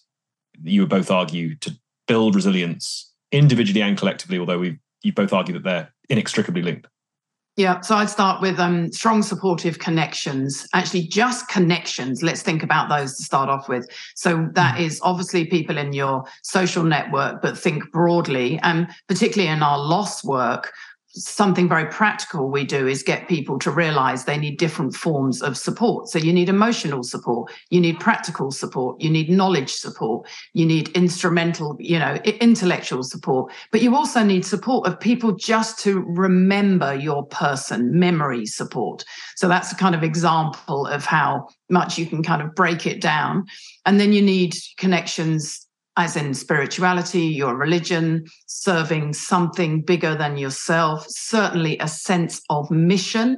you 0.62 0.82
would 0.82 0.90
both 0.90 1.10
argue 1.10 1.54
to 1.56 1.72
build 2.06 2.34
resilience 2.34 3.12
individually 3.32 3.82
and 3.82 3.96
collectively, 3.96 4.38
although 4.38 4.58
we 4.58 4.78
you 5.02 5.12
both 5.12 5.32
argue 5.32 5.54
that 5.54 5.62
they're 5.62 5.92
inextricably 6.08 6.62
linked. 6.62 6.86
Yeah, 7.60 7.82
so 7.82 7.96
I'd 7.96 8.08
start 8.08 8.40
with 8.40 8.58
um, 8.58 8.90
strong 8.90 9.22
supportive 9.22 9.80
connections. 9.80 10.66
Actually, 10.72 11.02
just 11.02 11.46
connections. 11.48 12.22
Let's 12.22 12.40
think 12.40 12.62
about 12.62 12.88
those 12.88 13.18
to 13.18 13.22
start 13.22 13.50
off 13.50 13.68
with. 13.68 13.86
So 14.14 14.48
that 14.52 14.78
mm. 14.78 14.86
is 14.86 14.98
obviously 15.02 15.44
people 15.44 15.76
in 15.76 15.92
your 15.92 16.24
social 16.42 16.84
network, 16.84 17.42
but 17.42 17.58
think 17.58 17.92
broadly, 17.92 18.58
and 18.62 18.88
particularly 19.08 19.52
in 19.52 19.62
our 19.62 19.78
loss 19.78 20.24
work, 20.24 20.72
something 21.12 21.68
very 21.68 21.86
practical 21.86 22.48
we 22.48 22.64
do 22.64 22.86
is 22.86 23.02
get 23.02 23.28
people 23.28 23.58
to 23.58 23.70
realize 23.70 24.24
they 24.24 24.38
need 24.38 24.58
different 24.58 24.94
forms 24.94 25.42
of 25.42 25.56
support. 25.56 26.08
So 26.08 26.18
you 26.18 26.32
need 26.32 26.48
emotional 26.48 27.02
support, 27.02 27.52
you 27.70 27.80
need 27.80 27.98
practical 27.98 28.50
support, 28.50 29.00
you 29.00 29.10
need 29.10 29.28
knowledge 29.28 29.72
support, 29.72 30.28
you 30.52 30.64
need 30.64 30.88
instrumental, 30.90 31.76
you 31.80 31.98
know, 31.98 32.14
intellectual 32.40 33.02
support, 33.02 33.52
but 33.72 33.82
you 33.82 33.96
also 33.96 34.22
need 34.22 34.44
support 34.44 34.86
of 34.86 35.00
people 35.00 35.32
just 35.32 35.78
to 35.80 36.00
remember 36.06 36.94
your 36.94 37.26
person, 37.26 37.98
memory 37.98 38.46
support. 38.46 39.04
So 39.36 39.48
that's 39.48 39.72
a 39.72 39.76
kind 39.76 39.94
of 39.94 40.04
example 40.04 40.86
of 40.86 41.04
how 41.04 41.48
much 41.68 41.98
you 41.98 42.06
can 42.06 42.22
kind 42.22 42.42
of 42.42 42.54
break 42.54 42.86
it 42.86 43.00
down. 43.00 43.46
And 43.84 43.98
then 43.98 44.12
you 44.12 44.22
need 44.22 44.54
connections 44.76 45.66
as 46.00 46.16
in 46.16 46.32
spirituality, 46.32 47.26
your 47.26 47.54
religion, 47.54 48.24
serving 48.46 49.12
something 49.12 49.82
bigger 49.82 50.14
than 50.14 50.38
yourself, 50.38 51.04
certainly 51.08 51.76
a 51.78 51.86
sense 51.86 52.40
of 52.48 52.70
mission. 52.70 53.36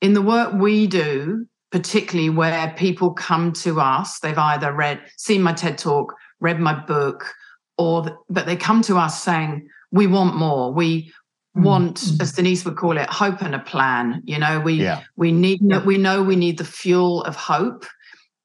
In 0.00 0.14
the 0.14 0.20
work 0.22 0.52
we 0.54 0.88
do, 0.88 1.46
particularly 1.70 2.28
where 2.28 2.74
people 2.76 3.12
come 3.12 3.52
to 3.52 3.80
us, 3.80 4.18
they've 4.18 4.36
either 4.36 4.72
read, 4.72 5.00
seen 5.16 5.42
my 5.42 5.52
TED 5.52 5.78
talk, 5.78 6.12
read 6.40 6.58
my 6.58 6.74
book, 6.74 7.32
or 7.78 8.18
but 8.28 8.46
they 8.46 8.56
come 8.56 8.82
to 8.82 8.96
us 8.96 9.22
saying, 9.22 9.68
"We 9.92 10.08
want 10.08 10.34
more. 10.34 10.72
We 10.72 11.02
mm-hmm. 11.02 11.62
want, 11.62 11.96
mm-hmm. 12.00 12.20
as 12.20 12.32
Denise 12.32 12.64
would 12.64 12.76
call 12.76 12.98
it, 12.98 13.08
hope 13.08 13.42
and 13.42 13.54
a 13.54 13.60
plan." 13.60 14.22
You 14.24 14.38
know, 14.38 14.58
we 14.58 14.74
yeah. 14.74 15.02
we 15.16 15.30
need 15.30 15.60
we 15.86 15.98
know 15.98 16.22
we 16.22 16.36
need 16.36 16.58
the 16.58 16.64
fuel 16.64 17.22
of 17.22 17.36
hope 17.36 17.86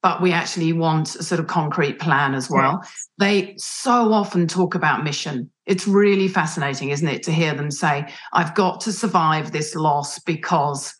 but 0.02 0.22
we 0.22 0.32
actually 0.32 0.72
want 0.72 1.16
a 1.16 1.22
sort 1.22 1.40
of 1.40 1.46
concrete 1.46 1.98
plan 1.98 2.34
as 2.34 2.48
well. 2.48 2.80
Yes. 2.82 3.08
They 3.18 3.54
so 3.58 4.12
often 4.12 4.46
talk 4.46 4.74
about 4.74 5.04
mission. 5.04 5.50
It's 5.66 5.88
really 5.88 6.28
fascinating, 6.28 6.90
isn't 6.90 7.08
it, 7.08 7.22
to 7.24 7.32
hear 7.32 7.54
them 7.54 7.70
say, 7.70 8.06
I've 8.32 8.54
got 8.54 8.80
to 8.82 8.92
survive 8.92 9.52
this 9.52 9.74
loss 9.74 10.18
because 10.20 10.94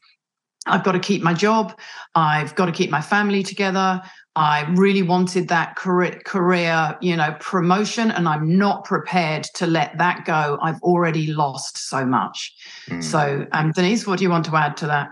I've 0.67 0.83
got 0.83 0.93
to 0.93 0.99
keep 0.99 1.23
my 1.23 1.35
job, 1.35 1.79
I've 2.15 2.55
got 2.57 2.67
to 2.67 2.73
keep 2.73 2.91
my 2.91 3.01
family 3.01 3.43
together. 3.43 4.03
I 4.35 4.69
really 4.75 5.03
wanted 5.03 5.49
that 5.49 5.77
career, 5.77 6.21
career, 6.27 6.99
you 7.01 7.17
know, 7.17 7.35
promotion, 7.41 8.11
and 8.11 8.29
I'm 8.29 8.59
not 8.59 8.85
prepared 8.85 9.45
to 9.55 9.67
let 9.67 9.97
that 9.97 10.27
go. 10.27 10.59
I've 10.61 10.81
already 10.83 11.29
lost 11.29 11.79
so 11.79 12.05
much. 12.05 12.53
Mm. 12.89 13.03
So, 13.03 13.47
um, 13.53 13.73
Denise, 13.73 14.07
what 14.07 14.19
do 14.19 14.25
you 14.25 14.31
want 14.31 14.45
to 14.47 14.57
add 14.57 14.77
to 14.79 14.87
that? 14.89 15.09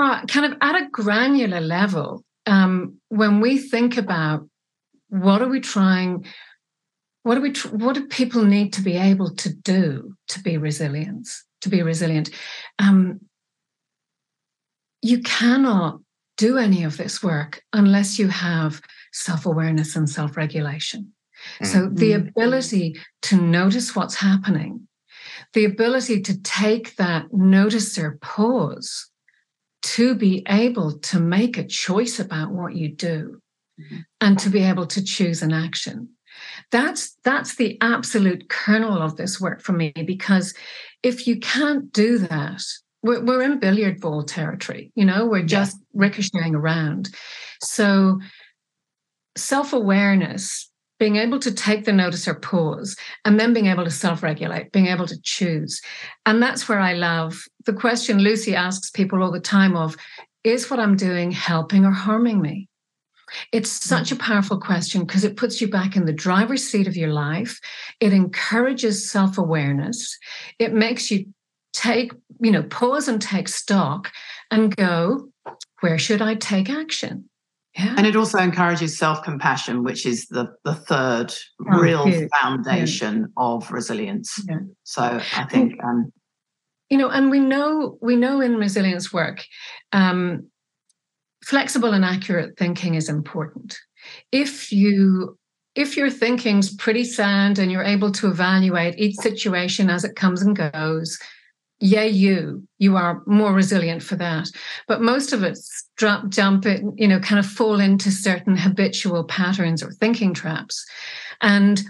Uh, 0.00 0.24
kind 0.26 0.50
of 0.50 0.56
at 0.62 0.80
a 0.80 0.88
granular 0.90 1.60
level, 1.60 2.24
um, 2.46 2.98
when 3.08 3.40
we 3.40 3.58
think 3.58 3.96
about 3.96 4.48
what 5.08 5.42
are 5.42 5.48
we 5.48 5.60
trying, 5.60 6.24
what 7.22 7.36
do 7.36 7.40
we, 7.40 7.52
tr- 7.52 7.76
what 7.76 7.94
do 7.94 8.06
people 8.06 8.44
need 8.44 8.72
to 8.72 8.82
be 8.82 8.96
able 8.96 9.34
to 9.36 9.52
do 9.52 10.14
to 10.28 10.40
be 10.40 10.58
resilient? 10.58 11.28
To 11.60 11.68
be 11.68 11.82
resilient, 11.82 12.30
um, 12.80 13.20
you 15.00 15.22
cannot 15.22 16.00
do 16.36 16.58
any 16.58 16.82
of 16.82 16.96
this 16.96 17.22
work 17.22 17.62
unless 17.72 18.18
you 18.18 18.26
have 18.26 18.80
self-awareness 19.12 19.94
and 19.94 20.10
self-regulation. 20.10 21.12
Mm-hmm. 21.60 21.64
So 21.64 21.88
the 21.92 22.14
ability 22.14 22.96
to 23.22 23.36
notice 23.36 23.94
what's 23.94 24.16
happening, 24.16 24.88
the 25.52 25.64
ability 25.64 26.20
to 26.22 26.40
take 26.42 26.96
that 26.96 27.30
noticer 27.30 28.20
pause 28.20 29.11
to 29.82 30.14
be 30.14 30.44
able 30.48 30.98
to 30.98 31.20
make 31.20 31.58
a 31.58 31.66
choice 31.66 32.18
about 32.20 32.50
what 32.50 32.74
you 32.74 32.88
do 32.88 33.40
mm-hmm. 33.80 33.98
and 34.20 34.38
to 34.38 34.48
be 34.48 34.62
able 34.62 34.86
to 34.86 35.02
choose 35.02 35.42
an 35.42 35.52
action 35.52 36.08
that's 36.70 37.16
that's 37.24 37.56
the 37.56 37.78
absolute 37.80 38.48
kernel 38.48 39.02
of 39.02 39.16
this 39.16 39.40
work 39.40 39.60
for 39.60 39.72
me 39.72 39.92
because 40.06 40.54
if 41.02 41.26
you 41.26 41.38
can't 41.38 41.92
do 41.92 42.18
that 42.18 42.62
we're, 43.02 43.22
we're 43.24 43.42
in 43.42 43.58
billiard 43.58 44.00
ball 44.00 44.22
territory 44.22 44.90
you 44.94 45.04
know 45.04 45.26
we're 45.26 45.42
just 45.42 45.76
yeah. 45.76 45.84
ricocheting 45.94 46.54
around 46.54 47.10
so 47.60 48.18
self-awareness 49.36 50.70
being 51.02 51.16
able 51.16 51.40
to 51.40 51.52
take 51.52 51.84
the 51.84 51.92
notice 51.92 52.28
or 52.28 52.34
pause 52.34 52.94
and 53.24 53.40
then 53.40 53.52
being 53.52 53.66
able 53.66 53.82
to 53.82 53.90
self-regulate 53.90 54.70
being 54.70 54.86
able 54.86 55.04
to 55.04 55.20
choose. 55.22 55.80
And 56.26 56.40
that's 56.40 56.68
where 56.68 56.78
i 56.78 56.92
love 56.92 57.42
the 57.66 57.72
question 57.72 58.20
lucy 58.20 58.54
asks 58.54 58.88
people 58.88 59.20
all 59.20 59.32
the 59.32 59.40
time 59.40 59.76
of 59.76 59.96
is 60.44 60.70
what 60.70 60.78
i'm 60.78 60.94
doing 60.94 61.32
helping 61.32 61.84
or 61.84 61.90
harming 61.90 62.40
me? 62.40 62.68
It's 63.50 63.82
hmm. 63.82 63.88
such 63.88 64.12
a 64.12 64.16
powerful 64.16 64.60
question 64.60 65.00
because 65.04 65.24
it 65.24 65.36
puts 65.36 65.60
you 65.60 65.66
back 65.66 65.96
in 65.96 66.04
the 66.04 66.12
driver's 66.12 66.62
seat 66.62 66.86
of 66.86 66.96
your 66.96 67.12
life. 67.12 67.58
It 67.98 68.12
encourages 68.12 69.10
self-awareness. 69.10 70.16
It 70.60 70.72
makes 70.72 71.10
you 71.10 71.26
take 71.72 72.12
you 72.38 72.52
know 72.52 72.62
pause 72.62 73.08
and 73.08 73.20
take 73.20 73.48
stock 73.48 74.12
and 74.52 74.76
go 74.76 75.28
where 75.80 75.98
should 75.98 76.22
i 76.22 76.34
take 76.34 76.70
action 76.70 77.28
yeah. 77.76 77.94
And 77.96 78.06
it 78.06 78.16
also 78.16 78.38
encourages 78.38 78.98
self 78.98 79.22
compassion, 79.22 79.82
which 79.82 80.04
is 80.04 80.26
the, 80.28 80.54
the 80.64 80.74
third 80.74 81.32
oh, 81.60 81.78
real 81.78 82.06
yeah. 82.06 82.26
foundation 82.40 83.20
yeah. 83.20 83.26
of 83.36 83.70
resilience. 83.72 84.38
Yeah. 84.48 84.58
So 84.82 85.02
I 85.02 85.44
think, 85.44 85.82
um, 85.82 86.12
you 86.90 86.98
know, 86.98 87.08
and 87.08 87.30
we 87.30 87.40
know 87.40 87.96
we 88.02 88.16
know 88.16 88.42
in 88.42 88.56
resilience 88.56 89.12
work, 89.12 89.42
um, 89.92 90.48
flexible 91.44 91.94
and 91.94 92.04
accurate 92.04 92.58
thinking 92.58 92.94
is 92.94 93.08
important. 93.08 93.78
If 94.30 94.70
you 94.70 95.38
if 95.74 95.96
your 95.96 96.10
thinking's 96.10 96.74
pretty 96.76 97.04
sound 97.04 97.58
and 97.58 97.72
you're 97.72 97.82
able 97.82 98.12
to 98.12 98.28
evaluate 98.28 98.98
each 98.98 99.16
situation 99.16 99.88
as 99.88 100.04
it 100.04 100.16
comes 100.16 100.42
and 100.42 100.54
goes, 100.54 101.18
yay 101.82 102.08
you 102.08 102.66
you 102.78 102.96
are 102.96 103.22
more 103.26 103.52
resilient 103.52 104.02
for 104.02 104.16
that 104.16 104.48
but 104.88 105.02
most 105.02 105.32
of 105.32 105.42
us 105.42 105.84
drop 105.96 106.28
jump 106.28 106.64
it 106.64 106.82
you 106.96 107.08
know 107.08 107.18
kind 107.20 107.38
of 107.38 107.46
fall 107.46 107.80
into 107.80 108.10
certain 108.10 108.56
habitual 108.56 109.24
patterns 109.24 109.82
or 109.82 109.90
thinking 109.92 110.32
traps 110.32 110.84
and 111.40 111.82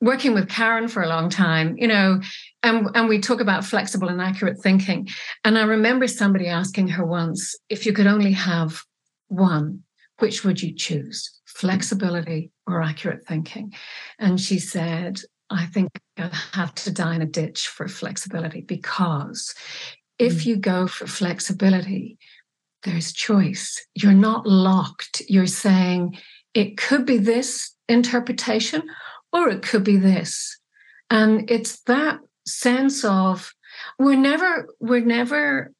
working 0.00 0.34
with 0.34 0.48
karen 0.48 0.86
for 0.88 1.02
a 1.02 1.08
long 1.08 1.28
time 1.28 1.74
you 1.78 1.88
know 1.88 2.20
and 2.62 2.88
and 2.94 3.08
we 3.08 3.18
talk 3.18 3.40
about 3.40 3.64
flexible 3.64 4.08
and 4.08 4.20
accurate 4.20 4.58
thinking. 4.58 5.08
And 5.44 5.58
I 5.58 5.62
remember 5.62 6.06
somebody 6.06 6.46
asking 6.46 6.88
her 6.88 7.04
once, 7.04 7.56
if 7.68 7.86
you 7.86 7.92
could 7.92 8.06
only 8.06 8.32
have 8.32 8.82
one, 9.28 9.82
which 10.18 10.44
would 10.44 10.62
you 10.62 10.74
choose? 10.74 11.40
Flexibility 11.46 12.52
or 12.66 12.82
accurate 12.82 13.26
thinking? 13.26 13.72
And 14.18 14.40
she 14.40 14.58
said, 14.58 15.20
I 15.52 15.66
think 15.66 15.90
I 16.18 16.30
have 16.52 16.74
to 16.76 16.90
die 16.90 17.14
in 17.14 17.22
a 17.22 17.26
ditch 17.26 17.68
for 17.68 17.88
flexibility 17.88 18.62
because 18.62 19.54
if 20.18 20.42
mm. 20.42 20.46
you 20.46 20.56
go 20.56 20.86
for 20.86 21.06
flexibility, 21.06 22.18
there's 22.82 23.12
choice. 23.12 23.84
You're 23.94 24.12
not 24.12 24.46
locked. 24.46 25.22
You're 25.28 25.46
saying 25.46 26.18
it 26.54 26.76
could 26.76 27.06
be 27.06 27.18
this 27.18 27.74
interpretation 27.88 28.82
or 29.32 29.48
it 29.48 29.62
could 29.62 29.84
be 29.84 29.96
this. 29.96 30.58
And 31.10 31.50
it's 31.50 31.80
that 31.82 32.20
sense 32.46 33.04
of 33.04 33.52
we're 33.98 34.16
never 34.16 34.66
we're 34.80 35.04
never 35.04 35.72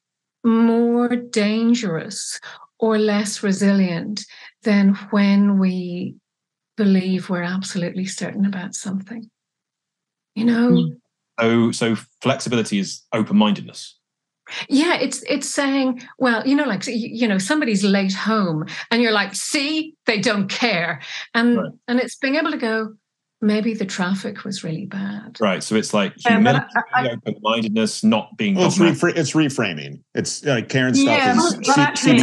more 0.43 1.09
dangerous 1.09 2.39
or 2.79 2.97
less 2.97 3.43
resilient 3.43 4.25
than 4.63 4.95
when 5.11 5.59
we 5.59 6.15
believe 6.75 7.29
we're 7.29 7.43
absolutely 7.43 8.05
certain 8.05 8.45
about 8.45 8.73
something 8.73 9.29
you 10.35 10.45
know? 10.45 10.69
Hmm. 10.69 10.93
so 11.39 11.71
so 11.71 11.95
flexibility 12.21 12.79
is 12.79 13.01
open-mindedness. 13.13 13.99
Yeah 14.67 14.95
it's 14.95 15.23
it's 15.23 15.49
saying 15.49 16.01
well 16.19 16.45
you 16.45 16.55
know 16.55 16.65
like 16.65 16.85
you 16.85 17.27
know 17.27 17.37
somebody's 17.37 17.83
late 17.83 18.13
home 18.13 18.65
and 18.91 19.01
you're 19.01 19.13
like 19.13 19.33
see 19.35 19.95
they 20.05 20.19
don't 20.19 20.49
care. 20.49 21.01
And 21.33 21.57
right. 21.57 21.71
and 21.87 21.99
it's 21.99 22.17
being 22.17 22.35
able 22.35 22.51
to 22.51 22.57
go 22.57 22.93
maybe 23.41 23.73
the 23.73 23.85
traffic 23.85 24.43
was 24.43 24.63
really 24.63 24.85
bad. 24.85 25.37
Right 25.39 25.63
so 25.63 25.75
it's 25.75 25.93
like 25.93 26.13
humility 26.17 26.65
open-mindedness 26.95 28.03
not 28.03 28.37
being 28.37 28.55
well, 28.55 28.67
it's, 28.67 28.77
refra- 28.77 29.15
it's 29.15 29.31
reframing. 29.31 30.01
It's 30.13 30.43
like 30.45 30.69
karen's 30.69 30.99
stuff 30.99 31.17
yeah, 31.17 31.37
is 31.37 31.55
but, 31.55 31.65
but 31.65 31.77
actually, 31.77 32.19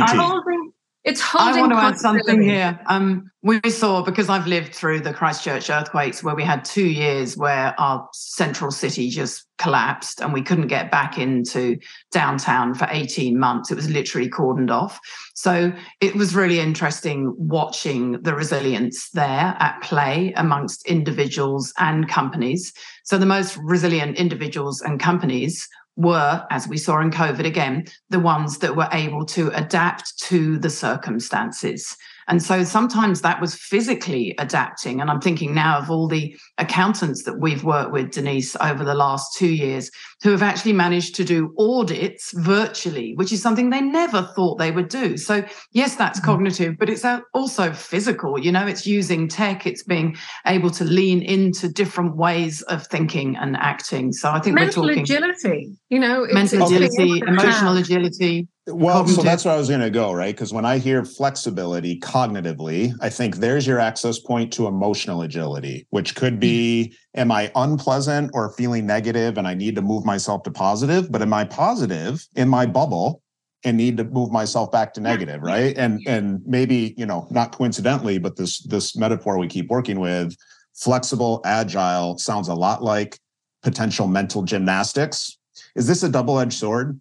it's 1.02 1.20
holding 1.20 1.56
I 1.56 1.60
want 1.60 1.72
to 1.72 1.78
add 1.78 1.98
something 1.98 2.42
here. 2.42 2.78
Um, 2.86 3.30
we 3.42 3.58
saw 3.70 4.02
because 4.02 4.28
I've 4.28 4.46
lived 4.46 4.74
through 4.74 5.00
the 5.00 5.14
Christchurch 5.14 5.70
earthquakes 5.70 6.22
where 6.22 6.34
we 6.34 6.44
had 6.44 6.62
two 6.62 6.86
years 6.86 7.38
where 7.38 7.74
our 7.80 8.06
central 8.12 8.70
city 8.70 9.08
just 9.08 9.46
collapsed 9.56 10.20
and 10.20 10.34
we 10.34 10.42
couldn't 10.42 10.66
get 10.66 10.90
back 10.90 11.18
into 11.18 11.78
downtown 12.12 12.74
for 12.74 12.86
18 12.90 13.38
months. 13.38 13.70
It 13.70 13.76
was 13.76 13.88
literally 13.88 14.28
cordoned 14.28 14.70
off. 14.70 15.00
So 15.34 15.72
it 16.02 16.14
was 16.16 16.34
really 16.34 16.60
interesting 16.60 17.34
watching 17.38 18.20
the 18.20 18.34
resilience 18.34 19.08
there 19.10 19.56
at 19.58 19.80
play 19.80 20.34
amongst 20.36 20.86
individuals 20.86 21.72
and 21.78 22.10
companies. 22.10 22.74
So 23.04 23.16
the 23.16 23.24
most 23.24 23.56
resilient 23.62 24.18
individuals 24.18 24.82
and 24.82 25.00
companies 25.00 25.66
were, 26.00 26.46
as 26.50 26.66
we 26.66 26.78
saw 26.78 27.00
in 27.00 27.10
COVID 27.10 27.44
again, 27.44 27.86
the 28.08 28.20
ones 28.20 28.58
that 28.58 28.76
were 28.76 28.88
able 28.92 29.24
to 29.26 29.48
adapt 29.48 30.18
to 30.20 30.58
the 30.58 30.70
circumstances. 30.70 31.96
And 32.30 32.40
so 32.40 32.62
sometimes 32.62 33.22
that 33.22 33.40
was 33.40 33.56
physically 33.56 34.36
adapting. 34.38 35.00
And 35.00 35.10
I'm 35.10 35.20
thinking 35.20 35.52
now 35.52 35.78
of 35.78 35.90
all 35.90 36.06
the 36.06 36.36
accountants 36.58 37.24
that 37.24 37.40
we've 37.40 37.64
worked 37.64 37.90
with, 37.90 38.12
Denise, 38.12 38.56
over 38.60 38.84
the 38.84 38.94
last 38.94 39.36
two 39.36 39.52
years, 39.52 39.90
who 40.22 40.30
have 40.30 40.42
actually 40.42 40.72
managed 40.72 41.16
to 41.16 41.24
do 41.24 41.52
audits 41.58 42.32
virtually, 42.36 43.14
which 43.16 43.32
is 43.32 43.42
something 43.42 43.70
they 43.70 43.80
never 43.80 44.22
thought 44.36 44.58
they 44.58 44.70
would 44.70 44.88
do. 44.88 45.16
So, 45.16 45.44
yes, 45.72 45.96
that's 45.96 46.20
mm-hmm. 46.20 46.30
cognitive, 46.30 46.76
but 46.78 46.88
it's 46.88 47.04
also 47.34 47.72
physical. 47.72 48.38
You 48.38 48.52
know, 48.52 48.64
it's 48.64 48.86
using 48.86 49.26
tech, 49.26 49.66
it's 49.66 49.82
being 49.82 50.16
able 50.46 50.70
to 50.70 50.84
lean 50.84 51.22
into 51.22 51.68
different 51.68 52.16
ways 52.16 52.62
of 52.62 52.86
thinking 52.86 53.36
and 53.36 53.56
acting. 53.56 54.12
So, 54.12 54.30
I 54.30 54.38
think 54.38 54.54
mental 54.54 54.84
we're 54.84 54.94
talking 54.94 55.02
agility, 55.02 55.72
you 55.88 55.98
know, 55.98 56.28
mental 56.30 56.64
agility, 56.64 57.22
emotional 57.26 57.76
agility. 57.76 58.46
Well, 58.72 59.06
so 59.06 59.22
that's 59.22 59.44
where 59.44 59.54
I 59.54 59.56
was 59.56 59.68
going 59.68 59.80
to 59.80 59.90
go, 59.90 60.12
right? 60.12 60.34
Because 60.34 60.52
when 60.52 60.64
I 60.64 60.78
hear 60.78 61.04
flexibility 61.04 61.98
cognitively, 62.00 62.92
I 63.00 63.08
think 63.08 63.36
there's 63.36 63.66
your 63.66 63.78
access 63.78 64.18
point 64.18 64.52
to 64.54 64.66
emotional 64.66 65.22
agility, 65.22 65.86
which 65.90 66.14
could 66.14 66.40
be 66.40 66.94
am 67.14 67.32
I 67.32 67.50
unpleasant 67.54 68.30
or 68.34 68.52
feeling 68.52 68.86
negative 68.86 69.38
and 69.38 69.46
I 69.46 69.54
need 69.54 69.74
to 69.76 69.82
move 69.82 70.04
myself 70.04 70.42
to 70.44 70.50
positive? 70.50 71.10
But 71.10 71.22
am 71.22 71.32
I 71.32 71.44
positive 71.44 72.26
in 72.36 72.48
my 72.48 72.66
bubble 72.66 73.22
and 73.64 73.76
need 73.76 73.96
to 73.98 74.04
move 74.04 74.30
myself 74.30 74.72
back 74.72 74.94
to 74.94 75.00
negative, 75.00 75.42
right? 75.42 75.76
And 75.76 76.00
and 76.06 76.40
maybe, 76.46 76.94
you 76.96 77.06
know, 77.06 77.26
not 77.30 77.52
coincidentally, 77.52 78.18
but 78.18 78.36
this 78.36 78.60
this 78.62 78.96
metaphor 78.96 79.38
we 79.38 79.48
keep 79.48 79.68
working 79.68 80.00
with, 80.00 80.34
flexible, 80.74 81.40
agile 81.44 82.18
sounds 82.18 82.48
a 82.48 82.54
lot 82.54 82.82
like 82.82 83.18
potential 83.62 84.06
mental 84.06 84.42
gymnastics. 84.42 85.36
Is 85.76 85.86
this 85.86 86.02
a 86.02 86.08
double-edged 86.08 86.54
sword? 86.54 87.00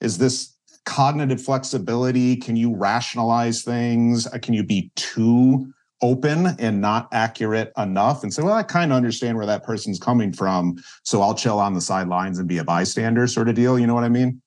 Is 0.00 0.18
this 0.18 0.53
cognitive 0.84 1.42
flexibility? 1.42 2.36
Can 2.36 2.56
you 2.56 2.74
rationalize 2.74 3.62
things? 3.62 4.26
Uh, 4.26 4.38
can 4.38 4.54
you 4.54 4.62
be 4.62 4.90
too 4.96 5.72
open 6.02 6.48
and 6.58 6.80
not 6.80 7.08
accurate 7.12 7.72
enough 7.78 8.22
and 8.22 8.32
say, 8.32 8.42
well, 8.42 8.52
I 8.52 8.62
kind 8.62 8.92
of 8.92 8.96
understand 8.96 9.36
where 9.38 9.46
that 9.46 9.64
person's 9.64 9.98
coming 9.98 10.32
from. 10.32 10.76
So 11.02 11.22
I'll 11.22 11.34
chill 11.34 11.58
on 11.58 11.72
the 11.72 11.80
sidelines 11.80 12.38
and 12.38 12.46
be 12.46 12.58
a 12.58 12.64
bystander 12.64 13.26
sort 13.26 13.48
of 13.48 13.54
deal. 13.54 13.78
You 13.78 13.86
know 13.86 13.94
what 13.94 14.04
I 14.04 14.10
mean? 14.10 14.42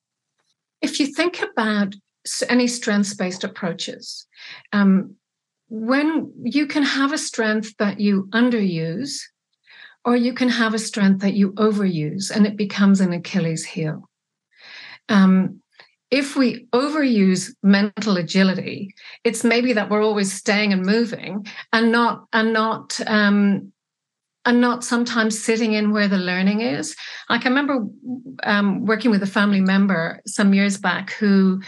If 0.81 0.99
you 0.99 1.07
think 1.07 1.41
about 1.41 1.95
any 2.47 2.67
strengths 2.67 3.15
based 3.15 3.43
approaches, 3.43 4.27
um, 4.71 5.15
when 5.69 6.31
you 6.43 6.67
can 6.67 6.83
have 6.83 7.11
a 7.11 7.17
strength 7.17 7.75
that 7.77 7.99
you 7.99 8.29
underuse, 8.31 9.19
or 10.05 10.15
you 10.15 10.33
can 10.33 10.47
have 10.47 10.73
a 10.73 10.79
strength 10.79 11.21
that 11.21 11.33
you 11.33 11.51
overuse 11.53 12.31
and 12.33 12.45
it 12.45 12.55
becomes 12.55 13.01
an 13.01 13.11
Achilles 13.11 13.65
heel. 13.65 14.09
Um, 15.09 15.61
if 16.09 16.35
we 16.35 16.67
overuse 16.73 17.53
mental 17.63 18.17
agility, 18.17 18.93
it's 19.23 19.43
maybe 19.43 19.73
that 19.73 19.89
we're 19.89 20.03
always 20.03 20.31
staying 20.31 20.71
and 20.71 20.85
moving 20.85 21.45
and 21.73 21.91
not 21.91 22.25
and 22.31 22.53
not 22.53 22.99
um, 23.07 23.71
and 24.45 24.61
not 24.61 24.83
sometimes 24.83 25.43
sitting 25.43 25.73
in 25.73 25.91
where 25.91 26.07
the 26.07 26.17
learning 26.17 26.61
is. 26.61 26.95
Like 27.29 27.45
I 27.45 27.49
remember 27.49 27.85
um, 28.43 28.85
working 28.85 29.11
with 29.11 29.21
a 29.21 29.27
family 29.27 29.59
member 29.59 30.21
some 30.25 30.53
years 30.53 30.77
back 30.77 31.11
who 31.11 31.61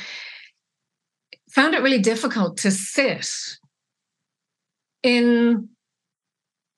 found 1.51 1.75
it 1.75 1.81
really 1.81 1.99
difficult 1.99 2.57
to 2.57 2.71
sit 2.71 3.29
in 5.03 5.67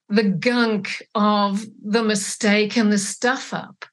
the 0.09 0.23
gunk 0.23 1.07
of 1.13 1.63
the 1.83 2.03
mistake 2.03 2.77
and 2.77 2.91
the 2.91 2.97
stuff 2.97 3.53
up 3.53 3.85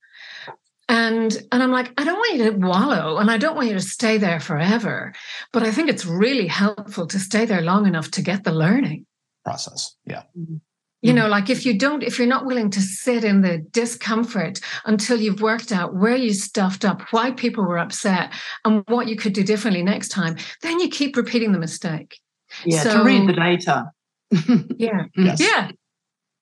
and 0.89 1.43
and 1.53 1.63
i'm 1.63 1.71
like 1.71 1.93
i 1.99 2.05
don't 2.05 2.17
want 2.17 2.37
you 2.37 2.51
to 2.51 2.59
wallow 2.59 3.19
and 3.19 3.31
i 3.31 3.37
don't 3.37 3.55
want 3.55 3.69
you 3.69 3.75
to 3.75 3.81
stay 3.81 4.17
there 4.17 4.41
forever 4.41 5.13
but 5.53 5.63
i 5.63 5.71
think 5.71 5.89
it's 5.89 6.07
really 6.07 6.47
helpful 6.47 7.07
to 7.07 7.19
stay 7.19 7.45
there 7.45 7.61
long 7.61 7.87
enough 7.87 8.11
to 8.11 8.23
get 8.23 8.45
the 8.45 8.53
learning. 8.53 9.05
Process 9.45 9.97
yeah. 10.05 10.23
Mm-hmm. 10.39 10.57
you 11.03 11.13
know 11.13 11.29
like 11.29 11.51
if 11.51 11.65
you 11.67 11.79
don't 11.79 12.03
if 12.03 12.19
you're 12.19 12.27
not 12.29 12.47
willing 12.47 12.71
to 12.71 12.81
sit 12.81 13.23
in 13.23 13.43
the 13.43 13.59
discomfort 13.59 14.61
until 14.85 15.19
you've 15.21 15.43
worked 15.43 15.73
out 15.73 15.95
where 15.95 16.17
you 16.17 16.33
stuffed 16.33 16.85
up 16.85 17.03
why 17.11 17.31
people 17.33 17.65
were 17.65 17.79
upset 17.79 18.33
and 18.65 18.83
what 18.89 19.09
you 19.09 19.17
could 19.17 19.33
do 19.33 19.43
differently 19.43 19.83
next 19.83 20.09
time 20.09 20.37
then 20.63 20.81
you 20.81 20.89
keep 20.89 21.17
repeating 21.17 21.53
the 21.53 21.59
mistake. 21.59 22.19
Yeah 22.65 22.83
so, 22.83 22.99
to 22.99 23.05
read 23.05 23.29
the 23.29 23.35
data. 23.35 23.91
Yeah. 24.79 25.05
Yes. 25.17 25.41
yeah. 25.41 25.71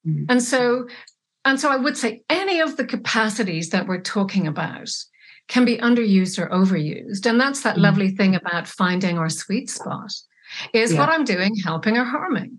Mm. 0.07 0.27
and 0.29 0.43
so 0.43 0.87
and 1.47 1.61
so 1.61 1.71
I 1.71 1.77
would 1.77 1.97
say 1.97 2.23
any 2.29 2.61
of 2.61 2.77
the 2.77 2.85
capacities 2.85 3.71
that 3.71 3.87
we're 3.87 4.01
talking 4.01 4.49
about 4.49 4.91
can 5.49 5.65
be 5.65 5.79
underused 5.79 6.41
or 6.43 6.49
overused. 6.49 7.25
And 7.25 7.41
that's 7.41 7.63
that 7.63 7.77
mm 7.77 7.83
lovely 7.87 8.11
thing 8.11 8.35
about 8.35 8.67
finding 8.67 9.17
our 9.17 9.29
sweet 9.29 9.71
spot 9.71 10.13
is 10.73 10.93
yeah. 10.93 10.99
what 10.99 11.09
I'm 11.09 11.25
doing 11.25 11.55
helping 11.65 11.97
or 11.97 12.05
harming. 12.05 12.59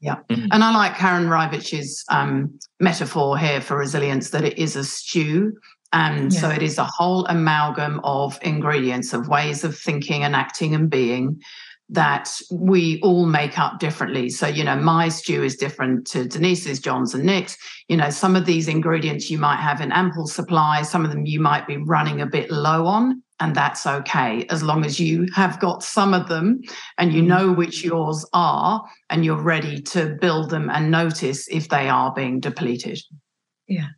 Yeah. 0.00 0.16
mm 0.28 0.48
And 0.50 0.64
I 0.64 0.74
like 0.74 0.96
Karen 0.96 1.28
Reivich's 1.28 2.04
um, 2.08 2.58
metaphor 2.80 3.38
here 3.38 3.60
for 3.60 3.76
resilience 3.78 4.30
that 4.30 4.44
it 4.44 4.58
is 4.58 4.74
a 4.74 4.82
stew. 4.82 5.52
And 5.92 6.32
yeah. 6.32 6.40
so 6.40 6.50
it 6.50 6.60
is 6.60 6.76
a 6.76 6.84
whole 6.84 7.24
amalgam 7.26 8.00
of 8.02 8.36
ingredients, 8.42 9.12
of 9.12 9.28
ways 9.28 9.62
of 9.62 9.78
thinking 9.78 10.24
and 10.24 10.34
acting 10.34 10.74
and 10.74 10.90
being 10.90 11.40
that 11.90 12.30
we 12.50 13.00
all 13.02 13.26
make 13.26 13.58
up 13.58 13.78
differently. 13.78 14.30
So, 14.30 14.46
you 14.46 14.64
know, 14.64 14.76
my 14.76 15.08
stew 15.08 15.42
is 15.42 15.56
different 15.56 16.06
to 16.08 16.26
Denise's, 16.26 16.80
John's, 16.80 17.14
and 17.14 17.24
Nick's. 17.24 17.56
You 17.88 17.96
know, 17.96 18.10
some 18.10 18.36
of 18.36 18.46
these 18.46 18.68
ingredients 18.68 19.30
you 19.30 19.38
might 19.38 19.60
have 19.60 19.80
in 19.80 19.92
ample 19.92 20.26
supply, 20.26 20.82
some 20.82 21.04
of 21.04 21.10
them 21.10 21.26
you 21.26 21.40
might 21.40 21.66
be 21.66 21.76
running 21.76 22.20
a 22.20 22.26
bit 22.26 22.50
low 22.50 22.86
on, 22.86 23.22
and 23.40 23.54
that's 23.54 23.86
okay 23.86 24.46
as 24.48 24.62
long 24.62 24.84
as 24.84 24.98
you 24.98 25.26
have 25.34 25.60
got 25.60 25.82
some 25.82 26.14
of 26.14 26.28
them 26.28 26.62
and 26.98 27.12
you 27.12 27.22
mm. 27.22 27.26
know 27.26 27.52
which 27.52 27.84
yours 27.84 28.24
are 28.32 28.84
and 29.10 29.24
you're 29.24 29.36
ready 29.36 29.80
to 29.82 30.16
build 30.20 30.50
them 30.50 30.70
and 30.70 30.90
notice 30.90 31.48
if 31.48 31.68
they 31.68 31.88
are 31.88 32.14
being 32.14 32.40
depleted. 32.40 33.00
Yeah. 33.66 33.88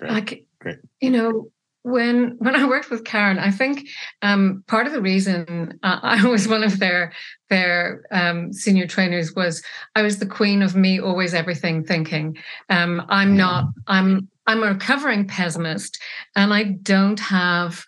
Great. 0.00 0.12
Like, 0.12 0.46
Great. 0.58 0.78
you 1.00 1.10
know, 1.10 1.50
when 1.86 2.34
when 2.38 2.56
I 2.56 2.66
worked 2.66 2.90
with 2.90 3.04
Karen, 3.04 3.38
I 3.38 3.52
think 3.52 3.88
um, 4.20 4.64
part 4.66 4.88
of 4.88 4.92
the 4.92 5.00
reason 5.00 5.78
I 5.84 6.26
was 6.26 6.48
one 6.48 6.64
of 6.64 6.80
their 6.80 7.12
their 7.48 8.04
um, 8.10 8.52
senior 8.52 8.88
trainers 8.88 9.34
was 9.34 9.62
I 9.94 10.02
was 10.02 10.18
the 10.18 10.26
queen 10.26 10.62
of 10.62 10.74
me, 10.74 11.00
always 11.00 11.32
everything 11.32 11.84
thinking. 11.84 12.36
Um, 12.68 13.06
I'm 13.08 13.36
not. 13.36 13.66
I'm 13.86 14.28
I'm 14.48 14.64
a 14.64 14.68
recovering 14.68 15.28
pessimist 15.28 16.00
and 16.34 16.52
I 16.52 16.64
don't 16.64 17.18
have, 17.18 17.84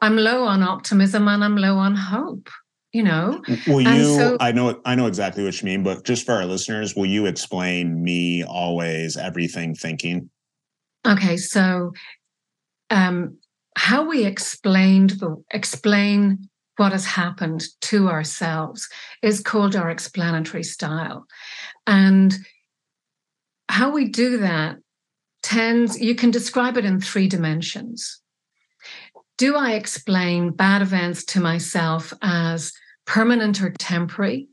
I'm 0.00 0.16
low 0.16 0.44
on 0.44 0.62
optimism 0.62 1.28
and 1.28 1.44
I'm 1.44 1.56
low 1.56 1.76
on 1.76 1.94
hope 1.94 2.48
you 2.92 3.04
know 3.04 3.40
will 3.68 3.80
you 3.80 4.16
so, 4.16 4.36
i 4.40 4.50
know 4.50 4.80
i 4.84 4.96
know 4.96 5.06
exactly 5.06 5.44
what 5.44 5.62
you 5.62 5.64
mean 5.64 5.84
but 5.84 6.04
just 6.04 6.26
for 6.26 6.32
our 6.32 6.44
listeners 6.44 6.96
will 6.96 7.06
you 7.06 7.26
explain 7.26 8.02
me 8.02 8.42
always 8.42 9.16
everything 9.16 9.76
thinking 9.76 10.28
okay 11.06 11.36
so 11.36 11.92
um 12.90 13.36
how 13.76 14.08
we 14.08 14.24
explained 14.24 15.10
the 15.10 15.42
explain 15.52 16.48
what 16.76 16.92
has 16.92 17.04
happened 17.04 17.62
to 17.80 18.08
ourselves 18.08 18.88
is 19.22 19.40
called 19.40 19.76
our 19.76 19.90
explanatory 19.90 20.62
style 20.62 21.26
and 21.86 22.34
how 23.68 23.90
we 23.90 24.08
do 24.08 24.38
that 24.38 24.76
tends 25.42 26.00
you 26.00 26.14
can 26.14 26.30
describe 26.30 26.76
it 26.76 26.84
in 26.84 27.00
three 27.00 27.28
dimensions 27.28 28.20
do 29.40 29.56
I 29.56 29.72
explain 29.72 30.50
bad 30.50 30.82
events 30.82 31.24
to 31.24 31.40
myself 31.40 32.12
as 32.20 32.74
permanent 33.06 33.62
or 33.62 33.70
temporary, 33.70 34.48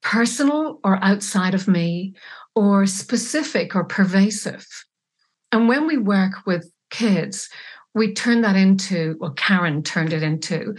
personal 0.00 0.80
or 0.82 0.98
outside 1.04 1.52
of 1.52 1.68
me, 1.68 2.14
or 2.54 2.86
specific 2.86 3.76
or 3.76 3.84
pervasive? 3.84 4.66
And 5.52 5.68
when 5.68 5.86
we 5.86 5.98
work 5.98 6.46
with 6.46 6.72
kids, 6.90 7.48
we 7.94 8.14
turn 8.14 8.42
that 8.42 8.56
into, 8.56 9.16
well, 9.18 9.32
Karen 9.32 9.82
turned 9.82 10.12
it 10.12 10.22
into 10.22 10.74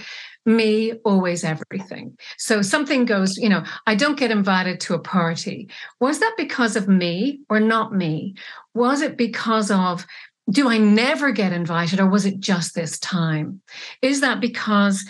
me, 0.46 0.94
always 1.06 1.44
everything. 1.44 2.18
So 2.38 2.62
something 2.62 3.06
goes, 3.06 3.38
you 3.38 3.50
know, 3.50 3.64
I 3.88 3.96
don't 3.96 4.18
get 4.18 4.32
invited 4.32 4.80
to 4.82 4.94
a 4.94 5.00
party. 5.00 5.70
Was 6.00 6.20
that 6.20 6.34
because 6.38 6.76
of 6.76 6.88
me 6.88 7.42
or 7.50 7.60
not 7.60 7.94
me? 7.94 8.36
Was 8.74 9.02
it 9.02 9.18
because 9.18 9.70
of 9.70 10.06
do 10.50 10.68
I 10.68 10.78
never 10.78 11.32
get 11.32 11.54
invited 11.54 12.00
or 12.00 12.10
was 12.10 12.26
it 12.26 12.40
just 12.40 12.74
this 12.74 12.98
time? 13.00 13.62
Is 14.02 14.22
that 14.22 14.40
because 14.40 15.08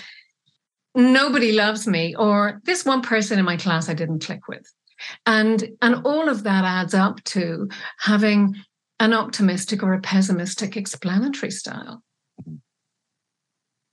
nobody 0.96 1.54
loves 1.54 1.88
me 1.88 2.16
or 2.16 2.60
this 2.66 2.84
one 2.84 3.02
person 3.02 3.40
in 3.40 3.46
my 3.46 3.56
class 3.56 3.88
I 3.88 3.94
didn't 3.94 4.26
click 4.26 4.48
with? 4.48 4.70
And 5.26 5.70
and 5.82 6.06
all 6.06 6.28
of 6.28 6.44
that 6.44 6.66
adds 6.66 6.94
up 6.94 7.24
to 7.26 7.70
having 8.00 8.56
an 9.00 9.14
optimistic 9.14 9.84
or 9.84 9.94
a 9.94 10.02
pessimistic 10.02 10.76
explanatory 10.76 11.52
style. 11.52 12.04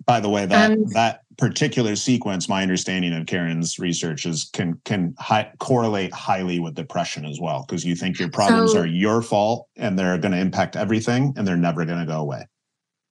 By 0.05 0.21
the 0.21 0.29
way, 0.29 0.47
that 0.47 0.71
and, 0.71 0.89
that 0.91 1.23
particular 1.37 1.97
sequence, 1.97 2.49
my 2.49 2.63
understanding 2.63 3.13
of 3.13 3.27
Karen's 3.27 3.79
research 3.79 4.25
is 4.25 4.49
can 4.53 4.81
can 4.85 5.15
hi- 5.19 5.51
correlate 5.59 6.13
highly 6.13 6.61
with 6.61 6.75
depression 6.75 7.25
as 7.25 7.41
well, 7.41 7.65
because 7.67 7.85
you 7.85 7.97
think 7.97 8.19
your 8.19 8.31
problems 8.31 8.73
so, 8.73 8.81
are 8.81 8.87
your 8.87 9.21
fault 9.21 9.69
and 9.77 9.99
they're 9.99 10.17
going 10.19 10.33
to 10.33 10.39
impact 10.39 10.77
everything, 10.77 11.35
and 11.37 11.47
they're 11.47 11.57
never 11.57 11.85
going 11.85 11.99
to 11.99 12.07
go 12.07 12.21
away. 12.21 12.47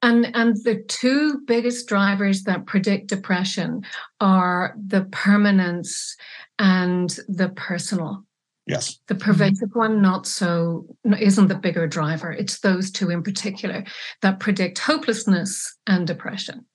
And 0.01 0.33
and 0.35 0.55
the 0.63 0.83
two 0.87 1.41
biggest 1.45 1.87
drivers 1.87 2.43
that 2.43 2.65
predict 2.65 3.07
depression 3.07 3.83
are 4.21 4.75
the 4.87 5.05
permanence 5.11 6.15
and 6.59 7.09
the 7.27 7.49
personal. 7.49 8.23
Yes. 8.67 8.99
The 9.07 9.15
pervasive 9.15 9.69
one, 9.73 10.01
not 10.01 10.25
so, 10.25 10.87
isn't 11.19 11.47
the 11.47 11.55
bigger 11.55 11.87
driver. 11.87 12.31
It's 12.31 12.59
those 12.59 12.89
two 12.89 13.11
in 13.11 13.21
particular 13.21 13.83
that 14.21 14.39
predict 14.39 14.79
hopelessness 14.79 15.77
and 15.85 16.07
depression. 16.07 16.65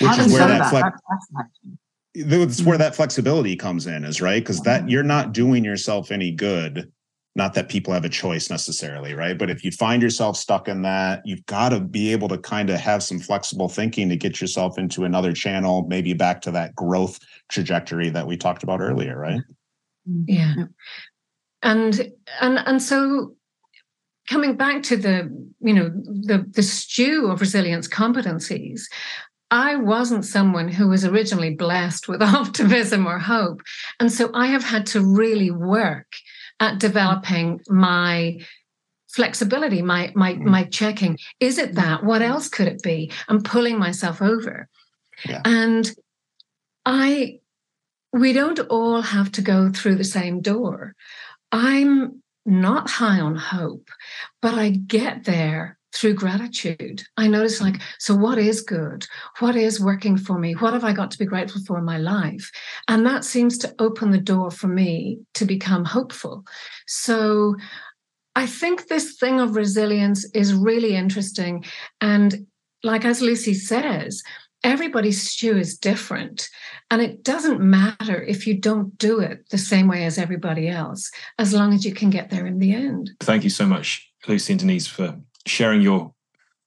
Which 0.00 0.18
is 0.18 0.32
where 0.32 0.46
that, 0.46 0.70
that. 0.70 0.92
That's 2.14 2.62
where 2.62 2.74
mm-hmm. 2.74 2.78
that 2.78 2.94
flexibility 2.94 3.56
comes 3.56 3.86
in 3.86 4.04
is 4.04 4.20
right? 4.20 4.42
Because 4.42 4.60
that 4.60 4.88
you're 4.88 5.02
not 5.02 5.32
doing 5.32 5.64
yourself 5.64 6.10
any 6.10 6.30
good 6.30 6.92
not 7.34 7.54
that 7.54 7.70
people 7.70 7.94
have 7.94 8.04
a 8.04 8.10
choice 8.10 8.50
necessarily 8.50 9.14
right? 9.14 9.38
But 9.38 9.48
if 9.48 9.64
you 9.64 9.70
find 9.70 10.02
yourself 10.02 10.36
stuck 10.36 10.68
in 10.68 10.82
that 10.82 11.22
you've 11.24 11.46
got 11.46 11.70
to 11.70 11.80
be 11.80 12.12
able 12.12 12.28
to 12.28 12.38
kind 12.38 12.68
of 12.68 12.78
have 12.78 13.02
some 13.02 13.18
flexible 13.18 13.70
thinking 13.70 14.10
to 14.10 14.16
get 14.16 14.40
yourself 14.40 14.78
into 14.78 15.04
another 15.04 15.32
channel 15.32 15.86
maybe 15.88 16.12
back 16.12 16.42
to 16.42 16.50
that 16.50 16.74
growth 16.74 17.18
trajectory 17.48 18.10
that 18.10 18.26
we 18.26 18.36
talked 18.36 18.62
about 18.62 18.80
earlier 18.80 19.18
right? 19.18 19.40
Yeah 20.26 20.54
and 21.62 22.12
and 22.40 22.58
and 22.58 22.82
so 22.82 23.34
coming 24.28 24.56
back 24.56 24.82
to 24.84 24.96
the 24.96 25.30
you 25.60 25.72
know 25.74 25.88
the 25.88 26.46
the 26.50 26.62
stew 26.62 27.26
of 27.26 27.40
resilience 27.40 27.88
competencies 27.88 28.82
I 29.52 29.76
wasn't 29.76 30.24
someone 30.24 30.68
who 30.68 30.88
was 30.88 31.04
originally 31.04 31.54
blessed 31.54 32.08
with 32.08 32.22
optimism 32.40 33.06
or 33.06 33.18
hope. 33.18 33.60
And 34.00 34.10
so 34.10 34.30
I 34.32 34.46
have 34.46 34.64
had 34.64 34.86
to 34.86 35.02
really 35.02 35.50
work 35.50 36.06
at 36.58 36.80
developing 36.80 37.60
my 37.68 38.40
flexibility, 39.10 39.82
my 39.82 40.10
my 40.14 40.34
mm. 40.34 40.44
my 40.44 40.64
checking. 40.64 41.18
Is 41.38 41.58
it 41.58 41.74
that? 41.74 42.02
What 42.02 42.22
else 42.22 42.48
could 42.48 42.66
it 42.66 42.82
be? 42.82 43.12
I'm 43.28 43.42
pulling 43.42 43.78
myself 43.78 44.22
over. 44.22 44.68
Yeah. 45.28 45.42
And 45.44 45.92
I 46.86 47.40
we 48.12 48.32
don't 48.32 48.58
all 48.60 49.02
have 49.02 49.32
to 49.32 49.42
go 49.42 49.70
through 49.70 49.96
the 49.96 50.04
same 50.04 50.40
door. 50.40 50.94
I'm 51.52 52.22
not 52.44 52.90
high 52.90 53.20
on 53.20 53.36
hope, 53.36 53.88
but 54.40 54.54
I 54.54 54.70
get 54.70 55.24
there 55.24 55.78
through 55.94 56.14
gratitude. 56.14 57.02
I 57.18 57.28
notice, 57.28 57.60
like, 57.60 57.80
so 57.98 58.14
what 58.14 58.38
is 58.38 58.62
good? 58.62 59.06
What 59.40 59.56
is 59.56 59.78
working 59.78 60.16
for 60.16 60.38
me? 60.38 60.54
What 60.54 60.72
have 60.72 60.84
I 60.84 60.92
got 60.92 61.10
to 61.10 61.18
be 61.18 61.26
grateful 61.26 61.60
for 61.66 61.78
in 61.78 61.84
my 61.84 61.98
life? 61.98 62.50
And 62.88 63.06
that 63.06 63.24
seems 63.24 63.58
to 63.58 63.74
open 63.78 64.10
the 64.10 64.18
door 64.18 64.50
for 64.50 64.68
me 64.68 65.18
to 65.34 65.44
become 65.44 65.84
hopeful. 65.84 66.44
So 66.86 67.56
I 68.34 68.46
think 68.46 68.88
this 68.88 69.16
thing 69.18 69.38
of 69.38 69.54
resilience 69.54 70.24
is 70.34 70.54
really 70.54 70.96
interesting. 70.96 71.64
And 72.00 72.46
like 72.82 73.04
as 73.04 73.20
Lucy 73.20 73.54
says, 73.54 74.22
everybody's 74.64 75.22
stew 75.22 75.56
is 75.56 75.76
different. 75.76 76.48
And 76.90 77.02
it 77.02 77.22
doesn't 77.22 77.60
matter 77.60 78.22
if 78.22 78.46
you 78.46 78.58
don't 78.58 78.96
do 78.98 79.20
it 79.20 79.48
the 79.50 79.58
same 79.58 79.88
way 79.88 80.04
as 80.04 80.18
everybody 80.18 80.68
else, 80.68 81.10
as 81.38 81.52
long 81.52 81.72
as 81.72 81.84
you 81.84 81.94
can 81.94 82.10
get 82.10 82.30
there 82.30 82.46
in 82.46 82.58
the 82.58 82.74
end. 82.74 83.10
Thank 83.20 83.44
you 83.44 83.50
so 83.50 83.66
much, 83.66 84.10
Lucy 84.28 84.52
and 84.52 84.60
Denise, 84.60 84.86
for 84.86 85.18
sharing 85.46 85.82
your 85.82 86.12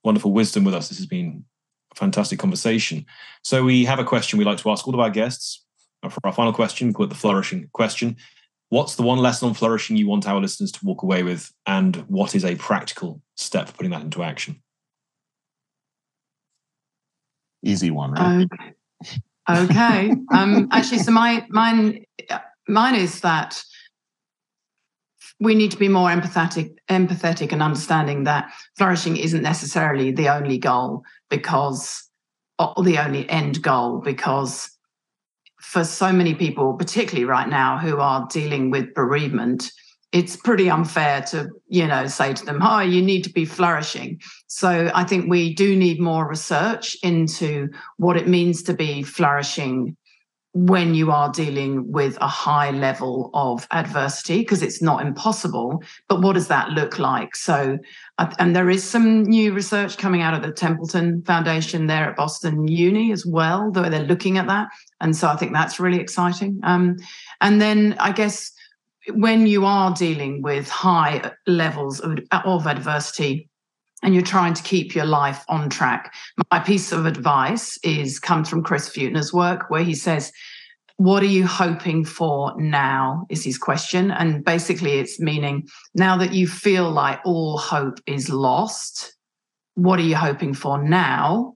wonderful 0.03 0.31
wisdom 0.31 0.63
with 0.63 0.73
us. 0.73 0.89
This 0.89 0.97
has 0.97 1.07
been 1.07 1.45
a 1.91 1.95
fantastic 1.95 2.39
conversation. 2.39 3.05
So 3.43 3.63
we 3.63 3.85
have 3.85 3.99
a 3.99 4.03
question 4.03 4.39
we 4.39 4.45
like 4.45 4.59
to 4.59 4.69
ask 4.69 4.87
all 4.87 4.93
of 4.93 4.99
our 4.99 5.09
guests. 5.09 5.63
For 6.07 6.19
our 6.23 6.33
final 6.33 6.53
question, 6.53 6.93
we 6.97 7.05
the 7.07 7.15
flourishing 7.15 7.69
question. 7.73 8.17
What's 8.69 8.95
the 8.95 9.03
one 9.03 9.19
lesson 9.19 9.47
on 9.47 9.53
flourishing 9.53 9.95
you 9.95 10.07
want 10.07 10.27
our 10.27 10.39
listeners 10.39 10.71
to 10.73 10.85
walk 10.85 11.01
away 11.01 11.23
with? 11.23 11.51
And 11.65 11.97
what 12.07 12.35
is 12.35 12.45
a 12.45 12.55
practical 12.55 13.21
step 13.35 13.67
for 13.67 13.73
putting 13.73 13.91
that 13.91 14.01
into 14.01 14.21
action? 14.21 14.61
Easy 17.65 17.91
one, 17.91 18.11
right? 18.11 18.47
Okay. 19.49 19.63
okay. 19.63 20.11
um, 20.33 20.67
actually, 20.71 20.99
so 20.99 21.11
my 21.11 21.45
mine 21.49 22.05
mine 22.67 22.95
is 22.95 23.21
that 23.21 23.61
we 25.39 25.55
need 25.55 25.71
to 25.71 25.77
be 25.77 25.87
more 25.87 26.09
empathetic 26.09 26.75
empathetic 26.89 27.51
and 27.51 27.61
understanding 27.61 28.23
that 28.23 28.51
flourishing 28.77 29.17
isn't 29.17 29.41
necessarily 29.41 30.11
the 30.11 30.29
only 30.29 30.57
goal 30.57 31.03
because 31.29 32.07
or 32.59 32.83
the 32.83 32.97
only 32.97 33.27
end 33.29 33.61
goal 33.61 33.99
because 33.99 34.69
for 35.59 35.83
so 35.83 36.13
many 36.13 36.33
people 36.33 36.73
particularly 36.73 37.25
right 37.25 37.49
now 37.49 37.77
who 37.77 37.97
are 37.97 38.27
dealing 38.31 38.69
with 38.69 38.93
bereavement 38.93 39.71
it's 40.15 40.37
pretty 40.37 40.69
unfair 40.69 41.21
to 41.21 41.49
you 41.67 41.85
know 41.85 42.07
say 42.07 42.33
to 42.33 42.45
them 42.45 42.59
oh 42.61 42.79
you 42.79 43.01
need 43.01 43.23
to 43.23 43.29
be 43.29 43.45
flourishing. 43.45 44.19
So 44.47 44.89
i 44.95 45.03
think 45.03 45.29
we 45.29 45.53
do 45.53 45.75
need 45.75 45.99
more 45.99 46.27
research 46.27 46.95
into 47.03 47.69
what 47.97 48.15
it 48.15 48.27
means 48.27 48.63
to 48.63 48.73
be 48.73 49.03
flourishing 49.03 49.97
when 50.53 50.95
you 50.95 51.11
are 51.11 51.29
dealing 51.33 51.91
with 51.91 52.17
a 52.21 52.29
high 52.29 52.71
level 52.71 53.29
of 53.33 53.67
adversity 53.71 54.39
because 54.39 54.63
it's 54.63 54.81
not 54.81 55.05
impossible 55.05 55.83
but 56.07 56.21
what 56.21 56.31
does 56.31 56.47
that 56.47 56.69
look 56.69 56.97
like? 56.97 57.35
So 57.35 57.77
and 58.17 58.55
there 58.55 58.69
is 58.69 58.81
some 58.81 59.23
new 59.23 59.51
research 59.51 59.97
coming 59.97 60.21
out 60.21 60.33
of 60.33 60.43
the 60.43 60.53
templeton 60.53 61.23
foundation 61.23 61.87
there 61.87 62.09
at 62.09 62.15
boston 62.15 62.69
uni 62.69 63.11
as 63.11 63.25
well 63.25 63.69
though 63.69 63.89
they're 63.89 64.11
looking 64.13 64.37
at 64.37 64.47
that 64.47 64.69
and 65.01 65.13
so 65.13 65.27
i 65.27 65.35
think 65.35 65.51
that's 65.51 65.77
really 65.77 65.99
exciting. 65.99 66.61
Um, 66.63 66.95
and 67.41 67.59
then 67.59 67.97
i 67.99 68.13
guess 68.13 68.54
when 69.13 69.47
you 69.47 69.65
are 69.65 69.93
dealing 69.93 70.41
with 70.41 70.69
high 70.69 71.31
levels 71.47 71.99
of, 71.99 72.19
of 72.31 72.67
adversity 72.67 73.49
and 74.03 74.13
you're 74.13 74.23
trying 74.23 74.53
to 74.53 74.63
keep 74.63 74.93
your 74.93 75.05
life 75.05 75.43
on 75.49 75.69
track. 75.69 76.13
My 76.51 76.59
piece 76.59 76.91
of 76.91 77.05
advice 77.05 77.77
is 77.83 78.19
comes 78.19 78.49
from 78.49 78.63
Chris 78.63 78.89
Feudtner's 78.89 79.33
work, 79.33 79.69
where 79.69 79.83
he 79.83 79.95
says, 79.95 80.31
"What 80.97 81.23
are 81.23 81.27
you 81.27 81.47
hoping 81.47 82.05
for 82.05 82.53
now?" 82.61 83.25
is 83.29 83.43
his 83.43 83.57
question, 83.57 84.11
and 84.11 84.43
basically, 84.43 84.99
it's 84.99 85.19
meaning 85.19 85.67
now 85.95 86.17
that 86.17 86.33
you 86.33 86.47
feel 86.47 86.91
like 86.91 87.19
all 87.25 87.57
hope 87.57 87.99
is 88.05 88.29
lost, 88.29 89.15
what 89.75 89.99
are 89.99 90.03
you 90.03 90.15
hoping 90.15 90.53
for 90.53 90.81
now? 90.81 91.55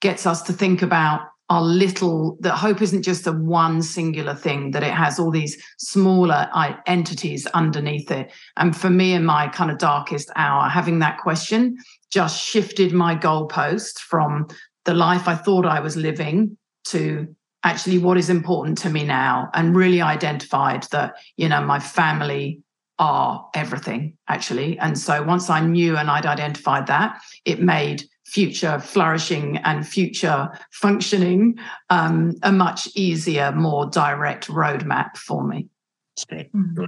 Gets 0.00 0.26
us 0.26 0.42
to 0.42 0.52
think 0.52 0.82
about 0.82 1.22
are 1.50 1.62
little 1.62 2.36
that 2.40 2.56
hope 2.56 2.82
isn't 2.82 3.02
just 3.02 3.26
a 3.26 3.32
one 3.32 3.80
singular 3.82 4.34
thing 4.34 4.70
that 4.72 4.82
it 4.82 4.92
has 4.92 5.18
all 5.18 5.30
these 5.30 5.56
smaller 5.78 6.48
uh, 6.52 6.74
entities 6.86 7.46
underneath 7.48 8.10
it. 8.10 8.30
And 8.56 8.76
for 8.76 8.90
me 8.90 9.14
in 9.14 9.24
my 9.24 9.48
kind 9.48 9.70
of 9.70 9.78
darkest 9.78 10.30
hour 10.36 10.68
having 10.68 10.98
that 10.98 11.18
question 11.18 11.76
just 12.10 12.42
shifted 12.42 12.92
my 12.92 13.14
goalpost 13.14 13.98
from 13.98 14.46
the 14.84 14.94
life 14.94 15.28
i 15.28 15.34
thought 15.34 15.66
i 15.66 15.80
was 15.80 15.96
living 15.96 16.56
to 16.84 17.28
actually 17.64 17.98
what 17.98 18.16
is 18.16 18.30
important 18.30 18.78
to 18.78 18.88
me 18.88 19.04
now 19.04 19.50
and 19.54 19.76
really 19.76 20.00
identified 20.00 20.84
that 20.84 21.14
you 21.36 21.48
know 21.48 21.60
my 21.60 21.78
family 21.78 22.62
are 22.98 23.48
everything 23.54 24.16
actually. 24.26 24.76
And 24.78 24.98
so 24.98 25.22
once 25.22 25.48
i 25.50 25.60
knew 25.60 25.96
and 25.96 26.10
i'd 26.10 26.26
identified 26.26 26.86
that 26.88 27.20
it 27.44 27.60
made 27.60 28.02
future 28.28 28.78
flourishing 28.78 29.56
and 29.58 29.88
future 29.88 30.50
functioning 30.70 31.58
um, 31.88 32.34
a 32.42 32.52
much 32.52 32.88
easier, 32.94 33.52
more 33.52 33.86
direct 33.86 34.48
roadmap 34.48 35.16
for 35.16 35.42
me. 35.42 35.66
That's 36.14 36.24
great. 36.26 36.52
Mm-hmm. 36.52 36.84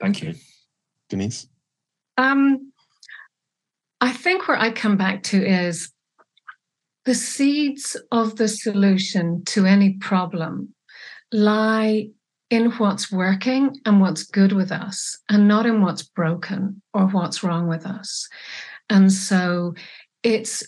Thank 0.00 0.22
you. 0.22 0.34
Denise? 1.08 1.46
Um, 2.18 2.72
I 4.00 4.12
think 4.12 4.48
where 4.48 4.58
I 4.58 4.70
come 4.70 4.96
back 4.96 5.22
to 5.24 5.42
is 5.42 5.90
the 7.04 7.14
seeds 7.14 7.96
of 8.10 8.36
the 8.36 8.48
solution 8.48 9.44
to 9.46 9.64
any 9.64 9.94
problem 9.94 10.74
lie 11.32 12.08
in 12.50 12.70
what's 12.72 13.10
working 13.10 13.80
and 13.86 14.00
what's 14.00 14.24
good 14.24 14.52
with 14.52 14.70
us, 14.70 15.18
and 15.30 15.48
not 15.48 15.64
in 15.64 15.80
what's 15.80 16.02
broken 16.02 16.82
or 16.92 17.06
what's 17.06 17.42
wrong 17.42 17.66
with 17.66 17.86
us. 17.86 18.28
And 18.90 19.10
so 19.10 19.74
it's 20.22 20.62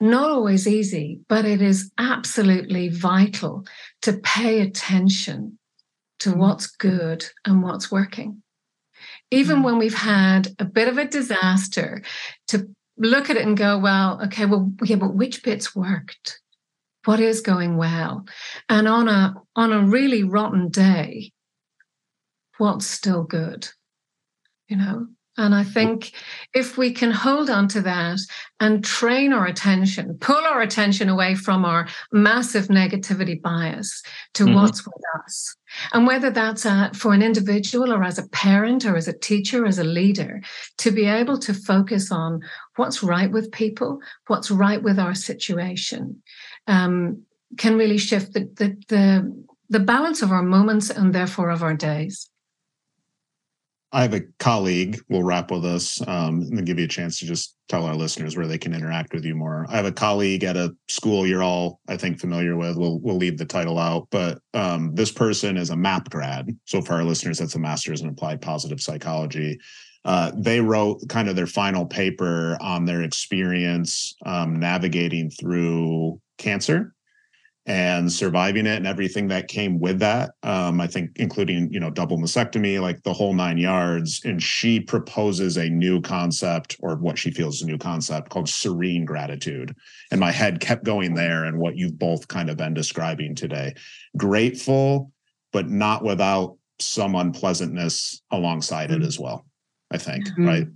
not 0.00 0.30
always 0.30 0.66
easy, 0.66 1.20
but 1.28 1.44
it 1.44 1.62
is 1.62 1.90
absolutely 1.98 2.88
vital 2.88 3.64
to 4.02 4.14
pay 4.14 4.60
attention 4.60 5.58
to 6.20 6.30
mm. 6.30 6.36
what's 6.36 6.66
good 6.66 7.24
and 7.44 7.62
what's 7.62 7.90
working. 7.90 8.42
Even 9.30 9.58
mm. 9.58 9.64
when 9.64 9.78
we've 9.78 9.94
had 9.94 10.48
a 10.58 10.64
bit 10.64 10.88
of 10.88 10.98
a 10.98 11.06
disaster, 11.06 12.02
to 12.48 12.68
look 12.96 13.30
at 13.30 13.36
it 13.36 13.46
and 13.46 13.56
go, 13.56 13.78
well, 13.78 14.20
okay, 14.24 14.46
well, 14.46 14.72
yeah, 14.82 14.96
but 14.96 15.14
which 15.14 15.42
bits 15.42 15.74
worked? 15.74 16.40
What 17.04 17.20
is 17.20 17.40
going 17.40 17.76
well? 17.76 18.24
And 18.68 18.88
on 18.88 19.08
a 19.08 19.34
on 19.54 19.72
a 19.72 19.82
really 19.82 20.24
rotten 20.24 20.70
day, 20.70 21.32
what's 22.56 22.86
still 22.86 23.24
good? 23.24 23.68
You 24.68 24.76
know, 24.78 25.08
and 25.36 25.54
I 25.54 25.64
think 25.64 26.12
if 26.54 26.78
we 26.78 26.92
can 26.92 27.10
hold 27.10 27.50
on 27.50 27.66
to 27.68 27.80
that 27.80 28.20
and 28.60 28.84
train 28.84 29.32
our 29.32 29.46
attention, 29.46 30.16
pull 30.20 30.36
our 30.36 30.62
attention 30.62 31.08
away 31.08 31.34
from 31.34 31.64
our 31.64 31.88
massive 32.12 32.68
negativity 32.68 33.40
bias 33.40 34.02
to 34.34 34.44
mm-hmm. 34.44 34.54
what's 34.54 34.86
with 34.86 35.02
us, 35.24 35.56
and 35.92 36.06
whether 36.06 36.30
that's 36.30 36.64
at, 36.64 36.94
for 36.94 37.12
an 37.12 37.22
individual 37.22 37.92
or 37.92 38.04
as 38.04 38.18
a 38.18 38.28
parent 38.28 38.84
or 38.84 38.96
as 38.96 39.08
a 39.08 39.18
teacher, 39.18 39.66
as 39.66 39.78
a 39.78 39.84
leader, 39.84 40.40
to 40.78 40.92
be 40.92 41.06
able 41.06 41.38
to 41.38 41.52
focus 41.52 42.12
on 42.12 42.40
what's 42.76 43.02
right 43.02 43.32
with 43.32 43.50
people, 43.50 44.00
what's 44.28 44.50
right 44.50 44.82
with 44.82 44.98
our 45.00 45.14
situation, 45.14 46.22
um, 46.68 47.22
can 47.58 47.76
really 47.76 47.98
shift 47.98 48.32
the, 48.34 48.48
the, 48.54 48.76
the, 48.88 49.44
the 49.68 49.80
balance 49.80 50.22
of 50.22 50.30
our 50.30 50.42
moments 50.42 50.90
and 50.90 51.12
therefore 51.12 51.50
of 51.50 51.62
our 51.62 51.74
days. 51.74 52.30
I 53.94 54.02
have 54.02 54.12
a 54.12 54.22
colleague. 54.40 55.00
We'll 55.08 55.22
wrap 55.22 55.52
with 55.52 55.64
us 55.64 56.02
um, 56.08 56.40
and 56.40 56.58
then 56.58 56.64
give 56.64 56.80
you 56.80 56.84
a 56.84 56.88
chance 56.88 57.20
to 57.20 57.26
just 57.26 57.56
tell 57.68 57.86
our 57.86 57.94
listeners 57.94 58.36
where 58.36 58.48
they 58.48 58.58
can 58.58 58.74
interact 58.74 59.14
with 59.14 59.24
you 59.24 59.36
more. 59.36 59.66
I 59.68 59.76
have 59.76 59.86
a 59.86 59.92
colleague 59.92 60.42
at 60.42 60.56
a 60.56 60.74
school 60.88 61.24
you're 61.24 61.44
all, 61.44 61.78
I 61.88 61.96
think, 61.96 62.18
familiar 62.18 62.56
with. 62.56 62.76
We'll 62.76 62.98
we'll 62.98 63.16
leave 63.16 63.38
the 63.38 63.44
title 63.44 63.78
out, 63.78 64.08
but 64.10 64.40
um, 64.52 64.96
this 64.96 65.12
person 65.12 65.56
is 65.56 65.70
a 65.70 65.76
MAPP 65.76 66.10
grad. 66.10 66.48
So 66.64 66.82
for 66.82 66.94
our 66.94 67.04
listeners, 67.04 67.38
that's 67.38 67.54
a 67.54 67.60
master's 67.60 68.00
in 68.00 68.08
applied 68.08 68.42
positive 68.42 68.80
psychology. 68.80 69.60
Uh, 70.04 70.32
they 70.36 70.60
wrote 70.60 71.08
kind 71.08 71.28
of 71.28 71.36
their 71.36 71.46
final 71.46 71.86
paper 71.86 72.58
on 72.60 72.84
their 72.84 73.02
experience 73.02 74.16
um, 74.26 74.58
navigating 74.58 75.30
through 75.30 76.20
cancer 76.36 76.94
and 77.66 78.12
surviving 78.12 78.66
it 78.66 78.76
and 78.76 78.86
everything 78.86 79.28
that 79.28 79.48
came 79.48 79.78
with 79.78 79.98
that. 79.98 80.32
Um, 80.42 80.80
I 80.80 80.86
think, 80.86 81.12
including 81.16 81.72
you 81.72 81.80
know 81.80 81.90
double 81.90 82.18
mastectomy, 82.18 82.80
like 82.80 83.02
the 83.02 83.12
whole 83.12 83.32
nine 83.32 83.58
yards. 83.58 84.20
And 84.24 84.42
she 84.42 84.80
proposes 84.80 85.56
a 85.56 85.68
new 85.68 86.00
concept, 86.00 86.76
or 86.80 86.96
what 86.96 87.18
she 87.18 87.30
feels 87.30 87.56
is 87.56 87.62
a 87.62 87.66
new 87.66 87.78
concept 87.78 88.30
called 88.30 88.48
serene 88.48 89.04
gratitude. 89.04 89.74
And 90.10 90.20
my 90.20 90.30
head 90.30 90.60
kept 90.60 90.84
going 90.84 91.14
there, 91.14 91.44
and 91.44 91.58
what 91.58 91.76
you've 91.76 91.98
both 91.98 92.28
kind 92.28 92.50
of 92.50 92.56
been 92.56 92.74
describing 92.74 93.34
today. 93.34 93.74
Grateful, 94.16 95.10
but 95.52 95.68
not 95.68 96.04
without 96.04 96.56
some 96.80 97.14
unpleasantness 97.14 98.20
alongside 98.30 98.90
mm-hmm. 98.90 99.02
it 99.02 99.06
as 99.06 99.18
well. 99.18 99.46
I 99.90 99.98
think, 99.98 100.26
mm-hmm. 100.28 100.46
right? 100.46 100.66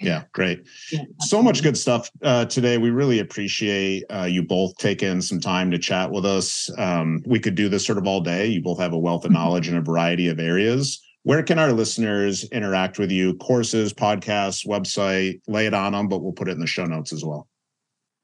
Yeah, 0.00 0.24
great. 0.32 0.64
Yeah, 0.92 1.04
so 1.20 1.42
much 1.42 1.62
good 1.62 1.76
stuff 1.76 2.08
uh, 2.22 2.44
today. 2.44 2.78
We 2.78 2.90
really 2.90 3.18
appreciate 3.18 4.04
uh, 4.10 4.28
you 4.30 4.44
both 4.44 4.76
taking 4.76 5.20
some 5.20 5.40
time 5.40 5.72
to 5.72 5.78
chat 5.78 6.10
with 6.10 6.24
us. 6.24 6.70
Um, 6.78 7.20
we 7.26 7.40
could 7.40 7.56
do 7.56 7.68
this 7.68 7.84
sort 7.84 7.98
of 7.98 8.06
all 8.06 8.20
day. 8.20 8.46
You 8.46 8.62
both 8.62 8.78
have 8.78 8.92
a 8.92 8.98
wealth 8.98 9.24
of 9.24 9.32
mm-hmm. 9.32 9.42
knowledge 9.42 9.68
in 9.68 9.76
a 9.76 9.82
variety 9.82 10.28
of 10.28 10.38
areas. 10.38 11.02
Where 11.24 11.42
can 11.42 11.58
our 11.58 11.72
listeners 11.72 12.44
interact 12.50 12.98
with 12.98 13.10
you? 13.10 13.34
Courses, 13.34 13.92
podcasts, 13.92 14.66
website, 14.66 15.40
lay 15.48 15.66
it 15.66 15.74
on 15.74 15.92
them, 15.92 16.08
but 16.08 16.22
we'll 16.22 16.32
put 16.32 16.48
it 16.48 16.52
in 16.52 16.60
the 16.60 16.66
show 16.66 16.84
notes 16.84 17.12
as 17.12 17.24
well. 17.24 17.48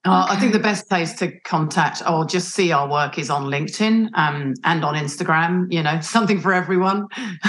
Uh, 0.06 0.26
I 0.28 0.36
think 0.36 0.52
the 0.52 0.58
best 0.58 0.86
place 0.86 1.14
to 1.14 1.40
contact 1.40 2.02
or 2.06 2.26
just 2.26 2.50
see 2.50 2.72
our 2.72 2.90
work 2.90 3.18
is 3.18 3.30
on 3.30 3.44
LinkedIn 3.44 4.10
um, 4.12 4.52
and 4.62 4.84
on 4.84 4.94
Instagram. 4.94 5.72
You 5.72 5.82
know, 5.82 5.98
something 6.02 6.40
for 6.40 6.52
everyone. 6.52 7.06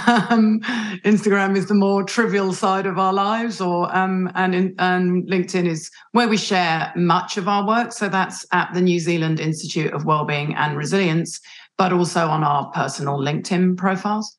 Um, 0.08 0.62
Instagram 1.04 1.58
is 1.58 1.68
the 1.68 1.74
more 1.74 2.04
trivial 2.04 2.54
side 2.54 2.86
of 2.86 2.98
our 2.98 3.12
lives, 3.12 3.60
or 3.60 3.94
um, 3.96 4.32
and 4.36 4.56
in, 4.56 4.76
and 4.80 5.28
LinkedIn 5.28 5.68
is 5.68 5.92
where 6.14 6.30
we 6.30 6.38
share 6.38 6.94
much 6.96 7.36
of 7.36 7.50
our 7.50 7.68
work. 7.68 7.92
So 7.92 8.08
that's 8.08 8.46
at 8.54 8.74
the 8.74 8.82
New 8.82 9.00
Zealand 9.00 9.42
Institute 9.42 9.94
of 9.94 10.06
Wellbeing 10.06 10.56
and 10.56 10.78
Resilience, 10.78 11.42
but 11.78 11.92
also 11.92 12.28
on 12.28 12.44
our 12.44 12.72
personal 12.72 13.18
LinkedIn 13.20 13.76
profiles. 13.76 14.38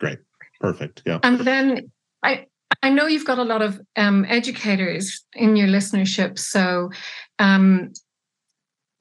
Great, 0.00 0.18
perfect. 0.60 1.02
Yeah, 1.04 1.18
and 1.22 1.40
then 1.40 1.90
I 2.22 2.46
I 2.82 2.90
know 2.90 3.06
you've 3.06 3.26
got 3.26 3.38
a 3.38 3.44
lot 3.44 3.62
of 3.62 3.80
um, 3.96 4.24
educators 4.28 5.24
in 5.34 5.56
your 5.56 5.68
listenership. 5.68 6.38
So, 6.38 6.90
um, 7.38 7.92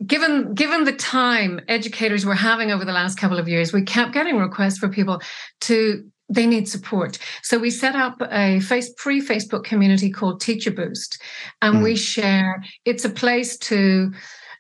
given 0.06 0.54
given 0.54 0.84
the 0.84 0.94
time 0.94 1.62
educators 1.68 2.26
were 2.26 2.36
having 2.36 2.72
over 2.72 2.86
the 2.86 2.92
last 2.92 3.18
couple 3.18 3.38
of 3.38 3.48
years, 3.48 3.74
we 3.74 3.84
kept 3.84 4.14
getting 4.14 4.38
requests 4.38 4.78
for 4.78 4.90
people 4.90 5.22
to 5.62 6.10
they 6.30 6.48
need 6.48 6.68
support. 6.68 7.20
So 7.44 7.60
we 7.60 7.70
set 7.70 7.96
up 7.96 8.22
a 8.32 8.60
face 8.62 8.92
free 8.98 9.22
Facebook 9.22 9.64
community 9.64 10.10
called 10.10 10.42
Teacher 10.42 10.72
Boost, 10.72 11.22
and 11.62 11.78
mm. 11.78 11.84
we 11.84 11.96
share. 11.96 12.64
It's 12.86 13.06
a 13.06 13.10
place 13.10 13.58
to 13.58 14.12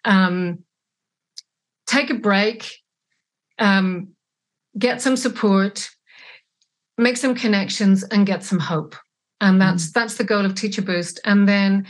um, 0.05 0.59
take 1.88 2.09
a 2.09 2.15
break, 2.15 2.71
um, 3.59 4.09
get 4.78 5.01
some 5.01 5.17
support, 5.17 5.89
make 6.97 7.17
some 7.17 7.34
connections, 7.34 8.03
and 8.03 8.26
get 8.26 8.43
some 8.43 8.59
hope 8.59 8.95
and 9.43 9.61
that's 9.61 9.89
mm. 9.89 9.93
that's 9.93 10.15
the 10.15 10.24
goal 10.24 10.45
of 10.45 10.55
teacher 10.55 10.82
boost 10.82 11.19
and 11.26 11.47
then 11.47 11.86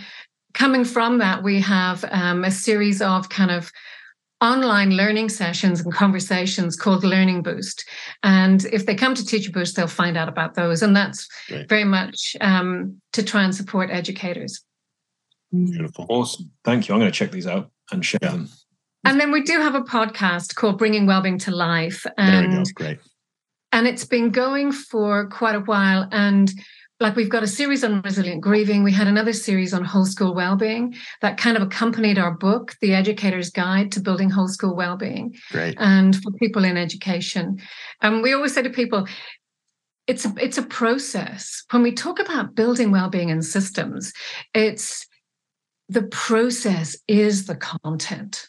coming 0.53 0.85
from 0.85 1.17
that 1.19 1.43
we 1.43 1.59
have 1.61 2.05
um, 2.11 2.43
a 2.43 2.51
series 2.51 3.01
of 3.01 3.29
kind 3.29 3.51
of 3.51 3.71
online 4.41 4.91
learning 4.91 5.29
sessions 5.29 5.79
and 5.81 5.93
conversations 5.93 6.75
called 6.75 7.03
learning 7.03 7.41
boost. 7.41 7.87
And 8.23 8.65
if 8.65 8.85
they 8.85 8.93
come 8.93 9.15
to 9.15 9.25
teacher 9.25 9.51
boost 9.51 9.75
they'll 9.75 9.87
find 9.87 10.17
out 10.17 10.27
about 10.27 10.55
those. 10.55 10.81
And 10.81 10.95
that's 10.95 11.27
Great. 11.47 11.69
very 11.69 11.85
much 11.85 12.35
um, 12.41 13.01
to 13.13 13.23
try 13.23 13.43
and 13.43 13.55
support 13.55 13.89
educators. 13.89 14.61
Beautiful. 15.51 16.05
Awesome. 16.09 16.51
Thank 16.65 16.87
you. 16.87 16.93
I'm 16.93 16.99
going 16.99 17.11
to 17.11 17.17
check 17.17 17.31
these 17.31 17.47
out 17.47 17.71
and 17.91 18.05
share 18.05 18.19
them. 18.21 18.49
And 19.05 19.19
then 19.19 19.31
we 19.31 19.41
do 19.43 19.59
have 19.59 19.75
a 19.75 19.81
podcast 19.81 20.55
called 20.55 20.77
bringing 20.77 21.05
wellbeing 21.05 21.37
to 21.39 21.51
life. 21.51 22.05
And 22.17 22.51
there 22.51 22.59
we 22.59 22.65
go. 22.65 22.71
great. 22.75 22.99
and 23.71 23.87
it's 23.87 24.05
been 24.05 24.29
going 24.29 24.71
for 24.71 25.27
quite 25.29 25.55
a 25.55 25.59
while. 25.61 26.07
And 26.11 26.51
like 27.03 27.17
we've 27.17 27.29
got 27.29 27.43
a 27.43 27.47
series 27.47 27.83
on 27.83 28.01
resilient 28.01 28.39
grieving. 28.39 28.81
We 28.81 28.93
had 28.93 29.07
another 29.07 29.33
series 29.33 29.73
on 29.73 29.83
whole 29.83 30.05
school 30.05 30.33
well-being 30.33 30.95
that 31.21 31.35
kind 31.35 31.57
of 31.57 31.61
accompanied 31.61 32.17
our 32.17 32.31
book, 32.31 32.75
The 32.79 32.95
Educator's 32.95 33.49
Guide 33.49 33.91
to 33.91 33.99
Building 33.99 34.29
Whole 34.29 34.47
School 34.47 34.73
Well-being. 34.73 35.35
Great. 35.51 35.75
And 35.79 36.15
for 36.15 36.31
people 36.31 36.63
in 36.63 36.77
education. 36.77 37.59
And 38.01 38.23
we 38.23 38.31
always 38.33 38.53
say 38.53 38.61
to 38.61 38.69
people, 38.69 39.05
it's 40.07 40.23
a, 40.23 40.33
it's 40.39 40.57
a 40.57 40.63
process. 40.63 41.63
When 41.71 41.83
we 41.83 41.91
talk 41.91 42.19
about 42.19 42.55
building 42.55 42.89
well-being 42.89 43.27
in 43.27 43.41
systems, 43.41 44.13
it's 44.53 45.05
the 45.89 46.03
process 46.03 46.95
is 47.09 47.47
the 47.47 47.55
content. 47.55 48.47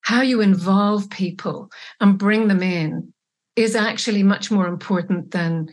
How 0.00 0.22
you 0.22 0.40
involve 0.40 1.10
people 1.10 1.68
and 2.00 2.18
bring 2.18 2.48
them 2.48 2.62
in 2.62 3.12
is 3.54 3.76
actually 3.76 4.22
much 4.22 4.50
more 4.50 4.66
important 4.66 5.32
than 5.32 5.68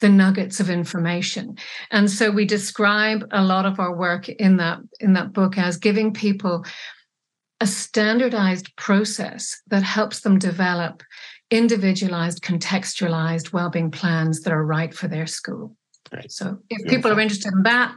the 0.00 0.08
nuggets 0.08 0.60
of 0.60 0.68
information 0.68 1.56
and 1.90 2.10
so 2.10 2.30
we 2.30 2.44
describe 2.44 3.26
a 3.30 3.42
lot 3.42 3.64
of 3.64 3.80
our 3.80 3.96
work 3.96 4.28
in 4.28 4.56
that 4.58 4.78
in 5.00 5.14
that 5.14 5.32
book 5.32 5.56
as 5.56 5.76
giving 5.76 6.12
people 6.12 6.64
a 7.60 7.66
standardized 7.66 8.74
process 8.76 9.60
that 9.68 9.82
helps 9.82 10.20
them 10.20 10.38
develop 10.38 11.02
individualized, 11.50 12.42
contextualized 12.42 13.52
well-being 13.52 13.90
plans 13.90 14.40
that 14.42 14.52
are 14.52 14.64
right 14.64 14.92
for 14.92 15.08
their 15.08 15.26
school. 15.26 15.76
Great. 16.10 16.30
So 16.30 16.58
if 16.68 16.78
Beautiful. 16.78 16.96
people 16.96 17.12
are 17.12 17.20
interested 17.20 17.52
in 17.52 17.62
that, 17.62 17.96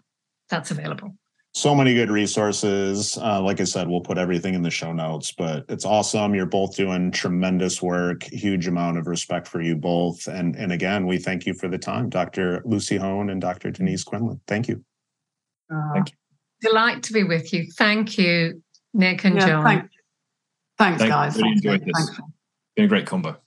that's 0.50 0.72
available. 0.72 1.16
So 1.54 1.74
many 1.74 1.96
good 1.96 2.12
resources. 2.12 3.18
Uh, 3.18 3.42
like 3.42 3.60
I 3.60 3.64
said, 3.64 3.88
we'll 3.88 4.02
put 4.02 4.18
everything 4.18 4.54
in 4.54 4.62
the 4.62 4.70
show 4.70 4.94
notes, 4.94 5.32
but 5.32 5.66
it's 5.68 5.84
awesome. 5.84 6.36
You're 6.36 6.46
both 6.46 6.76
doing 6.76 7.12
tremendous 7.12 7.82
work. 7.82 8.24
Huge 8.24 8.68
amount 8.68 8.98
of 8.98 9.08
respect 9.08 9.48
for 9.48 9.60
you 9.60 9.76
both. 9.76 10.28
And, 10.28 10.56
and 10.56 10.72
again, 10.72 11.08
we 11.08 11.18
thank 11.18 11.48
you 11.48 11.56
for 11.56 11.68
the 11.68 11.80
time, 11.80 12.10
Dr. 12.10 12.62
Lucy 12.66 12.98
Hone 12.98 13.32
and 13.32 13.42
Dr. 13.42 13.72
Denise 13.72 14.04
Quinlan. 14.04 14.40
Thank 14.48 14.68
you. 14.68 14.84
Uh, 15.74 15.94
thank 15.94 16.12
you. 16.12 16.16
Delight 16.62 17.04
to 17.04 17.14
be 17.14 17.24
with 17.24 17.52
you. 17.52 17.66
Thank 17.78 18.18
you, 18.18 18.62
Nick 18.94 19.24
and 19.26 19.36
yeah, 19.36 19.48
John. 19.48 19.64
Thank, 19.64 19.82
thanks, 20.78 21.00
thanks, 21.00 21.04
guys. 21.04 21.36
Really 21.38 21.52
enjoyed 21.54 21.86
this. 21.86 21.92
Thanks. 21.96 22.22
Been 22.76 22.86
a 22.86 22.88
great 22.88 23.08
combo. 23.08 23.38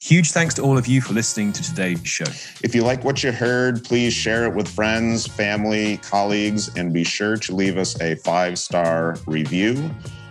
Huge 0.00 0.32
thanks 0.32 0.52
to 0.54 0.62
all 0.62 0.76
of 0.76 0.86
you 0.86 1.00
for 1.00 1.14
listening 1.14 1.52
to 1.52 1.62
today's 1.62 2.06
show. 2.06 2.26
If 2.62 2.74
you 2.74 2.82
like 2.82 3.02
what 3.02 3.24
you 3.24 3.32
heard, 3.32 3.82
please 3.82 4.12
share 4.12 4.44
it 4.44 4.54
with 4.54 4.68
friends, 4.68 5.26
family, 5.26 5.96
colleagues, 5.98 6.76
and 6.76 6.92
be 6.92 7.02
sure 7.02 7.38
to 7.38 7.54
leave 7.54 7.78
us 7.78 7.98
a 8.00 8.16
five 8.16 8.58
star 8.58 9.16
review. 9.26 9.90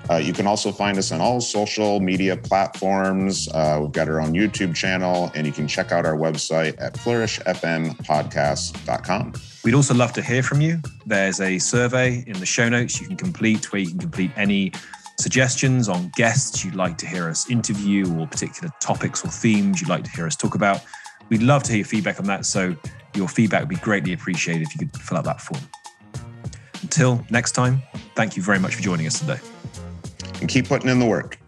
Uh, 0.10 0.16
you 0.18 0.34
can 0.34 0.46
also 0.46 0.72
find 0.72 1.00
us 1.00 1.12
on 1.12 1.20
all 1.20 1.42
social 1.42 2.00
media 2.00 2.38
platforms. 2.38 3.50
Uh, 3.50 3.80
we've 3.82 3.92
got 3.92 4.08
our 4.08 4.22
own 4.22 4.34
YouTube 4.34 4.76
channel, 4.76 5.32
and 5.34 5.48
you 5.48 5.54
can 5.54 5.68
check 5.68 5.92
out 5.92 6.06
our 6.06 6.16
website 6.16 6.80
at 6.80 6.94
flourishfmpodcast.com. 6.94 9.34
We'd 9.64 9.74
also 9.74 9.96
love 9.96 10.14
to 10.14 10.22
hear 10.22 10.44
from 10.44 10.62
you. 10.62 10.80
There's 11.08 11.42
a 11.42 11.58
survey 11.58 12.24
in 12.28 12.40
the 12.40 12.46
show 12.46 12.70
notes 12.70 13.02
you 13.02 13.08
can 13.08 13.18
complete 13.18 13.74
where 13.74 13.82
you 13.82 13.90
can 13.90 13.98
complete 13.98 14.30
any 14.36 14.72
suggestions 15.18 15.90
on 15.90 16.12
guests 16.16 16.64
you'd 16.64 16.76
like 16.76 16.98
to 17.00 17.08
hear 17.08 17.30
us 17.30 17.50
interview 17.50 18.14
or 18.18 18.28
particular 18.28 18.72
topics 18.80 19.24
or 19.24 19.30
themes 19.30 19.82
you'd 19.82 19.90
like 19.90 20.04
to 20.04 20.12
hear 20.12 20.26
us 20.26 20.36
talk 20.36 20.56
about. 20.56 20.82
We'd 21.30 21.42
love 21.42 21.64
to 21.64 21.72
hear 21.72 21.80
your 21.80 21.86
feedback 21.86 22.20
on 22.20 22.26
that. 22.26 22.46
So 22.46 22.76
your 23.16 23.28
feedback 23.28 23.62
would 23.62 23.70
be 23.70 23.78
greatly 23.78 24.14
appreciated 24.14 24.64
if 24.68 24.76
you 24.76 24.88
could 24.88 25.02
fill 25.02 25.18
out 25.18 25.24
that 25.26 25.42
form. 25.42 25.62
Until 26.82 27.26
next 27.30 27.54
time, 27.54 27.82
thank 28.16 28.38
you 28.38 28.44
very 28.44 28.60
much 28.60 28.76
for 28.76 28.82
joining 28.82 29.08
us 29.08 29.20
today. 29.20 29.40
And 30.42 30.50
keep 30.50 30.68
putting 30.68 30.90
in 30.90 31.00
the 31.00 31.06
work. 31.06 31.40